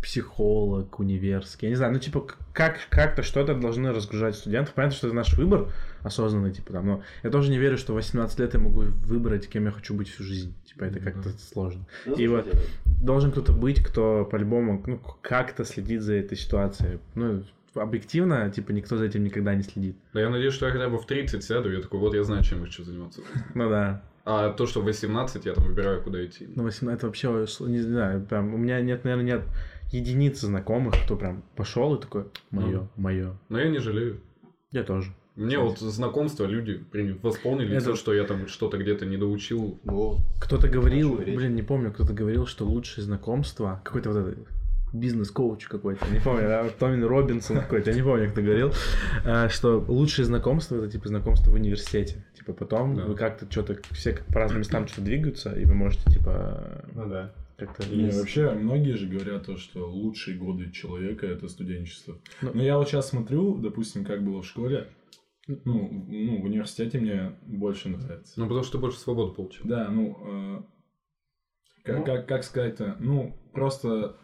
психолог, 0.03 0.99
универский. 0.99 1.67
Я 1.67 1.71
не 1.71 1.77
знаю, 1.77 1.93
ну 1.93 1.99
типа 2.01 2.27
как, 2.53 2.79
как-то 2.91 3.23
что-то 3.23 3.55
должны 3.55 3.93
разгружать 3.93 4.35
студентов. 4.35 4.75
Понятно, 4.75 4.97
что 4.97 5.07
это 5.07 5.17
наш 5.17 5.33
выбор 5.35 5.73
осознанный, 6.01 6.53
типа 6.53 6.73
там, 6.73 6.87
но 6.87 7.03
я 7.23 7.31
тоже 7.31 7.51
не 7.51 7.59
верю, 7.59 7.79
что 7.79 7.93
в 7.93 7.97
18 7.97 8.39
лет 8.41 8.55
я 8.55 8.61
могу 8.61 8.81
выбрать, 8.81 9.49
кем 9.49 9.65
я 9.65 9.71
хочу 9.71 9.95
быть 9.95 10.09
всю 10.09 10.25
жизнь. 10.25 10.55
Типа 10.67 10.85
это 10.85 10.99
как-то 10.99 11.31
сложно. 11.31 11.87
Ну, 12.05 12.17
И 12.17 12.27
вот 12.27 12.45
слушайте, 12.45 12.69
должен 12.85 13.31
кто-то 13.31 13.53
быть, 13.53 13.83
кто 13.83 14.25
по-любому 14.25 14.83
ну, 14.87 15.01
как-то 15.21 15.65
следит 15.65 16.03
за 16.03 16.15
этой 16.15 16.37
ситуацией. 16.37 16.99
Ну, 17.15 17.45
объективно, 17.75 18.51
типа, 18.51 18.73
никто 18.73 18.97
за 18.97 19.05
этим 19.07 19.25
никогда 19.25 19.55
не 19.55 19.63
следит. 19.63 19.97
Да 20.13 20.21
я 20.21 20.29
надеюсь, 20.31 20.55
что 20.55 20.67
я 20.67 20.73
хотя 20.73 20.89
бы 20.89 20.99
в 20.99 21.07
30 21.07 21.43
сяду, 21.43 21.73
я 21.73 21.81
такой, 21.81 22.01
вот 22.01 22.15
я 22.15 22.25
знаю, 22.25 22.43
чем 22.43 22.61
я 22.61 22.67
хочу 22.67 22.85
заниматься. 22.85 23.21
Ну 23.55 23.69
да. 23.69 24.03
А 24.25 24.51
то, 24.51 24.67
что 24.67 24.81
в 24.81 24.85
18, 24.85 25.47
я 25.47 25.55
там 25.55 25.65
выбираю, 25.65 26.01
куда 26.03 26.25
идти. 26.25 26.49
Ну, 26.55 26.63
18 26.65 26.99
это 26.99 27.07
вообще, 27.07 27.29
не 27.67 27.81
знаю, 27.81 28.25
прям, 28.25 28.55
у 28.55 28.57
меня 28.57 28.81
нет, 28.81 29.05
наверное, 29.05 29.25
нет 29.25 29.43
единицы 29.93 30.47
знакомых, 30.47 30.95
кто 31.05 31.17
прям 31.17 31.43
пошел 31.57 31.95
и 31.97 32.01
такой, 32.01 32.25
мое, 32.51 32.81
Ну. 32.81 32.89
мое. 32.97 33.37
Но 33.49 33.59
я 33.59 33.69
не 33.69 33.79
жалею. 33.79 34.21
Я 34.71 34.85
тоже. 34.85 35.13
Мне 35.35 35.59
вот 35.59 35.79
знакомства 35.81 36.45
люди 36.45 36.85
восполнили 37.23 37.75
Это- 37.77 37.87
то, 37.87 37.97
что 37.97 38.13
я 38.15 38.25
там 38.25 38.47
что-то 38.49 38.77
где-то 38.79 39.07
не 39.07 39.17
доучил. 39.17 39.81
Кто-то 40.41 40.69
говорил, 40.69 41.17
блин, 41.17 41.55
не 41.55 41.63
помню, 41.63 41.91
кто-то 41.91 42.13
говорил, 42.13 42.47
что 42.47 42.65
лучшие 42.67 43.03
знакомства, 43.05 43.81
какой-то 43.83 44.11
вот 44.13 44.19
этот 44.19 44.39
бизнес-коуч 44.93 45.67
какой-то, 45.67 46.05
не 46.13 46.21
помню, 46.21 46.43
да, 46.43 46.69
Томин 46.79 47.05
Робинсон 47.05 47.57
какой-то, 47.61 47.91
я 47.91 47.97
не 47.97 48.03
помню, 48.03 48.31
кто 48.31 48.43
говорил, 48.43 48.73
э, 49.25 49.49
что 49.49 49.79
лучшие 49.89 50.25
знакомства 50.27 50.77
это 50.77 50.91
типа 50.91 51.09
знакомства 51.09 51.51
в 51.51 51.55
университете. 51.55 52.25
Типа 52.37 52.53
потом 52.53 52.95
Да. 52.97 53.05
вы 53.07 53.15
как-то 53.15 53.51
что-то, 53.51 53.79
все 53.93 54.19
по 54.33 54.41
разным 54.41 54.61
местам 54.61 54.87
что-то 54.87 55.03
двигаются, 55.03 55.53
и 55.59 55.65
вы 55.65 55.75
можете 55.75 56.11
типа 56.11 56.85
Ну 56.95 57.09
да. 57.09 57.33
как-то... 57.57 57.89
Не, 57.89 58.11
вообще, 58.11 58.51
многие 58.51 58.97
же 58.97 59.07
говорят 59.07 59.47
то, 59.47 59.57
что 59.57 59.89
лучшие 59.91 60.37
годы 60.37 60.71
человека 60.71 61.27
это 61.27 61.49
студенчество. 61.49 62.19
Ну. 62.43 62.51
Но 62.55 62.63
я 62.63 62.77
вот 62.77 62.89
сейчас 62.89 63.09
смотрю, 63.09 63.57
допустим, 63.59 64.05
как 64.05 64.23
было 64.25 64.43
в 64.43 64.47
школе. 64.47 64.89
Ну, 65.49 65.57
ну, 65.65 66.41
в 66.41 66.45
университете 66.45 67.01
мне 67.01 67.33
больше 67.43 67.89
нравится. 67.89 68.35
Ну, 68.39 68.45
потому 68.47 68.63
что 68.63 68.73
ты 68.73 68.79
больше 68.79 68.99
свободы 68.99 69.35
получил. 69.35 69.63
Да, 69.67 69.89
ну, 69.89 70.17
э, 70.25 70.63
как, 71.83 71.99
Ну. 71.99 72.05
как, 72.05 72.29
как 72.29 72.45
сказать-то, 72.45 72.97
ну, 73.01 73.37
просто 73.53 74.17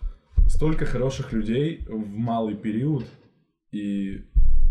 столько 0.46 0.84
хороших 0.84 1.32
людей 1.32 1.84
в 1.88 2.06
малый 2.08 2.54
период, 2.54 3.04
и 3.72 4.24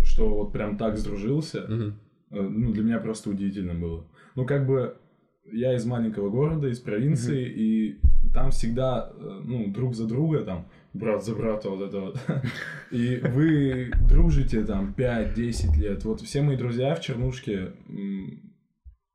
что 0.04 0.30
вот 0.30 0.52
прям 0.52 0.78
так 0.78 0.98
сдружился, 0.98 1.60
э, 1.60 1.92
ну, 2.30 2.72
для 2.72 2.84
меня 2.84 3.00
просто 3.00 3.30
удивительно 3.30 3.74
было. 3.74 4.08
Ну, 4.36 4.46
как 4.46 4.66
бы, 4.66 4.98
я 5.52 5.76
из 5.76 5.86
маленького 5.86 6.30
города, 6.30 6.68
из 6.68 6.80
провинции, 6.80 7.46
и 7.48 8.00
там 8.34 8.52
всегда, 8.52 9.12
э, 9.14 9.42
ну, 9.46 9.72
друг 9.72 9.96
за 9.96 10.08
друга, 10.08 10.44
там, 10.44 10.68
брат 10.94 11.24
за 11.24 11.36
брата, 11.36 11.70
вот 11.70 11.88
это 11.88 12.00
вот. 12.00 12.20
И 12.92 13.18
вы 13.18 13.92
дружите 14.10 14.64
там 14.64 14.94
5-10 14.98 15.78
лет. 15.78 16.06
Вот 16.06 16.22
все 16.22 16.42
мои 16.42 16.58
друзья 16.58 16.96
в 16.96 17.02
Чернушке, 17.02 17.74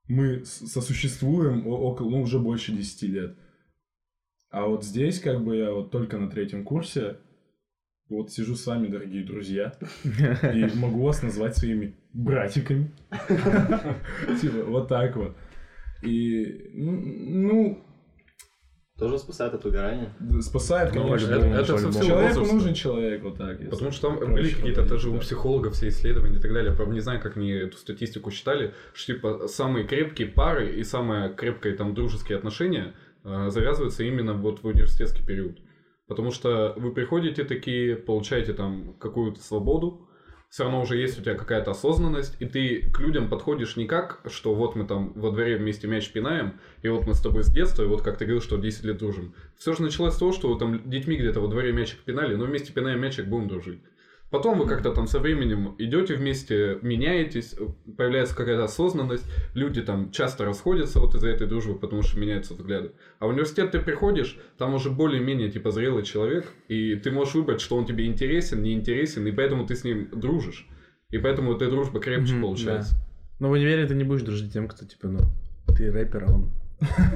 мы 0.09 0.45
сосуществуем 0.45 1.67
около, 1.67 2.11
ну, 2.11 2.23
уже 2.23 2.39
больше 2.39 2.73
10 2.73 3.03
лет. 3.09 3.37
А 4.53 4.67
вот 4.67 4.85
здесь, 4.85 5.19
как 5.19 5.43
бы, 5.43 5.57
я 5.57 5.73
вот 5.73 5.91
только 5.91 6.19
на 6.19 6.29
третьем 6.29 6.63
курсе, 6.63 7.17
вот 8.11 8.31
сижу 8.31 8.55
с 8.55 8.67
вами, 8.67 8.89
дорогие 8.89 9.25
друзья, 9.25 9.73
и 10.05 10.69
могу 10.77 11.05
вас 11.05 11.23
назвать 11.23 11.57
своими 11.57 11.97
братиками. 12.13 12.93
Типа, 14.43 14.65
вот 14.67 14.89
так 14.89 15.17
вот. 15.17 15.35
И, 16.03 16.71
ну, 16.75 17.83
тоже 18.99 19.19
спасает 19.19 19.55
от 19.55 19.65
выгорания. 19.65 20.13
ну, 20.21 20.43
спасает, 20.43 20.95
Ну, 20.95 21.05
конечно. 21.05 21.35
Человеку 22.05 22.41
нужен 22.41 22.75
человек, 22.75 23.23
вот 23.23 23.39
так. 23.39 23.71
Потому 23.71 23.91
что 23.91 24.11
там 24.11 24.35
были 24.35 24.51
какие-то 24.51 24.85
даже 24.85 25.09
у 25.09 25.19
психологов 25.19 25.73
все 25.73 25.89
исследования 25.89 26.37
и 26.37 26.43
так 26.43 26.53
далее. 26.53 26.75
Правда, 26.75 26.93
не 26.93 27.01
знаю, 27.01 27.23
как 27.23 27.39
они 27.39 27.51
эту 27.53 27.79
статистику 27.79 28.31
считали, 28.31 28.75
что 28.93 29.15
типа 29.15 29.49
самые 29.49 29.87
крепкие 29.87 30.29
пары 30.29 30.77
и 30.77 30.85
самые 30.85 31.33
крепкие 31.33 31.75
там 31.75 31.95
дружеские 31.95 32.37
отношения 32.37 32.93
э, 33.25 33.51
завязываются 33.51 34.05
именно 34.05 34.35
вот 34.35 34.63
в 34.63 34.67
университетский 34.67 35.23
период. 35.25 35.59
Потому 36.07 36.31
что 36.31 36.75
вы 36.77 36.93
приходите 36.93 37.45
такие, 37.45 37.97
получаете 37.97 38.53
там 38.53 38.95
какую-то 38.99 39.41
свободу, 39.43 40.09
все 40.53 40.65
равно 40.65 40.83
уже 40.83 40.99
есть 40.99 41.19
у 41.19 41.23
тебя 41.23 41.35
какая-то 41.35 41.71
осознанность, 41.71 42.37
и 42.39 42.45
ты 42.45 42.91
к 42.93 43.01
людям 43.01 43.31
подходишь 43.31 43.77
не 43.77 43.87
как, 43.87 44.21
что 44.27 44.55
вот 44.55 44.77
мы 44.77 44.85
там 44.85 45.15
во 45.15 45.31
дворе 45.31 45.57
вместе 45.57 45.89
мяч 45.89 46.13
пинаем, 46.13 46.61
и 46.83 46.89
вот 46.89 47.07
мы 47.07 47.15
с 47.15 47.23
тобой 47.23 47.43
с 47.43 47.51
детства, 47.51 47.85
и 47.85 47.87
вот 47.87 48.03
как 48.03 48.19
ты 48.19 48.27
говорил, 48.27 48.43
что 48.43 48.59
10 48.59 48.85
лет 48.85 48.99
дружим. 48.99 49.35
Все 49.57 49.73
же 49.73 49.81
началось 49.81 50.13
с 50.13 50.19
того, 50.19 50.33
что 50.33 50.53
вы 50.53 50.59
там 50.59 50.91
детьми 50.91 51.17
где-то 51.17 51.41
во 51.41 51.49
дворе 51.49 51.73
мячик 51.73 52.01
пинали, 52.01 52.35
но 52.35 52.45
вместе 52.45 52.71
пинаем 52.71 53.01
мячик, 53.01 53.29
будем 53.29 53.49
дружить. 53.49 53.81
Потом 54.33 54.59
вы 54.59 54.67
как-то 54.67 54.95
там 54.95 55.07
со 55.07 55.19
временем 55.19 55.75
идете 55.77 56.15
вместе, 56.15 56.79
меняетесь, 56.81 57.55
появляется 57.99 58.35
какая-то 58.35 58.65
осознанность, 58.65 59.27
люди 59.53 59.83
там 59.83 60.11
часто 60.11 60.47
расходятся 60.47 61.01
вот 61.01 61.15
из-за 61.15 61.29
этой 61.29 61.47
дружбы, 61.47 61.75
потому 61.79 62.01
что 62.01 62.19
меняются 62.19 62.55
взгляды. 62.55 62.93
А 63.19 63.27
в 63.27 63.29
университет 63.29 63.73
ты 63.73 63.79
приходишь, 63.79 64.39
там 64.57 64.73
уже 64.73 64.89
более-менее 64.89 65.51
типа 65.51 65.71
зрелый 65.71 66.03
человек, 66.03 66.51
и 66.69 66.97
ты 66.97 67.11
можешь 67.11 67.35
выбрать, 67.35 67.61
что 67.61 67.77
он 67.77 67.85
тебе 67.85 68.07
интересен, 68.07 68.63
не 68.63 68.73
интересен, 68.73 69.27
и 69.27 69.33
поэтому 69.33 69.67
ты 69.67 69.77
с 69.77 69.85
ним 69.85 70.09
дружишь. 70.11 70.67
И 71.11 71.19
поэтому 71.19 71.53
эта 71.53 71.69
дружба 71.69 72.01
крепче 72.01 72.33
Мгм, 72.33 72.43
получается. 72.45 72.97
Но 73.39 73.51
в 73.51 73.53
универе 73.53 73.87
ты 73.87 73.95
не 73.95 74.05
будешь 74.05 74.23
дружить 74.23 74.51
тем, 74.51 74.67
кто 74.67 74.87
типа, 74.87 75.09
ну, 75.09 75.19
ты 75.77 75.93
рэпер, 75.93 76.25
а 76.27 76.33
он... 76.33 76.51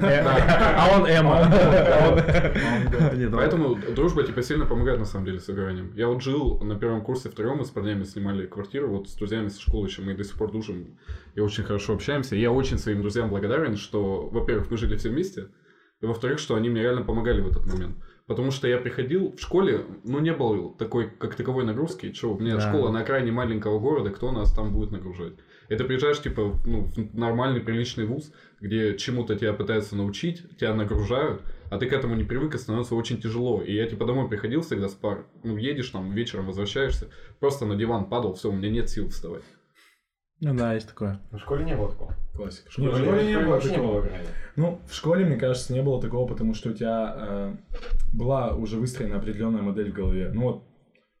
А 0.01 0.89
он. 0.95 1.07
А 1.07 3.11
ну, 3.15 3.37
Поэтому 3.37 3.75
дружба 3.75 4.23
типа 4.23 4.41
сильно 4.41 4.65
помогает 4.65 4.99
на 4.99 5.05
самом 5.05 5.25
деле 5.25 5.39
с 5.39 5.47
выгоранием. 5.47 5.91
Я 5.95 6.07
вот 6.07 6.21
жил 6.21 6.59
на 6.61 6.75
первом 6.75 7.01
курсе 7.01 7.29
втроем, 7.29 7.57
мы 7.57 7.65
с 7.65 7.69
парнями 7.69 8.03
снимали 8.03 8.45
квартиру, 8.45 8.89
вот 8.89 9.09
с 9.09 9.15
друзьями 9.15 9.49
со 9.49 9.61
школы 9.61 9.87
еще 9.87 10.01
мы 10.01 10.13
до 10.13 10.23
сих 10.23 10.37
пор 10.37 10.51
дружим 10.51 10.97
и 11.35 11.39
очень 11.39 11.63
хорошо 11.63 11.93
общаемся. 11.93 12.35
И 12.35 12.39
я 12.39 12.51
очень 12.51 12.77
своим 12.77 13.01
друзьям 13.01 13.29
благодарен, 13.29 13.77
что, 13.77 14.27
во-первых, 14.27 14.69
мы 14.71 14.77
жили 14.77 14.97
все 14.97 15.09
вместе, 15.09 15.49
и 16.01 16.05
во-вторых, 16.05 16.39
что 16.39 16.55
они 16.55 16.69
мне 16.69 16.81
реально 16.81 17.03
помогали 17.03 17.41
в 17.41 17.47
этот 17.47 17.65
момент. 17.65 17.97
Потому 18.27 18.51
что 18.51 18.67
я 18.67 18.77
приходил 18.77 19.33
в 19.37 19.39
школе, 19.39 19.85
ну, 20.03 20.19
не 20.19 20.33
было 20.33 20.75
такой, 20.77 21.09
как 21.09 21.35
таковой 21.35 21.63
нагрузки. 21.63 22.11
Что, 22.11 22.33
у 22.33 22.39
меня 22.39 22.55
Да. 22.55 22.61
школа 22.61 22.91
на 22.91 22.99
окраине 22.99 23.31
маленького 23.31 23.79
города, 23.79 24.09
кто 24.09 24.31
нас 24.31 24.51
там 24.51 24.73
будет 24.73 24.91
нагружать? 24.91 25.33
Ты 25.75 25.83
приезжаешь, 25.83 26.21
типа, 26.21 26.59
ну, 26.65 26.85
в 26.95 27.17
нормальный, 27.17 27.61
приличный 27.61 28.05
вуз, 28.05 28.31
где 28.61 28.97
чему-то 28.97 29.35
тебя 29.35 29.53
пытаются 29.53 29.95
научить, 29.95 30.57
тебя 30.57 30.73
нагружают, 30.73 31.41
а 31.69 31.77
ты 31.77 31.87
к 31.87 31.93
этому 31.93 32.15
не 32.15 32.23
привык, 32.23 32.55
и 32.55 32.57
становится 32.57 32.95
очень 32.95 33.21
тяжело. 33.21 33.61
И 33.61 33.73
я, 33.73 33.85
типа, 33.87 34.05
домой 34.05 34.29
приходил 34.29 34.61
всегда 34.61 34.87
с 34.89 34.93
пар, 34.93 35.25
ну, 35.43 35.57
едешь 35.57 35.89
там, 35.89 36.11
вечером 36.13 36.47
возвращаешься, 36.47 37.09
просто 37.39 37.65
на 37.65 37.75
диван 37.75 38.05
падал, 38.05 38.33
все, 38.33 38.49
у 38.49 38.53
меня 38.53 38.69
нет 38.69 38.89
сил 38.89 39.09
вставать. 39.09 39.43
Ну 40.39 40.55
да, 40.55 40.73
есть 40.73 40.87
такое. 40.87 41.19
В 41.31 41.39
школе 41.39 41.65
не 41.65 41.75
было 41.75 41.89
такого. 41.89 42.15
Классика. 42.35 42.69
В 42.69 42.71
школе, 42.71 43.25
не 43.25 43.39
было, 43.39 43.53
вообще 43.53 43.71
не 43.71 43.77
было. 43.77 44.05
Ну, 44.55 44.79
в 44.87 44.93
школе, 44.93 45.25
мне 45.25 45.35
кажется, 45.35 45.73
не 45.73 45.81
было 45.81 45.99
такого, 45.99 46.27
потому 46.27 46.53
что 46.53 46.69
у 46.69 46.73
тебя 46.73 47.15
э, 47.17 47.55
была 48.13 48.55
уже 48.55 48.77
выстроена 48.77 49.17
определенная 49.17 49.63
модель 49.63 49.91
в 49.91 49.95
голове. 49.95 50.29
Ну 50.31 50.41
вот, 50.41 50.63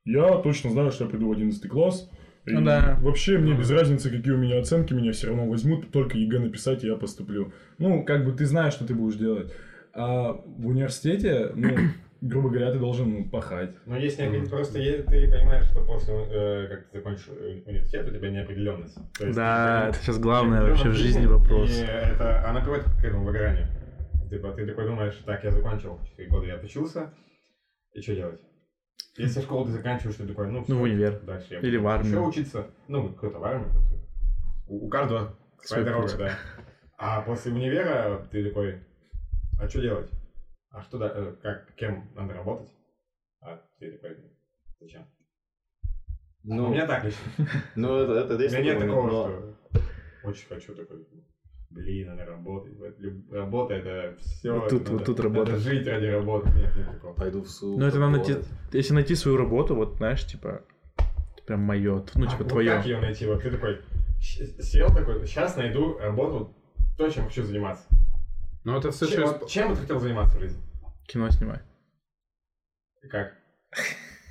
я 0.05 0.37
точно 0.37 0.69
знаю, 0.69 0.91
что 0.91 1.05
я 1.05 1.09
приду 1.09 1.29
в 1.29 1.31
11 1.31 1.67
класс. 1.67 2.09
И 2.47 2.53
Ну 2.53 2.61
да. 2.63 2.97
Вообще 3.01 3.37
мне 3.37 3.53
без 3.53 3.69
разницы, 3.69 4.09
какие 4.09 4.33
у 4.33 4.37
меня 4.37 4.59
оценки, 4.59 4.93
меня 4.93 5.11
все 5.11 5.27
равно 5.27 5.47
возьмут, 5.47 5.91
только 5.91 6.17
ЕГЭ 6.17 6.39
написать, 6.39 6.83
и 6.83 6.87
я 6.87 6.95
поступлю. 6.95 7.51
Ну, 7.77 8.03
как 8.03 8.25
бы 8.25 8.31
ты 8.31 8.45
знаешь, 8.45 8.73
что 8.73 8.85
ты 8.87 8.95
будешь 8.95 9.17
делать. 9.17 9.53
А 9.93 10.31
в 10.31 10.67
университете, 10.67 11.51
ну, 11.53 11.75
грубо 12.21 12.49
говоря, 12.49 12.71
ты 12.71 12.79
должен 12.79 13.11
ну, 13.11 13.25
пахать. 13.29 13.71
Но 13.85 13.97
есть 13.97 14.17
неопределенность. 14.17 14.51
Просто 14.51 14.79
е- 14.79 15.03
ты 15.03 15.29
понимаешь, 15.29 15.65
что 15.65 15.83
после, 15.83 16.13
э, 16.13 16.67
как 16.69 16.87
ты 16.87 16.97
закончишь 16.99 17.27
э, 17.29 17.61
университет, 17.65 18.07
у 18.07 18.11
тебя 18.11 18.29
неопределенность. 18.29 18.95
То 19.17 19.25
есть 19.25 19.35
Да, 19.37 19.83
ты- 19.83 19.89
это 19.89 20.05
сейчас 20.05 20.19
главное 20.19 20.63
вообще 20.63 20.89
в 20.89 20.93
жизни 20.93 21.25
вопрос. 21.25 21.69
И 21.69 21.81
это, 21.81 22.47
она 22.47 22.61
приводит 22.61 22.85
к 22.85 23.03
этому 23.03 23.25
выгоранию. 23.25 23.67
Типа, 24.29 24.51
ты 24.51 24.65
такой 24.65 24.85
думаешь, 24.85 25.15
так, 25.25 25.43
я 25.43 25.51
закончил 25.51 25.99
4 26.11 26.29
года, 26.29 26.47
я 26.47 26.55
отучился, 26.55 27.13
и 27.93 28.01
что 28.01 28.15
делать? 28.15 28.39
Если 29.17 29.41
школу 29.41 29.65
ты 29.65 29.71
заканчиваешь, 29.71 30.15
ты 30.15 30.27
такой, 30.27 30.47
ну, 30.47 30.59
Ну, 30.59 30.63
всё, 30.63 30.77
в 30.77 30.81
универ. 30.81 31.19
Дальше 31.21 31.55
я 31.55 31.59
Или 31.59 31.77
в 31.77 31.87
армию. 31.87 32.11
Еще 32.11 32.19
учиться. 32.19 32.67
Ну, 32.87 33.09
кто-то 33.13 33.39
в 33.39 33.43
армию, 33.43 33.69
кто-то... 33.69 33.87
У, 34.67 34.85
у 34.85 34.89
каждого 34.89 35.35
своя 35.63 35.83
дорога, 35.83 36.07
путь. 36.07 36.17
да. 36.17 36.37
А 36.97 37.21
после 37.21 37.51
универа 37.51 38.27
ты 38.31 38.47
такой, 38.47 38.83
а 39.59 39.67
что 39.67 39.81
делать? 39.81 40.09
А 40.69 40.81
что, 40.81 40.97
да, 40.97 41.11
э, 41.13 41.35
как, 41.41 41.73
кем 41.75 42.09
надо 42.13 42.33
работать? 42.33 42.69
А 43.41 43.61
ты 43.79 43.91
такой, 43.91 44.17
зачем? 44.79 45.07
Ну, 46.43 46.67
у 46.67 46.69
меня 46.69 46.85
так 46.85 47.03
лично. 47.03 47.21
ну 47.75 47.97
это, 47.97 48.13
это 48.13 48.35
У 48.35 48.39
есть 48.39 48.55
меня 48.57 48.73
нет 48.75 48.79
такого, 48.79 49.09
что 49.09 49.55
очень 50.23 50.47
хочу 50.47 50.75
такой, 50.75 51.05
блин, 51.77 52.07
надо 52.07 52.25
работать. 52.25 52.77
Вот 52.77 52.99
люб- 52.99 53.31
Работа 53.31 53.75
это 53.75 54.17
все. 54.19 54.51
Вот 54.51 54.69
тут- 54.69 54.89
вот 54.89 55.05
тут 55.05 55.19
работа. 55.19 55.57
жить 55.57 55.87
ради 55.87 56.05
работы. 56.05 56.49
Нет, 56.49 56.75
нет 56.75 56.91
такого. 56.91 57.13
Пойду 57.13 57.41
в 57.43 57.49
суд. 57.49 57.77
Ну 57.79 57.85
это 57.85 57.99
надо 57.99 58.17
найти, 58.17 58.35
если 58.73 58.93
найти 58.93 59.15
свою 59.15 59.37
работу, 59.37 59.75
вот 59.75 59.97
знаешь, 59.97 60.25
типа, 60.25 60.61
прям 61.45 61.61
мое, 61.61 62.03
ну 62.15 62.25
А 62.25 62.27
типа 62.29 62.43
вот 62.43 62.49
твое. 62.49 62.71
как 62.71 62.85
ее 62.85 62.99
найти? 62.99 63.25
Вот 63.25 63.41
ты 63.43 63.51
такой 63.51 63.79
сел 64.19 64.87
такой, 64.89 65.25
сейчас 65.27 65.55
найду 65.55 65.97
работу, 65.99 66.55
то, 66.97 67.09
чем 67.09 67.25
хочу 67.25 67.43
заниматься. 67.43 67.85
Ну, 68.63 68.77
это 68.77 68.91
все 68.91 69.05
Чем, 69.05 69.15
через... 69.15 69.29
вот 69.31 69.47
чем 69.49 69.69
бы 69.69 69.75
ты 69.75 69.81
хотел 69.81 69.99
заниматься 69.99 70.37
в 70.37 70.41
жизни? 70.41 70.61
Кино 71.07 71.29
снимай. 71.29 71.59
И 73.03 73.07
как? 73.07 73.33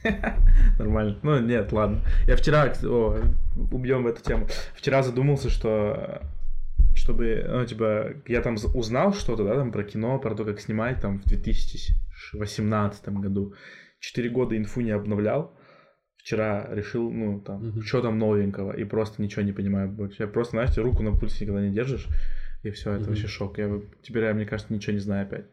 Нормально. 0.78 1.18
Ну, 1.22 1.40
нет, 1.40 1.72
ладно. 1.72 2.02
Я 2.26 2.36
вчера, 2.36 2.72
о, 2.84 3.18
убьем 3.72 4.06
эту 4.06 4.22
тему. 4.22 4.46
Вчера 4.74 5.02
задумался, 5.02 5.48
что 5.48 6.22
чтобы, 7.06 7.44
ну, 7.48 7.64
типа, 7.64 8.14
я 8.26 8.42
там 8.42 8.56
узнал 8.74 9.12
что-то, 9.14 9.44
да, 9.44 9.54
там 9.54 9.70
про 9.70 9.84
кино, 9.84 10.18
про 10.18 10.34
то, 10.34 10.44
как 10.44 10.60
снимать, 10.60 11.00
там, 11.00 11.20
в 11.20 11.24
2018 11.24 13.08
году. 13.20 13.54
Четыре 14.00 14.28
года 14.28 14.56
инфу 14.56 14.80
не 14.80 14.90
обновлял. 14.90 15.52
вчера 16.18 16.66
решил, 16.74 17.12
ну, 17.12 17.40
там, 17.40 17.68
Мгм. 17.68 17.82
что 17.82 18.02
там 18.02 18.18
новенького, 18.18 18.72
и 18.72 18.82
просто 18.84 19.22
ничего 19.22 19.42
не 19.42 19.52
понимаю 19.52 19.88
больше. 19.88 20.24
Я 20.24 20.26
просто, 20.26 20.50
знаешь, 20.56 20.76
руку 20.76 21.04
на 21.04 21.12
пульсе 21.12 21.44
никогда 21.44 21.62
не 21.62 21.72
держишь, 21.72 22.08
и 22.64 22.70
все, 22.70 22.90
это 22.90 23.02
Мгм. 23.02 23.10
вообще 23.10 23.28
шок. 23.28 23.58
Я 23.58 23.80
теперь, 24.02 24.24
я, 24.24 24.34
мне 24.34 24.44
кажется, 24.44 24.74
ничего 24.74 24.94
не 24.94 24.98
знаю 24.98 25.22
опять. 25.26 25.44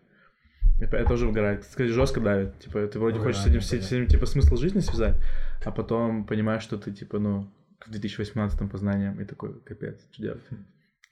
Это 0.81 1.05
тоже 1.05 1.27
выгорает. 1.27 1.61
Кстати, 1.61 1.89
жестко 1.91 2.19
давит. 2.21 2.57
Типа, 2.57 2.87
ты 2.87 2.97
вроде 2.97 3.19
хочешь 3.19 3.41
с 3.41 3.45
этим, 3.45 3.61
с 3.61 3.71
этим, 3.71 4.07
типа, 4.07 4.25
смысл 4.25 4.55
жизни 4.55 4.79
связать, 4.79 5.15
а 5.63 5.69
потом 5.69 6.25
понимаешь, 6.25 6.63
что 6.63 6.77
ты, 6.77 6.91
типа, 6.91 7.19
ну, 7.19 7.47
в 7.85 7.91
2018 7.91 8.67
по 8.71 8.77
знаниям, 8.79 9.21
и 9.21 9.25
такой, 9.25 9.53
капец, 9.59 9.99
что 10.11 10.23
делать? 10.23 10.41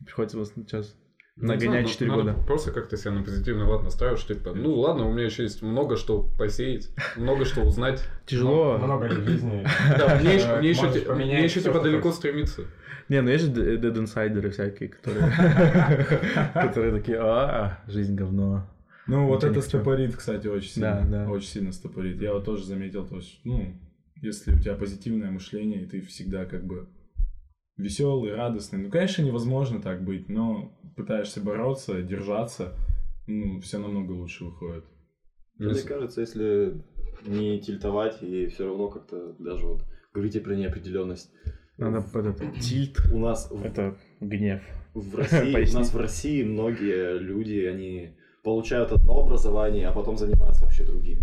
Приходится 0.06 0.38
вот 0.38 0.48
сейчас 0.56 0.96
Ну, 1.36 1.48
нагонять 1.48 1.84
надо- 1.84 1.90
4 1.94 2.12
надо 2.12 2.24
года. 2.24 2.46
Просто 2.46 2.72
как-то 2.72 2.98
себя 2.98 3.12
на 3.12 3.24
позитивный 3.24 3.66
лад 3.66 3.84
настраиваешь, 3.84 4.20
что 4.22 4.34
типа, 4.36 4.54
ну 4.54 4.74
ладно, 4.76 5.08
у 5.08 5.14
меня 5.14 5.26
еще 5.26 5.44
есть 5.44 5.62
много 5.62 5.96
что 5.98 6.24
посеять, 6.38 6.90
много 7.16 7.46
что 7.46 7.62
узнать. 7.62 8.04
Тяжело. 8.26 8.78
Много 8.78 9.10
жизни. 9.10 9.66
Да, 9.98 10.20
мне 10.22 10.36
еще, 11.44 11.62
типа 11.62 11.80
далеко 11.80 12.12
стремиться. 12.12 12.64
Не, 13.10 13.22
ну 13.22 13.30
есть 13.30 13.46
же 13.46 13.52
Dead 13.52 13.94
Insider 13.94 14.50
всякие, 14.52 14.88
которые... 14.90 15.32
Которые 16.54 16.94
такие, 16.94 17.18
а, 17.20 17.80
жизнь 17.88 18.16
говно. 18.16 18.68
Ну, 19.08 19.28
вот 19.28 19.38
Ничего 19.38 19.52
не 19.52 19.58
это 19.58 19.68
стопорит, 19.68 20.16
кстати, 20.16 20.48
очень 20.48 20.70
сильно. 20.70 21.02
Да, 21.10 21.26
да. 21.26 21.30
Очень 21.30 21.48
сильно 21.48 21.72
стопорит. 21.74 22.22
Я 22.22 22.34
вот 22.34 22.46
тоже 22.46 22.64
заметил, 22.64 23.06
то 23.06 23.18
есть, 23.18 23.42
ну, 23.44 23.76
если 24.16 24.54
у 24.54 24.60
тебя 24.60 24.76
позитивное 24.76 25.30
мышление, 25.32 25.82
и 25.82 25.86
ты 25.86 26.02
всегда 26.02 26.46
как 26.46 26.64
бы 26.64 26.88
веселый, 27.78 28.34
радостный. 28.34 28.80
Ну, 28.80 28.90
конечно, 28.90 29.22
невозможно 29.22 29.82
так 29.82 30.04
быть, 30.04 30.30
но 30.30 30.78
пытаешься 30.96 31.42
бороться, 31.42 32.02
держаться, 32.02 32.74
ну, 33.28 33.60
все 33.62 33.78
намного 33.78 34.12
лучше 34.12 34.46
выходит. 34.46 34.86
Мне 35.58 35.82
кажется, 35.82 36.22
если 36.22 36.82
не 37.26 37.60
тильтовать 37.60 38.22
и 38.24 38.48
все 38.48 38.66
равно 38.66 38.90
как-то 38.90 39.36
даже 39.40 39.68
вот 39.68 39.86
говорите 40.14 40.42
про 40.42 40.56
неопределенность. 40.56 41.32
Надо 41.78 42.02
под 42.02 42.26
это 42.28 42.48
тильт. 42.60 42.98
У 43.12 43.20
нас 43.20 43.50
в, 43.50 43.64
Это 43.64 43.98
гнев. 44.20 44.62
в 44.94 45.16
России, 45.16 45.72
у 45.76 45.80
нас 45.80 45.94
в 45.94 45.98
России 45.98 46.44
многие 46.44 47.18
люди, 47.18 47.66
они 47.66 48.16
получают 48.44 48.92
одно 48.92 49.24
образование, 49.24 49.88
а 49.88 49.94
потом 49.94 50.18
занимаются 50.18 50.64
вообще 50.66 50.84
другим. 50.84 51.20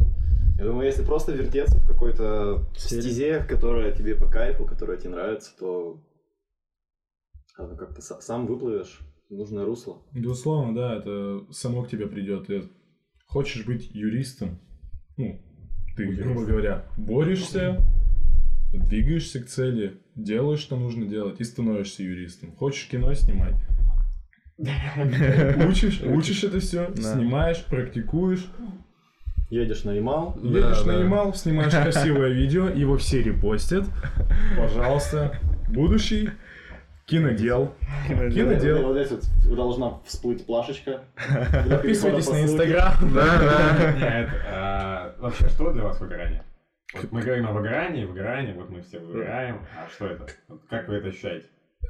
Я 0.59 0.65
думаю, 0.65 0.87
если 0.87 1.05
просто 1.05 1.33
вертеться 1.33 1.79
в 1.79 1.87
какой-то 1.87 2.65
стезе, 2.77 3.45
которая 3.49 3.93
тебе 3.93 4.17
по 4.17 4.29
кайфу, 4.29 4.65
которая 4.65 4.97
тебе 4.97 5.11
нравится, 5.11 5.57
то 5.57 6.01
как-то 7.67 8.01
са- 8.01 8.21
сам 8.21 8.47
выплывешь 8.47 8.99
в 9.29 9.35
нужное 9.35 9.65
русло. 9.65 10.03
Безусловно, 10.15 10.75
да, 10.75 10.97
это 10.97 11.41
само 11.51 11.83
к 11.83 11.89
тебе 11.89 12.07
придет. 12.07 12.49
И 12.51 12.69
Хочешь 13.27 13.67
быть 13.67 13.91
юристом, 13.95 14.59
ну, 15.19 15.39
ты, 15.97 16.07
Будь 16.07 16.17
грубо 16.17 16.31
юристом. 16.41 16.47
говоря, 16.51 16.85
борешься, 16.97 17.83
двигаешься 18.73 19.43
к 19.43 19.47
цели, 19.49 19.99
делаешь, 20.15 20.61
что 20.61 20.77
нужно 20.77 21.05
делать, 21.07 21.39
и 21.41 21.45
становишься 21.45 22.03
юристом. 22.03 22.53
Хочешь 22.57 22.89
кино 22.89 23.13
снимать, 23.13 23.55
учишь, 25.69 26.01
учишь 26.03 26.45
это 26.45 26.59
все, 26.61 26.89
Да. 26.97 27.15
снимаешь, 27.15 27.65
практикуешь, 27.65 28.47
Едешь 29.51 29.85
на 29.85 29.93
Ямал, 29.93 30.39
едешь 30.43 30.81
Да, 30.83 30.87
на 30.87 30.93
да. 30.99 31.05
Ямал, 31.05 31.35
снимаешь 31.35 31.73
красивое 31.73 32.29
видео, 32.33 32.69
его 32.69 32.99
все 32.99 33.23
репостят. 33.23 33.85
Пожалуйста, 34.59 35.39
будущий 35.71 36.31
кинодел. 37.09 37.75
Кинодел. 38.07 38.83
Вот 38.83 38.97
здесь 38.97 39.19
вот 39.47 39.57
должна 39.57 39.99
всплыть 40.05 40.47
плашечка. 40.47 41.01
Подписывайтесь 41.69 42.27
на 42.29 42.33
по 42.33 42.47
ссылке. 42.47 42.73
Инстаграм. 42.73 42.95
Нет, 43.99 44.31
а, 44.47 45.15
вообще, 45.19 45.49
что 45.49 45.73
для 45.73 45.83
вас 45.85 45.99
выгорание? 46.01 46.45
Вот 46.95 47.11
мы 47.13 47.23
говорим 47.23 47.47
о 47.49 47.53
выгорании, 47.53 48.05
выгорании, 48.05 48.53
вот 48.53 48.71
мы 48.71 48.83
все 48.83 48.99
выгораем. 48.99 49.61
А 49.77 49.89
что 49.89 50.07
это? 50.07 50.27
Как 50.71 50.89
вы 50.89 50.97
это 50.97 51.09
ощущаете? 51.09 51.47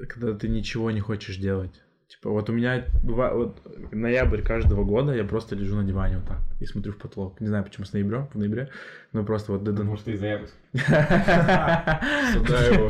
Когда 0.08 0.34
ты 0.34 0.48
ничего 0.48 0.90
не 0.90 1.00
хочешь 1.00 1.36
делать. 1.36 1.82
Типа, 2.08 2.30
вот 2.30 2.48
у 2.48 2.54
меня 2.54 2.86
бывает, 3.02 3.34
вот 3.34 3.92
ноябрь 3.92 4.40
каждого 4.40 4.82
года 4.82 5.12
я 5.12 5.24
просто 5.24 5.54
лежу 5.54 5.76
на 5.76 5.84
диване 5.84 6.16
вот 6.16 6.26
так 6.26 6.38
и 6.58 6.64
смотрю 6.64 6.92
в 6.92 6.96
потолок. 6.96 7.38
Не 7.40 7.48
знаю, 7.48 7.64
почему 7.64 7.84
с 7.84 7.92
ноября, 7.92 8.28
в 8.32 8.34
ноябре, 8.34 8.70
но 9.12 9.24
просто 9.24 9.52
вот 9.52 9.64
Потому 9.64 9.96
что 9.98 10.10
из-за 10.10 10.26
яблок. 10.26 10.50
Сюда 10.72 12.64
его. 12.64 12.88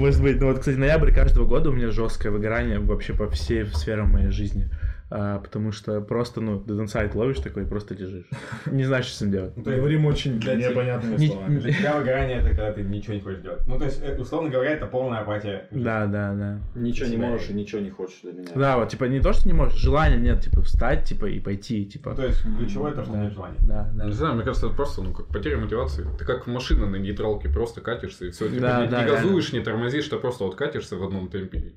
Может 0.00 0.22
быть. 0.22 0.40
Ну 0.40 0.46
вот, 0.46 0.60
кстати, 0.60 0.76
ноябрь 0.76 1.12
каждого 1.12 1.46
года 1.46 1.68
у 1.68 1.72
меня 1.74 1.90
жесткое 1.90 2.32
выгорание 2.32 2.78
вообще 2.78 3.12
по 3.12 3.28
всей 3.28 3.66
сферам 3.66 4.10
моей 4.12 4.30
жизни. 4.30 4.70
А, 5.10 5.38
потому 5.38 5.70
что 5.70 6.00
просто, 6.00 6.40
ну, 6.40 6.58
Dead 6.60 6.84
Inside 6.86 7.14
ловишь 7.14 7.38
такой 7.38 7.64
и 7.64 7.66
просто 7.66 7.94
лежишь. 7.94 8.24
Не 8.66 8.84
знаешь, 8.84 9.04
что 9.04 9.16
с 9.16 9.20
ним 9.20 9.30
делать. 9.32 9.56
Ну, 9.56 9.62
то 9.62 9.70
есть, 9.70 9.78
Говорим 9.80 10.06
очень 10.06 10.40
для 10.40 10.56
тебя- 10.56 10.70
непонятными 10.70 11.16
Не- 11.16 11.26
словами. 11.28 11.58
Для 11.58 11.72
тебя 11.72 11.98
выгорание 11.98 12.38
это 12.38 12.48
когда 12.48 12.72
ты 12.72 12.82
ничего 12.82 13.14
не 13.14 13.20
хочешь 13.20 13.40
делать. 13.42 13.60
Ну, 13.66 13.78
то 13.78 13.84
есть, 13.84 14.00
э, 14.02 14.16
условно 14.18 14.48
говоря, 14.50 14.70
это 14.70 14.86
полная 14.86 15.20
апатия. 15.20 15.68
Да, 15.70 16.06
да, 16.06 16.32
да. 16.34 16.58
Ничего 16.74 17.06
не 17.08 17.16
можешь 17.18 17.50
и 17.50 17.52
ничего 17.54 17.80
не 17.82 17.90
хочешь 17.90 18.20
для 18.22 18.32
меня. 18.32 18.48
Да, 18.54 18.78
вот, 18.78 18.88
типа, 18.88 19.04
не 19.04 19.20
то, 19.20 19.32
что 19.34 19.46
не 19.46 19.52
можешь, 19.54 19.78
желания 19.78 20.16
нет, 20.16 20.40
типа, 20.42 20.62
встать, 20.62 21.04
типа, 21.04 21.26
и 21.26 21.38
пойти, 21.38 21.84
Ну, 21.84 21.90
типа. 21.90 22.14
то 22.14 22.24
есть, 22.26 22.42
ключевое 22.58 22.92
то, 22.92 23.04
что 23.04 23.14
нет 23.16 23.32
желания. 23.32 23.58
Да, 23.60 23.90
да. 23.94 24.06
Не 24.06 24.12
знаю, 24.12 24.34
мне 24.36 24.42
кажется, 24.44 24.66
это 24.66 24.74
просто, 24.74 25.02
ну, 25.02 25.12
как 25.12 25.28
потеря 25.28 25.58
мотивации. 25.58 26.06
Ты 26.18 26.24
как 26.24 26.46
машина 26.46 26.86
на 26.86 26.96
нейтралке, 26.96 27.48
просто 27.50 27.82
катишься 27.82 28.24
и 28.24 28.30
все. 28.30 28.48
Типа, 28.48 28.60
Да, 28.62 28.82
не, 28.84 28.88
да, 28.90 29.02
не 29.04 29.10
газуешь, 29.10 29.52
не 29.52 29.60
тормозишь, 29.60 30.08
ты 30.08 30.16
просто 30.16 30.44
вот 30.44 30.54
катишься 30.54 30.96
в 30.96 31.04
одном 31.04 31.28
темпе. 31.28 31.74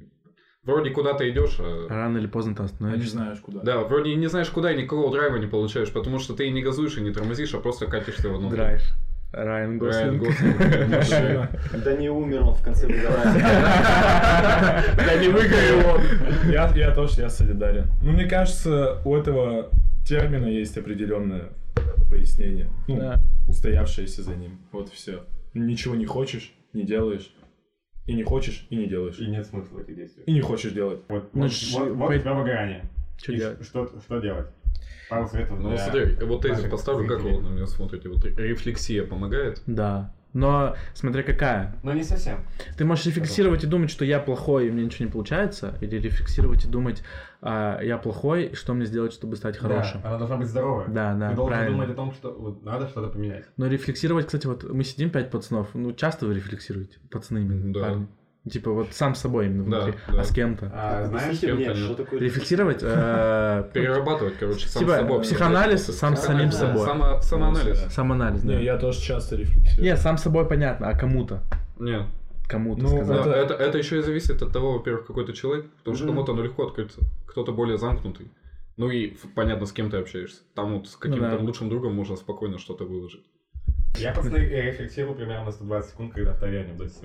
Вроде 0.68 0.92
куда-то 0.92 1.28
идешь, 1.30 1.58
а... 1.60 1.88
Рано 1.90 2.18
или 2.20 2.28
поздно 2.28 2.54
ты 2.54 2.60
А 2.62 2.66
не 2.66 2.66
остановишься. 2.68 3.12
знаешь 3.12 3.40
куда. 3.40 3.62
Да, 3.62 3.80
вроде 3.80 4.12
и 4.12 4.16
не 4.16 4.28
знаешь 4.28 4.50
куда, 4.50 4.72
и 4.72 4.78
никакого 4.78 5.12
драйва 5.12 5.38
не 5.38 5.48
получаешь, 5.48 5.90
потому 5.92 6.20
что 6.20 6.34
ты 6.36 6.48
и 6.48 6.52
не 6.52 6.62
газуешь, 6.62 6.98
и 6.98 7.02
не 7.02 7.12
тормозишь, 7.12 7.54
а 7.56 7.60
просто 7.60 7.88
катишься 7.88 8.30
в 8.30 8.36
одном 8.36 8.52
Драйв. 8.52 8.82
Райан 9.34 9.80
Райан 9.82 10.20
Гослинг. 10.20 11.50
Да 11.84 11.94
не 11.98 12.10
умер 12.10 12.42
он 12.44 12.54
в 12.56 12.62
конце 12.64 12.86
выгорания. 12.88 13.44
Да 14.98 15.16
не 15.20 15.28
выгорел 15.30 15.96
он. 15.96 16.02
Я, 16.52 16.72
я 16.76 16.92
тоже, 16.94 17.22
я 17.22 17.30
солидарен. 17.30 17.86
Ну, 18.02 18.12
мне 18.12 18.26
кажется, 18.26 19.02
у 19.06 19.16
этого 19.16 19.70
термина 20.08 20.46
есть 20.48 20.78
определенное 20.78 21.50
пояснение. 22.10 22.70
Ну, 22.88 22.98
Да. 23.00 23.20
устоявшееся 23.48 24.22
за 24.24 24.36
ним. 24.36 24.60
Вот 24.72 24.90
все. 24.90 25.24
Ничего 25.54 25.96
не 25.96 26.06
хочешь, 26.06 26.54
не 26.74 26.84
делаешь. 26.84 27.32
И 28.08 28.13
не 28.13 28.24
хочешь, 28.24 28.65
и 28.70 28.76
не 28.76 28.88
делаешь. 28.88 29.20
И 29.20 29.28
нет 29.28 29.46
смысла 29.46 29.78
в 29.78 29.80
этих 29.82 29.96
действиях. 29.96 30.28
И 30.28 30.32
не 30.32 30.41
хочешь 30.41 30.72
делать. 30.72 31.02
Вот, 31.10 31.30
Ну, 31.34 31.43
вот, 31.43 31.52
ш- 31.52 31.78
вот, 31.80 31.89
вот 31.91 32.10
у 32.15 32.20
тебя 32.20 32.34
выгорание. 32.34 32.86
Что 33.22 33.34
делать? 33.36 33.65
Что, 33.65 33.88
что 34.00 34.20
делать? 34.20 34.48
Пару 35.10 35.28
советов 35.28 35.60
Ну, 35.60 35.70
для 35.70 35.78
смотри, 35.78 36.15
вот 36.26 36.41
тезис 36.41 36.70
поставлю, 36.70 37.08
как 37.08 37.22
вы 37.22 37.41
на 37.41 37.48
меня 37.50 37.67
смотрите. 37.67 38.10
Вот 38.10 38.26
рефлексия 38.26 39.04
помогает? 39.06 39.62
Да. 39.67 40.13
Но 40.34 40.76
смотря 40.94 41.24
какая. 41.24 41.76
Но 41.84 41.94
не 41.94 42.04
совсем. 42.04 42.40
Ты 42.78 42.86
можешь 42.86 43.06
рефлексировать 43.08 43.63
и 43.63 43.68
думать, 43.68 43.90
что 43.90 44.06
я 44.06 44.20
плохой, 44.20 44.68
и 44.68 44.72
мне 44.72 44.86
ничего 44.86 45.06
не 45.06 45.12
получается, 45.12 45.78
или 45.82 45.96
рефлексировать 45.98 46.66
и 46.66 46.68
думать, 46.68 47.02
а, 47.42 47.80
я 47.82 47.98
плохой, 47.98 48.54
что 48.54 48.74
мне 48.74 48.86
сделать, 48.86 49.13
чтобы 49.13 49.36
стать 49.36 49.58
хорошим. 49.58 50.02
Да, 50.02 50.10
она 50.10 50.18
должна 50.18 50.38
быть 50.38 50.48
здоровая. 50.48 50.88
Да, 50.88 51.13
да, 51.16 51.30
Ты 51.30 51.36
должен 51.36 51.54
правильно. 51.56 51.72
думать 51.78 51.90
о 51.90 51.94
том, 51.96 52.13
что 52.13 52.34
вот, 52.34 52.63
надо 52.63 52.88
что-то 52.88 53.08
поменять. 53.10 53.46
Но 53.58 53.68
рефлексировать, 53.68 54.26
кстати, 54.28 54.46
вот 54.48 54.63
мы 54.63 54.84
сидим 54.84 55.10
пять 55.10 55.32
пацанов, 55.32 55.70
ну 55.74 55.94
часто 55.94 56.28
вы 56.28 56.36
рефлексируете, 56.36 57.00
пацаны 57.10 57.40
именно, 57.40 57.74
Да. 57.74 57.80
парни. 57.82 58.08
Типа 58.50 58.72
вот 58.72 58.88
сам 58.92 59.16
с 59.16 59.20
собой 59.22 59.48
именно 59.48 59.70
Да, 59.70 59.80
внутри, 59.82 60.02
да. 60.12 60.22
а 60.22 60.24
с 60.24 60.32
кем-то. 60.32 60.72
А, 60.74 61.06
знаешь, 61.08 61.26
Объясните 61.26 61.54
мне, 61.54 61.66
кем-то 61.66 61.80
что 61.80 61.96
такое 61.96 62.20
Рефлексировать, 62.20 62.80
э, 62.84 63.70
Перерабатывать, 63.74 64.38
короче, 64.40 64.68
сам 64.68 64.80
Типа, 64.84 64.94
с 64.94 64.98
собой. 65.00 65.22
психоанализ 65.22 65.86
сам 65.86 66.16
с 66.16 66.22
самим 66.22 66.50
Да, 66.50 66.56
собой. 66.56 66.86
само- 66.86 67.22
Самоанализ. 67.22 67.94
самоанализ, 67.94 68.42
да. 68.44 68.56
Не, 68.56 68.64
я 68.64 68.78
тоже 68.78 69.02
часто 69.02 69.36
рефлексирую. 69.36 69.84
Не, 69.84 69.98
сам 69.98 70.18
с 70.18 70.24
собой 70.24 70.48
понятно, 70.48 70.88
а 70.90 70.98
кому-то, 70.98 71.44
Нет. 71.80 72.04
кому-то 72.48 72.82
Ну, 72.84 72.88
сказать. 72.90 73.24
Да, 73.26 73.36
Это- 73.36 73.54
это, 73.56 73.78
еще 73.78 74.00
и 74.00 74.02
зависит 74.02 74.42
от 74.42 74.52
того, 74.54 74.74
во-первых, 74.74 75.06
какой 75.08 75.26
ты 75.26 75.34
человек, 75.34 75.66
потому 75.80 75.96
что 75.98 76.06
кому-то 76.08 76.32
оно 76.34 76.44
легко 76.44 76.66
открыться, 76.68 77.02
кто-то 77.26 77.52
более 77.52 77.78
замкнутый. 77.78 78.32
Ну 78.78 78.90
и 78.92 79.16
понятно, 79.34 79.66
с 79.66 79.72
кем 79.72 79.90
ты 79.90 79.98
общаешься. 79.98 80.42
Там 80.54 80.76
вот 80.78 80.88
с 80.88 80.96
каким-то 80.96 81.30
Ну 81.32 81.38
да. 81.40 81.44
лучшим 81.44 81.68
другом 81.70 81.96
можно 81.96 82.16
спокойно 82.16 82.60
что-то 82.60 82.86
выложить. 82.86 83.24
Я, 84.00 84.12
пацаны, 84.14 84.38
рефлексирую 84.38 85.16
примерно 85.16 85.46
на 85.46 85.52
120 85.52 85.90
секунд, 85.90 86.14
когда 86.14 86.34
второй 86.34 86.62
анекдот 86.62 86.90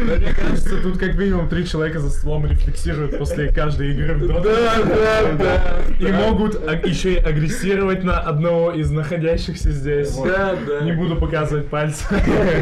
Мне 0.00 0.32
кажется, 0.32 0.82
тут 0.82 0.98
как 0.98 1.14
минимум 1.14 1.48
три 1.48 1.66
человека 1.66 1.98
за 2.00 2.10
столом 2.10 2.46
рефлексируют 2.46 3.18
после 3.18 3.52
каждой 3.52 3.92
игры 3.92 4.14
в. 4.14 4.26
Да, 4.28 4.40
да, 4.40 5.32
да. 5.32 5.82
И 5.98 6.12
могут 6.12 6.56
а- 6.68 6.74
еще 6.74 7.14
и 7.14 7.18
агрессировать 7.18 8.04
на 8.04 8.20
одного 8.20 8.72
из 8.72 8.90
находящихся 8.90 9.70
здесь. 9.70 10.16
Да, 10.16 10.54
да. 10.66 10.80
Не 10.80 10.92
буду 10.92 11.16
показывать 11.16 11.68
пальцы. 11.68 12.04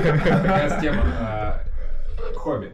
Как 0.03 0.27
раз 0.45 0.81
тема 0.81 1.03
а, 1.19 1.63
хобби. 2.35 2.73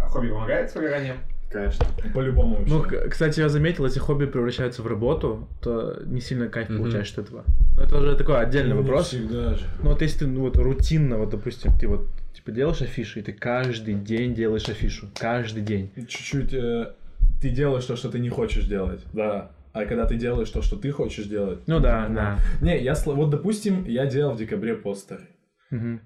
А 0.00 0.08
Хобби 0.08 0.28
помогает 0.28 0.70
с 0.70 0.74
выгоранием? 0.74 1.16
Конечно. 1.54 1.86
По-любому 2.12 2.58
Ну, 2.66 2.78
вообще. 2.80 3.08
кстати, 3.08 3.38
я 3.38 3.48
заметил, 3.48 3.84
если 3.84 4.00
хобби 4.00 4.26
превращаются 4.26 4.82
в 4.82 4.88
работу, 4.88 5.46
то 5.62 6.02
не 6.04 6.20
сильно 6.20 6.48
кайф 6.48 6.68
Мгм. 6.68 6.78
получаешь 6.78 7.12
от 7.12 7.18
этого. 7.26 7.44
Но 7.76 7.82
это 7.84 7.96
уже 7.98 8.16
такой 8.16 8.40
отдельный 8.40 8.74
Ну, 8.74 8.82
не 8.82 8.88
вопрос. 8.88 9.06
всегда 9.08 9.54
же. 9.54 9.64
Ну 9.80 9.90
вот 9.90 10.02
если 10.02 10.18
ты 10.20 10.26
ну, 10.26 10.40
вот 10.40 10.56
рутинно, 10.56 11.16
вот 11.18 11.30
допустим, 11.30 11.70
ты 11.78 11.86
вот 11.86 12.08
типа 12.34 12.50
делаешь 12.50 12.82
афишу, 12.82 13.20
и 13.20 13.22
ты 13.22 13.32
каждый 13.32 13.94
день 13.94 14.34
делаешь 14.34 14.68
афишу. 14.68 15.06
Каждый 15.16 15.62
день. 15.62 15.90
Чуть-чуть 15.96 16.52
э, 16.54 16.92
ты 17.40 17.50
делаешь 17.50 17.84
то, 17.84 17.94
что 17.94 18.10
ты 18.10 18.18
не 18.18 18.30
хочешь 18.30 18.64
делать. 18.66 19.00
Да. 19.12 19.52
а 19.72 19.86
когда 19.86 20.06
ты 20.06 20.16
делаешь 20.16 20.50
то, 20.50 20.60
что 20.62 20.76
ты 20.76 20.90
хочешь 20.92 21.26
делать. 21.26 21.58
Ну 21.66 21.78
да, 21.80 22.08
нормально. 22.08 22.38
Не, 22.62 22.80
я, 22.82 22.94
вот, 23.06 23.30
допустим, 23.30 23.84
я 23.86 24.06
делал 24.06 24.34
в 24.34 24.38
декабре 24.38 24.74
постеры. 24.74 25.22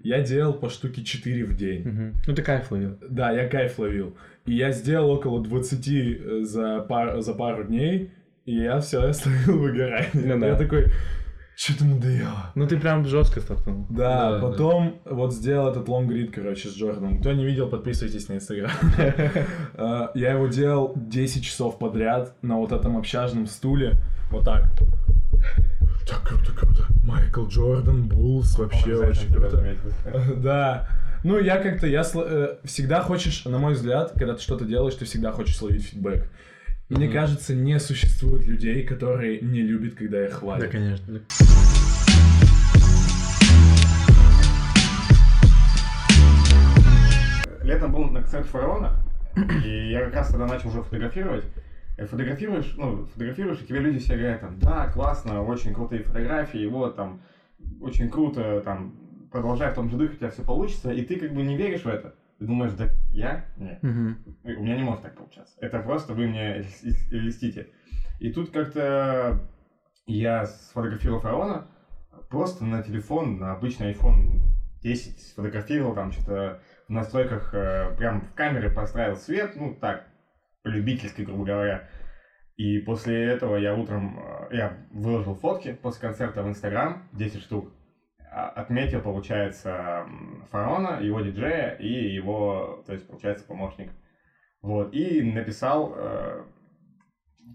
Я 0.02 0.22
делал 0.22 0.52
по 0.54 0.68
штуке 0.68 1.02
4 1.04 1.44
в 1.44 1.56
день. 1.56 2.14
Ну 2.26 2.34
ты 2.34 2.42
кайф 2.42 2.70
ловил. 2.70 2.96
Да, 3.08 3.30
я 3.32 3.48
кайф 3.48 3.78
ловил. 3.78 4.16
И 4.46 4.54
я 4.54 4.72
сделал 4.72 5.10
около 5.10 5.42
20 5.42 5.88
э, 5.88 6.44
за, 6.44 6.80
пар- 6.80 7.20
за 7.20 7.34
пару 7.34 7.64
дней, 7.64 8.10
и 8.46 8.54
я 8.56 8.80
все, 8.80 9.06
я 9.06 9.12
словил 9.12 9.58
выгорание. 9.58 10.08
Ну 10.14 10.40
да. 10.40 10.46
Я 10.48 10.54
такой, 10.56 10.86
что-то 11.54 11.84
надоело. 11.84 12.52
Ну 12.54 12.66
ты 12.66 12.78
прям 12.78 13.04
жестко 13.04 13.40
стартанул. 13.40 13.86
Да, 13.90 14.38
Да, 14.38 14.40
потом 14.40 15.00
вот 15.04 15.34
сделал 15.34 15.70
этот 15.70 15.86
лонгрид, 15.88 16.30
короче, 16.30 16.68
с 16.68 16.76
Джорданом. 16.76 17.20
Кто 17.20 17.32
не 17.32 17.44
видел, 17.44 17.68
подписывайтесь 17.68 18.28
на 18.28 18.34
Инстаграм. 18.34 18.70
Э, 19.74 20.08
Я 20.14 20.32
его 20.32 20.46
делал 20.46 20.92
10 20.96 21.44
часов 21.44 21.78
подряд 21.78 22.34
на 22.42 22.56
вот 22.56 22.72
этом 22.72 22.96
общажном 22.96 23.46
стуле. 23.46 23.96
Вот 24.30 24.44
так. 24.44 24.70
Так 26.08 26.22
круто, 26.22 26.52
круто. 26.52 26.86
Майкл 27.04 27.46
Джордан, 27.46 28.08
Буллс, 28.08 28.58
вообще 28.58 28.96
Он 28.96 29.08
очень 29.10 29.32
круто. 29.32 29.76
Да. 30.36 30.88
Ну, 31.24 31.38
я 31.38 31.58
как-то, 31.58 31.86
я 31.86 32.02
э, 32.14 32.56
всегда 32.64 33.02
хочешь, 33.02 33.44
на 33.44 33.58
мой 33.58 33.74
взгляд, 33.74 34.12
когда 34.16 34.34
ты 34.34 34.40
что-то 34.42 34.64
делаешь, 34.64 34.94
ты 34.94 35.04
всегда 35.04 35.32
хочешь 35.32 35.56
словить 35.56 35.84
фидбэк. 35.84 36.28
Мне 36.88 37.06
Мгм. 37.06 37.14
кажется, 37.14 37.54
не 37.54 37.78
существует 37.80 38.46
людей, 38.46 38.84
которые 38.86 39.40
не 39.40 39.60
любят, 39.62 39.94
когда 39.94 40.24
их 40.24 40.30
Да, 40.30 40.36
хвалят. 40.36 40.70
конечно. 40.70 41.20
Летом 47.62 47.92
был 47.92 48.04
на 48.04 48.20
концерте 48.22 48.48
Фараона, 48.48 48.92
и 49.64 49.90
я 49.90 50.04
как 50.06 50.14
раз 50.14 50.28
тогда 50.28 50.46
начал 50.46 50.68
уже 50.70 50.82
фотографировать. 50.82 51.44
И 51.98 52.04
фотографируешь, 52.04 52.74
ну, 52.76 53.04
фотографируешь, 53.06 53.60
и 53.60 53.66
тебе 53.66 53.80
люди 53.80 53.98
все 53.98 54.16
говорят, 54.16 54.40
там, 54.40 54.58
да, 54.60 54.88
классно, 54.88 55.42
очень 55.42 55.74
крутые 55.74 56.02
фотографии, 56.02 56.64
вот, 56.66 56.94
там, 56.94 57.20
очень 57.80 58.08
круто, 58.08 58.60
там, 58.64 58.94
продолжай 59.32 59.72
в 59.72 59.74
том 59.74 59.88
же 59.88 59.96
духе, 59.96 60.14
у 60.14 60.16
тебя 60.16 60.30
все 60.30 60.42
получится, 60.42 60.90
и 60.90 61.02
ты 61.02 61.18
как 61.18 61.32
бы 61.32 61.42
не 61.42 61.56
веришь 61.56 61.82
в 61.82 61.88
это. 61.88 62.14
Ты 62.38 62.44
думаешь, 62.44 62.72
да 62.72 62.88
я? 63.10 63.46
Нет. 63.56 63.82
Мгм. 63.82 64.16
У 64.44 64.62
меня 64.62 64.76
не 64.76 64.82
может 64.84 65.02
так 65.02 65.16
получаться. 65.16 65.54
Это 65.60 65.80
просто 65.80 66.14
вы 66.14 66.28
мне 66.28 66.64
льстите. 67.10 67.66
И 68.20 68.30
тут 68.30 68.50
как-то 68.50 69.40
я 70.06 70.46
сфотографировал 70.46 71.18
фараона 71.18 71.66
просто 72.28 72.64
на 72.64 72.80
телефон, 72.80 73.38
на 73.38 73.50
обычный 73.52 73.92
iPhone 73.92 74.40
10 74.82 75.18
сфотографировал, 75.18 75.94
там 75.94 76.12
что-то 76.12 76.60
в 76.86 76.92
настройках 76.92 77.50
э, 77.52 77.92
прям 77.96 78.20
в 78.20 78.32
камере 78.34 78.68
поставил 78.70 79.16
свет, 79.16 79.56
ну 79.56 79.74
так, 79.74 80.07
по-любительски, 80.68 81.22
грубо 81.22 81.44
говоря. 81.44 81.82
И 82.58 82.78
после 82.78 83.24
этого 83.24 83.56
я 83.56 83.72
утром, 83.72 84.18
э, 84.50 84.56
я 84.56 84.76
выложил 84.90 85.32
фотки 85.32 85.72
после 85.72 86.00
концерта 86.02 86.42
в 86.42 86.48
Инстаграм, 86.48 87.00
10 87.12 87.40
штук, 87.40 87.72
а, 88.30 88.48
отметил, 88.48 89.00
получается, 89.00 90.04
м, 90.06 90.44
фараона, 90.50 90.98
его 91.00 91.20
диджея 91.20 91.70
и 91.70 92.12
его, 92.12 92.82
то 92.84 92.92
есть, 92.92 93.06
получается, 93.06 93.44
помощник. 93.46 93.92
Вот, 94.60 94.92
и 94.92 95.22
написал 95.22 95.90
э, 95.94 96.42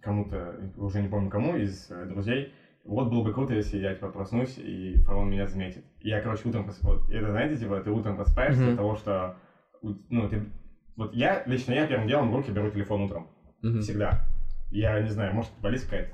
кому-то, 0.02 0.72
уже 0.78 1.00
не 1.00 1.08
помню 1.08 1.30
кому, 1.30 1.54
из 1.54 1.92
э, 1.92 2.06
друзей, 2.06 2.52
вот 2.84 3.06
было 3.10 3.22
бы 3.22 3.32
круто, 3.32 3.54
если 3.54 3.78
я, 3.78 3.94
типа, 3.94 4.08
проснусь, 4.10 4.58
и 4.58 4.98
фараон 5.06 5.30
меня 5.30 5.46
заметит. 5.46 5.84
И 6.00 6.10
я, 6.10 6.20
короче, 6.20 6.48
утром 6.48 6.64
просыпаюсь. 6.64 7.08
Это, 7.10 7.30
знаете, 7.30 7.58
типа, 7.58 7.80
ты 7.80 7.92
утром 7.92 8.16
просыпаешься 8.16 8.62
Мгм. 8.62 8.70
от 8.72 8.76
того, 8.76 8.96
что, 8.96 9.36
ну, 10.10 10.28
ты... 10.28 10.48
Вот 10.96 11.14
я, 11.14 11.44
лично 11.46 11.74
я 11.74 11.88
первым 11.88 12.08
делом 12.08 12.32
в 12.32 12.36
руки 12.36 12.52
беру 12.52 12.70
телефон 12.70 13.02
утром. 13.04 13.28
Мгм. 13.62 13.82
Всегда. 13.82 14.26
Я 14.72 15.00
не 15.02 15.10
знаю, 15.10 15.34
может, 15.34 15.52
болезнь 15.62 15.86
какая-то. 15.86 16.14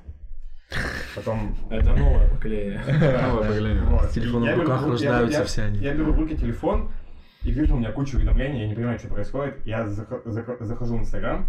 Потом... 1.16 1.56
Это 1.70 1.94
новое 1.96 2.28
поколение. 2.30 2.82
Новое 2.88 3.48
поколение. 3.48 3.84
Вот. 3.84 4.04
С 4.06 4.14
телефоном 4.14 4.48
Я 4.48 4.56
в 4.56 4.60
руках 4.60 4.88
рождаются 4.88 5.40
я- 5.40 5.46
все 5.46 5.64
они. 5.64 5.80
Я 5.80 5.94
беру 5.94 6.14
в 6.14 6.20
руки 6.20 6.38
телефон 6.38 6.92
и 7.42 7.52
вижу 7.52 7.76
у 7.76 7.80
меня 7.80 7.92
кучу 7.92 8.18
уведомлений, 8.18 8.62
я 8.62 8.68
не 8.68 8.76
понимаю, 8.76 9.00
что 9.00 9.08
происходит. 9.08 9.66
Я 9.66 9.86
зах- 9.86 10.24
зах- 10.26 10.64
захожу 10.64 10.98
в 10.98 11.00
Инстаграм, 11.00 11.48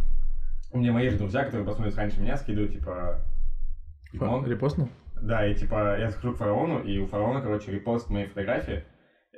у 0.73 0.79
меня 0.79 0.93
мои 0.93 1.09
же 1.09 1.19
друзья, 1.19 1.45
которые 1.45 1.67
посмотрят 1.67 1.97
раньше 1.97 2.21
меня, 2.21 2.37
скидывают, 2.37 2.73
типа... 2.73 3.21
Репостнул? 4.13 4.89
Да, 5.21 5.45
и 5.47 5.55
типа 5.55 5.99
я 5.99 6.11
захожу 6.11 6.33
к 6.35 6.39
фараону, 6.39 6.81
и 6.81 6.99
у 6.99 7.07
фараона, 7.07 7.41
короче, 7.43 7.73
репост 7.73 8.09
моей 8.09 8.27
фотографии. 8.27 8.85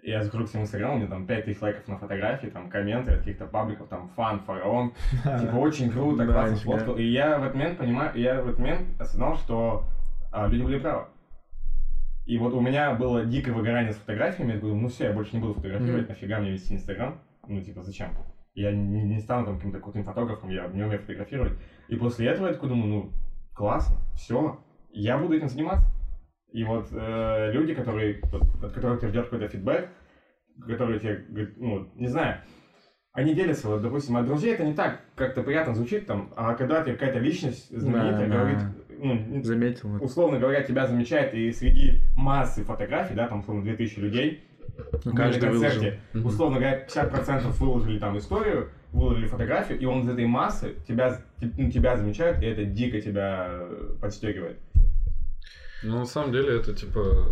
Я 0.03 0.21
захожу 0.25 0.45
к 0.45 0.49
своему 0.49 0.65
инстаграму, 0.65 0.95
у 0.95 0.99
меня 0.99 1.07
там 1.07 1.27
5000 1.27 1.63
лайков 1.63 1.87
на 1.87 1.97
фотографии, 1.97 2.49
там 2.49 2.69
комменты 2.69 3.13
от 3.13 3.19
каких-то 3.19 3.47
пабликов, 3.47 3.89
там 3.89 4.09
фан, 4.17 4.41
фараон. 4.41 4.93
Типа 5.23 5.57
очень 5.57 5.91
круто, 5.91 6.27
классно 6.27 6.57
сфоткал. 6.57 6.97
И 6.97 7.05
я 7.05 7.39
в 7.39 7.43
этот 7.43 7.55
момент 7.55 7.79
понимаю, 7.79 8.11
я 8.19 8.43
в 8.43 8.49
этот 8.49 8.59
момент 8.59 9.01
осознал, 9.01 9.37
что 9.37 9.85
а, 10.33 10.49
люди 10.49 10.65
были 10.65 10.81
правы. 10.81 11.07
И 12.27 12.37
вот 12.37 12.53
у 12.53 12.61
меня 12.61 12.95
было 12.95 13.25
дикое 13.25 13.53
выгорание 13.53 13.93
с 13.93 13.97
фотографиями, 13.97 14.53
я 14.53 14.59
говорю, 14.59 14.77
ну 14.77 14.89
все, 14.89 15.05
я 15.05 15.13
больше 15.13 15.37
не 15.37 15.41
буду 15.41 15.55
фотографировать, 15.55 16.09
нафига 16.09 16.41
мне 16.41 16.51
вести 16.51 16.75
инстаграм? 16.75 17.21
Ну 17.47 17.61
типа 17.61 17.83
зачем? 17.83 18.11
Я 18.55 18.73
не, 18.73 19.03
не 19.05 19.21
стану 19.21 19.47
там 19.47 19.57
каким-то 19.57 19.79
крутым 19.79 20.05
фотографом, 20.05 20.51
я 20.51 20.67
не 20.67 20.83
умею 20.83 21.01
фотографировать. 21.01 21.53
И 21.89 21.95
после 21.95 22.27
этого 22.27 22.49
я 22.49 22.55
такой 22.55 22.69
думаю, 22.69 22.89
ну 22.89 23.11
классно, 23.55 23.97
все, 24.17 24.59
я 24.93 25.17
буду 25.17 25.35
этим 25.35 25.49
заниматься. 25.49 25.87
И 26.53 26.65
вот 26.65 26.89
э, 26.91 27.51
люди, 27.53 27.75
которые, 27.75 28.21
от 28.63 28.73
которых 28.73 29.01
ты 29.01 29.09
ждешь 29.09 29.25
какой-то 29.25 29.49
фидбэк, 29.49 29.89
которые 30.67 31.01
тебе, 31.01 31.25
говорят, 31.29 31.53
ну, 31.57 31.89
не 31.95 32.09
знаю, 32.09 32.41
они 33.13 33.35
делятся, 33.35 33.69
вот, 33.69 33.83
допустим, 33.83 34.17
от 34.17 34.27
друзей 34.27 34.53
это 34.53 34.65
не 34.65 34.75
так 34.75 35.01
как-то 35.15 35.43
приятно 35.43 35.75
звучит 35.75 36.07
там, 36.07 36.33
а 36.37 36.55
когда 36.55 36.83
тебе 36.83 36.95
какая-то 36.95 37.19
личность 37.19 37.69
знаменитая 37.71 38.29
Да, 38.29 38.35
да. 38.35 38.41
говорит, 38.41 38.59
ну, 38.99 39.43
Заметил. 39.43 39.97
условно 39.99 40.39
говоря, 40.39 40.63
тебя 40.63 40.87
замечает, 40.87 41.35
и 41.35 41.51
среди 41.53 42.01
массы 42.17 42.65
фотографий, 42.65 43.15
да, 43.15 43.29
там, 43.29 43.41
условно, 43.41 43.63
2000 43.65 43.99
людей, 43.99 44.43
Ну, 45.05 45.15
каждый 45.15 45.41
на 45.41 45.53
выложил. 45.53 45.63
концерте, 45.81 45.99
Мгм. 46.13 46.27
условно 46.27 46.59
говоря, 46.59 46.77
50% 46.87 47.61
выложили 47.61 47.99
там 47.99 48.17
историю, 48.19 48.69
выложили 48.93 49.27
фотографию, 49.27 49.79
и 49.79 49.85
он 49.87 50.01
из 50.03 50.09
этой 50.09 50.27
массы 50.27 50.77
тебя, 50.87 51.19
ну, 51.41 51.71
тебя 51.71 51.97
замечает, 51.97 52.43
и 52.43 52.47
это 52.47 52.65
дико 52.65 53.01
тебя 53.01 53.69
подстегивает. 54.01 54.59
Ну, 55.83 55.99
на 55.99 56.07
самом 56.07 56.33
деле, 56.33 56.57
это 56.57 56.75
типа 56.75 57.27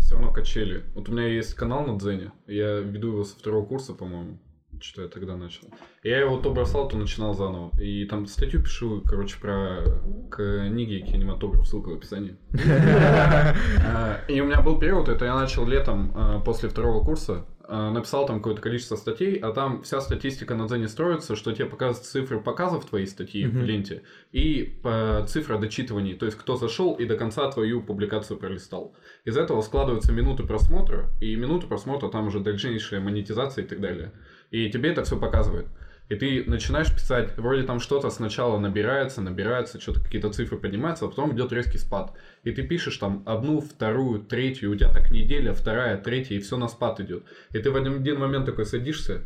все 0.00 0.14
равно 0.14 0.32
качели. 0.32 0.84
Вот 0.94 1.08
у 1.08 1.12
меня 1.12 1.26
есть 1.26 1.54
канал 1.54 1.84
на 1.86 1.98
Дзене, 1.98 2.32
я 2.46 2.78
веду 2.78 3.08
его 3.08 3.24
со 3.24 3.38
второго 3.38 3.66
курса, 3.66 3.92
по-моему, 3.92 4.38
что 4.80 5.02
я 5.02 5.08
тогда 5.08 5.36
начал. 5.36 5.68
Я 6.02 6.20
его 6.20 6.38
то 6.38 6.50
бросал, 6.50 6.88
то 6.88 6.96
начинал 6.96 7.34
заново. 7.34 7.70
И 7.78 8.06
там 8.06 8.26
статью 8.26 8.62
пишу, 8.62 9.02
короче, 9.06 9.38
про 9.38 9.84
книги 10.30 10.94
и 10.94 11.02
кинематограф, 11.02 11.68
ссылка 11.68 11.90
в 11.90 11.94
описании. 11.94 12.36
А, 13.82 14.20
И 14.28 14.40
у 14.40 14.46
меня 14.46 14.62
был 14.62 14.78
период, 14.78 15.08
это 15.08 15.24
я 15.26 15.34
начал 15.34 15.66
летом 15.66 16.12
а, 16.14 16.40
после 16.40 16.68
второго 16.68 17.04
курса, 17.04 17.44
написал 17.70 18.26
там 18.26 18.38
какое-то 18.38 18.60
количество 18.60 18.96
статей, 18.96 19.36
а 19.36 19.52
там 19.52 19.82
вся 19.82 20.00
статистика 20.00 20.54
на 20.54 20.66
Дзене 20.66 20.88
строится, 20.88 21.36
что 21.36 21.52
тебе 21.52 21.66
показывают 21.66 22.06
цифры 22.06 22.40
показов 22.40 22.84
твоей 22.86 23.06
статьи 23.06 23.46
в 23.46 23.54
Мгм. 23.54 23.64
ленте 23.64 24.02
и 24.32 24.78
по 24.82 25.24
цифра 25.28 25.56
дочитываний, 25.58 26.14
то 26.14 26.26
есть 26.26 26.36
кто 26.36 26.56
зашел 26.56 26.94
и 26.94 27.04
до 27.04 27.16
конца 27.16 27.50
твою 27.50 27.82
публикацию 27.82 28.38
пролистал. 28.38 28.94
Из 29.24 29.36
этого 29.36 29.62
складываются 29.62 30.12
минуты 30.12 30.42
просмотра, 30.44 31.10
и 31.20 31.36
минуты 31.36 31.66
просмотра 31.66 32.08
там 32.08 32.26
уже 32.26 32.40
дальнейшая 32.40 33.00
монетизация 33.00 33.64
и 33.64 33.66
так 33.66 33.80
далее. 33.80 34.12
И 34.50 34.68
тебе 34.70 34.90
это 34.90 35.04
все 35.04 35.16
показывает. 35.18 35.66
И 36.10 36.16
ты 36.16 36.42
начинаешь 36.44 36.92
писать, 36.92 37.38
вроде 37.38 37.62
там 37.62 37.78
что-то 37.78 38.10
сначала 38.10 38.58
набирается, 38.58 39.22
набирается, 39.22 39.80
что-то 39.80 40.00
какие-то 40.00 40.32
цифры 40.32 40.58
поднимаются, 40.58 41.04
а 41.04 41.08
потом 41.08 41.32
идет 41.36 41.52
резкий 41.52 41.78
спад. 41.78 42.12
И 42.42 42.50
ты 42.50 42.66
пишешь 42.66 42.96
там 42.96 43.22
одну, 43.26 43.60
вторую, 43.60 44.20
третью, 44.24 44.72
у 44.72 44.74
тебя 44.74 44.92
так 44.92 45.12
неделя, 45.12 45.52
вторая, 45.52 45.96
третья, 45.96 46.34
и 46.34 46.40
все 46.40 46.56
на 46.56 46.66
спад 46.66 46.98
идет. 46.98 47.22
И 47.50 47.60
ты 47.60 47.70
в 47.70 47.76
один, 47.76 48.00
один 48.00 48.18
момент 48.18 48.44
такой 48.44 48.66
садишься, 48.66 49.22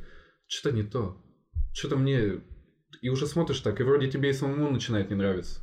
что-то 0.46 0.76
не 0.76 0.82
то, 0.82 1.16
что-то 1.72 1.96
мне... 1.96 2.42
И 3.00 3.08
уже 3.08 3.26
смотришь 3.26 3.60
так, 3.60 3.80
и 3.80 3.82
вроде 3.82 4.10
тебе 4.10 4.28
и 4.28 4.34
самому 4.34 4.70
начинает 4.70 5.08
не 5.08 5.16
нравиться. 5.16 5.62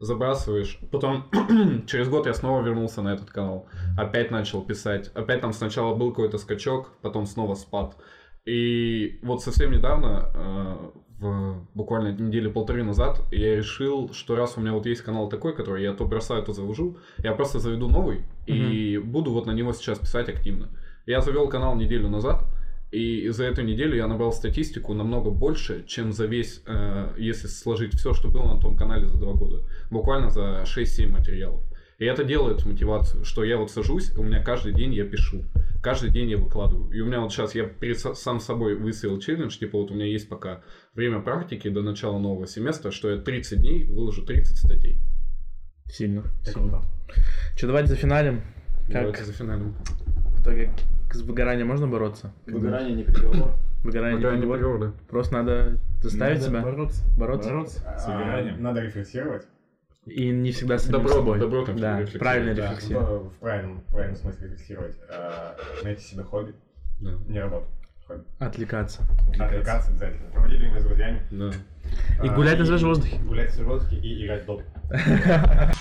Забрасываешь. 0.00 0.78
Потом 0.92 1.30
через 1.86 2.10
год 2.10 2.26
я 2.26 2.34
снова 2.34 2.62
вернулся 2.62 3.00
на 3.00 3.14
этот 3.14 3.30
канал. 3.30 3.68
Опять 3.96 4.30
начал 4.30 4.62
писать. 4.62 5.08
Опять 5.14 5.40
там 5.40 5.54
сначала 5.54 5.94
был 5.94 6.10
какой-то 6.10 6.36
скачок, 6.36 6.92
потом 7.00 7.24
снова 7.24 7.54
спад. 7.54 7.96
И 8.48 9.18
вот 9.22 9.42
совсем 9.42 9.72
недавно, 9.72 10.30
э, 10.34 10.76
в 11.20 11.66
буквально 11.74 12.12
недели 12.12 12.48
полторы 12.48 12.82
назад, 12.82 13.20
я 13.30 13.56
решил, 13.56 14.10
что 14.14 14.36
раз 14.36 14.56
у 14.56 14.60
меня 14.62 14.72
вот 14.72 14.86
есть 14.86 15.02
канал 15.02 15.28
такой, 15.28 15.54
который 15.54 15.82
я 15.82 15.92
то 15.92 16.06
бросаю, 16.06 16.42
то 16.42 16.54
завожу, 16.54 16.96
я 17.18 17.32
просто 17.32 17.58
заведу 17.58 17.88
новый 17.88 18.22
и 18.46 18.96
буду 18.96 19.32
вот 19.32 19.44
на 19.44 19.50
него 19.50 19.74
сейчас 19.74 19.98
писать 19.98 20.30
активно. 20.30 20.70
Я 21.04 21.20
завел 21.20 21.48
канал 21.48 21.76
неделю 21.76 22.08
назад, 22.08 22.46
и 22.90 23.28
за 23.28 23.44
эту 23.44 23.60
неделю 23.60 23.96
я 23.96 24.06
набрал 24.06 24.32
статистику 24.32 24.94
намного 24.94 25.30
больше, 25.30 25.84
чем 25.86 26.12
за 26.12 26.24
весь, 26.24 26.62
э, 26.66 27.12
если 27.18 27.48
сложить 27.48 27.94
все, 27.98 28.14
что 28.14 28.28
было 28.28 28.54
на 28.54 28.60
том 28.60 28.78
канале 28.78 29.08
за 29.08 29.18
два 29.18 29.34
года. 29.34 29.62
Буквально 29.90 30.30
за 30.30 30.64
6-7 30.64 31.10
материалов. 31.10 31.62
И 31.98 32.06
это 32.06 32.24
делает 32.24 32.64
мотивацию, 32.64 33.24
что 33.24 33.44
я 33.44 33.58
вот 33.58 33.70
сажусь, 33.70 34.16
у 34.16 34.22
меня 34.22 34.42
каждый 34.42 34.72
день 34.72 34.94
я 34.94 35.04
пишу. 35.04 35.42
Каждый 35.82 36.10
день 36.10 36.28
я 36.30 36.38
выкладываю. 36.38 36.90
И 36.90 37.00
у 37.00 37.06
меня 37.06 37.20
вот 37.20 37.32
сейчас 37.32 37.54
я 37.54 37.64
перед 37.64 37.98
сам 38.00 38.40
собой 38.40 38.74
выставил 38.76 39.18
челлендж, 39.20 39.56
типа 39.58 39.78
вот 39.78 39.90
у 39.90 39.94
меня 39.94 40.06
есть 40.06 40.28
пока 40.28 40.62
время 40.94 41.20
практики 41.20 41.68
до 41.68 41.82
начала 41.82 42.18
нового 42.18 42.46
семестра, 42.46 42.90
что 42.90 43.10
я 43.10 43.18
30 43.18 43.60
дней 43.60 43.84
выложу 43.84 44.24
30 44.24 44.56
статей. 44.58 44.98
Сильно. 45.86 46.24
Круто. 46.52 46.82
Что, 47.56 47.66
давайте 47.68 47.90
за 47.90 47.96
финалем. 47.96 48.42
Как 48.86 49.02
Давайте 49.02 49.24
за 49.24 49.32
финалем. 49.32 49.74
в 50.34 50.42
итоге 50.42 50.72
с 51.12 51.20
выгоранием 51.22 51.68
можно 51.68 51.86
бороться? 51.86 52.32
Выгорание 52.46 52.94
не 52.96 53.02
приговор. 53.04 53.54
Выгорание 53.84 54.18
не 54.18 54.24
Выгорание 54.24 54.40
приговор? 54.42 54.58
приговор, 54.58 54.80
да. 54.80 54.92
Просто 55.08 55.34
надо 55.34 55.78
заставить 56.02 56.38
Надо 56.40 56.50
себя 56.50 56.62
бороться. 56.62 57.02
бороться. 57.16 57.48
Бороться 57.50 57.78
с 57.98 58.04
А, 58.06 58.18
выгоранием. 58.18 58.62
Надо 58.62 58.80
рефлексировать. 58.82 59.46
И 60.08 60.30
не 60.30 60.52
всегда 60.52 60.78
с 60.78 60.88
Добро- 60.88 61.12
собой. 61.14 61.38
добротно 61.38 61.74
да, 61.74 61.92
рефлексировать, 62.00 62.18
правильная 62.20 62.54
Да, 62.54 62.62
рефлексия. 62.64 62.98
в, 62.98 63.28
в 63.30 63.32
правильном, 63.38 63.80
в 63.80 63.84
правильном 63.92 64.16
смысле 64.16 64.46
рефлексировать. 64.48 64.96
А, 65.10 65.56
найти 65.84 66.02
себе 66.02 66.22
хобби, 66.24 66.54
Да. 67.00 67.12
не 67.28 67.40
работу. 67.40 67.66
Хобби. 68.06 68.22
Отвлекаться. 68.38 69.02
Отвлекаться 69.38 69.90
обязательно. 69.90 70.30
Проводить 70.32 70.60
время 70.60 70.80
с 70.80 70.84
друзьями. 70.84 71.22
Да. 71.30 71.50
И 72.24 72.28
А, 72.28 72.34
гулять 72.34 72.58
на 72.58 72.64
свежем 72.64 72.88
воздухе. 72.90 73.16
Гулять 73.18 73.46
на 73.48 73.52
свежем 73.52 73.70
воздухе 73.72 73.96
и 73.96 74.24
играть 74.26 74.42
в 74.42 74.46
доту. 74.46 74.64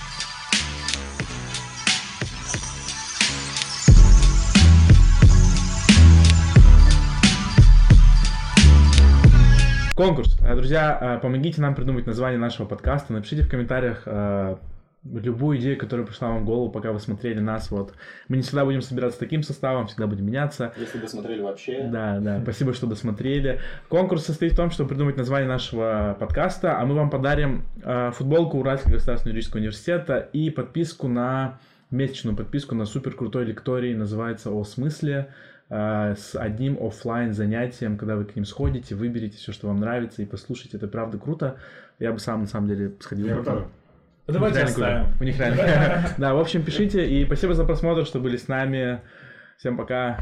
Конкурс. 9.98 10.38
Э, 10.42 10.56
Друзья, 10.56 11.18
э, 11.18 11.20
помогите 11.20 11.60
нам 11.60 11.74
придумать 11.74 12.06
название 12.06 12.38
нашего 12.38 12.68
подкаста. 12.68 13.14
Напишите 13.14 13.42
в 13.42 13.50
комментариях 13.50 14.04
э, 14.06 14.58
любую 15.04 15.58
идею, 15.58 15.76
которая 15.76 16.06
пришла 16.06 16.28
вам 16.28 16.44
в 16.44 16.46
голову, 16.46 16.70
пока 16.70 16.92
вы 16.92 17.00
смотрели 17.00 17.40
нас. 17.40 17.72
Вот. 17.72 17.96
Мы 18.28 18.36
не 18.36 18.44
всегда 18.44 18.64
будем 18.64 18.84
собираться 18.84 19.18
таким 19.18 19.42
составом, 19.42 19.88
всегда 19.88 20.06
будем 20.06 20.28
меняться. 20.28 20.72
Если 20.78 21.00
вы 21.00 21.08
смотрели 21.08 21.42
вообще, 21.42 21.90
Да, 21.92 22.20
да, 22.20 22.40
спасибо, 22.44 22.76
что 22.76 22.86
досмотрели. 22.86 23.60
Конкурс 23.90 24.26
состоит 24.26 24.54
в 24.54 24.56
том, 24.56 24.70
чтобы 24.70 24.90
придумать 24.90 25.18
название 25.18 25.50
нашего 25.50 26.16
подкаста, 26.20 26.80
а 26.80 26.86
мы 26.86 26.94
вам 26.94 27.10
подарим 27.10 27.66
э, 27.84 28.12
футболку 28.14 28.60
Уральского 28.60 28.92
государственного 28.92 29.34
юридического 29.34 29.62
университета 29.62 30.30
и 30.32 30.52
подписку 30.52 31.08
на 31.08 31.58
месячную 31.90 32.38
подписку 32.38 32.76
на 32.76 32.86
супер 32.86 33.14
крутой 33.14 33.46
лекторий, 33.46 33.96
называется 33.96 34.52
«О 34.52 34.64
смысле», 34.64 35.34
с 35.70 36.36
одним 36.36 36.78
оффлайн 36.82 37.34
занятием, 37.34 37.98
когда 37.98 38.16
вы 38.16 38.26
к 38.26 38.36
ним 38.36 38.46
сходите, 38.46 38.96
выберете 38.96 39.38
все, 39.38 39.52
что 39.52 39.68
вам 39.68 39.78
нравится, 39.78 40.22
и 40.22 40.26
послушайте. 40.26 40.78
Это 40.78 40.88
правда 40.88 41.18
круто. 41.18 41.58
Я 42.00 42.14
бы 42.14 42.20
сам, 42.20 42.42
на 42.42 42.48
самом 42.48 42.70
деле, 42.70 42.94
сходил. 43.00 43.28
Я 43.28 43.44
тоже. 43.44 43.68
Давайте 44.28 44.60
У 44.60 44.64
них 44.64 44.78
реально 44.78 45.06
оставим. 45.06 45.18
У 45.20 45.24
них 45.24 45.40
реально. 45.40 46.08
Да, 46.18 46.34
в 46.34 46.40
общем, 46.40 46.64
пишите. 46.64 47.10
И 47.10 47.26
спасибо 47.26 47.54
за 47.54 47.66
просмотр, 47.66 48.06
что 48.06 48.20
были 48.20 48.38
с 48.38 48.48
нами. 48.48 49.02
Всем 49.58 49.78
пока. 49.78 50.20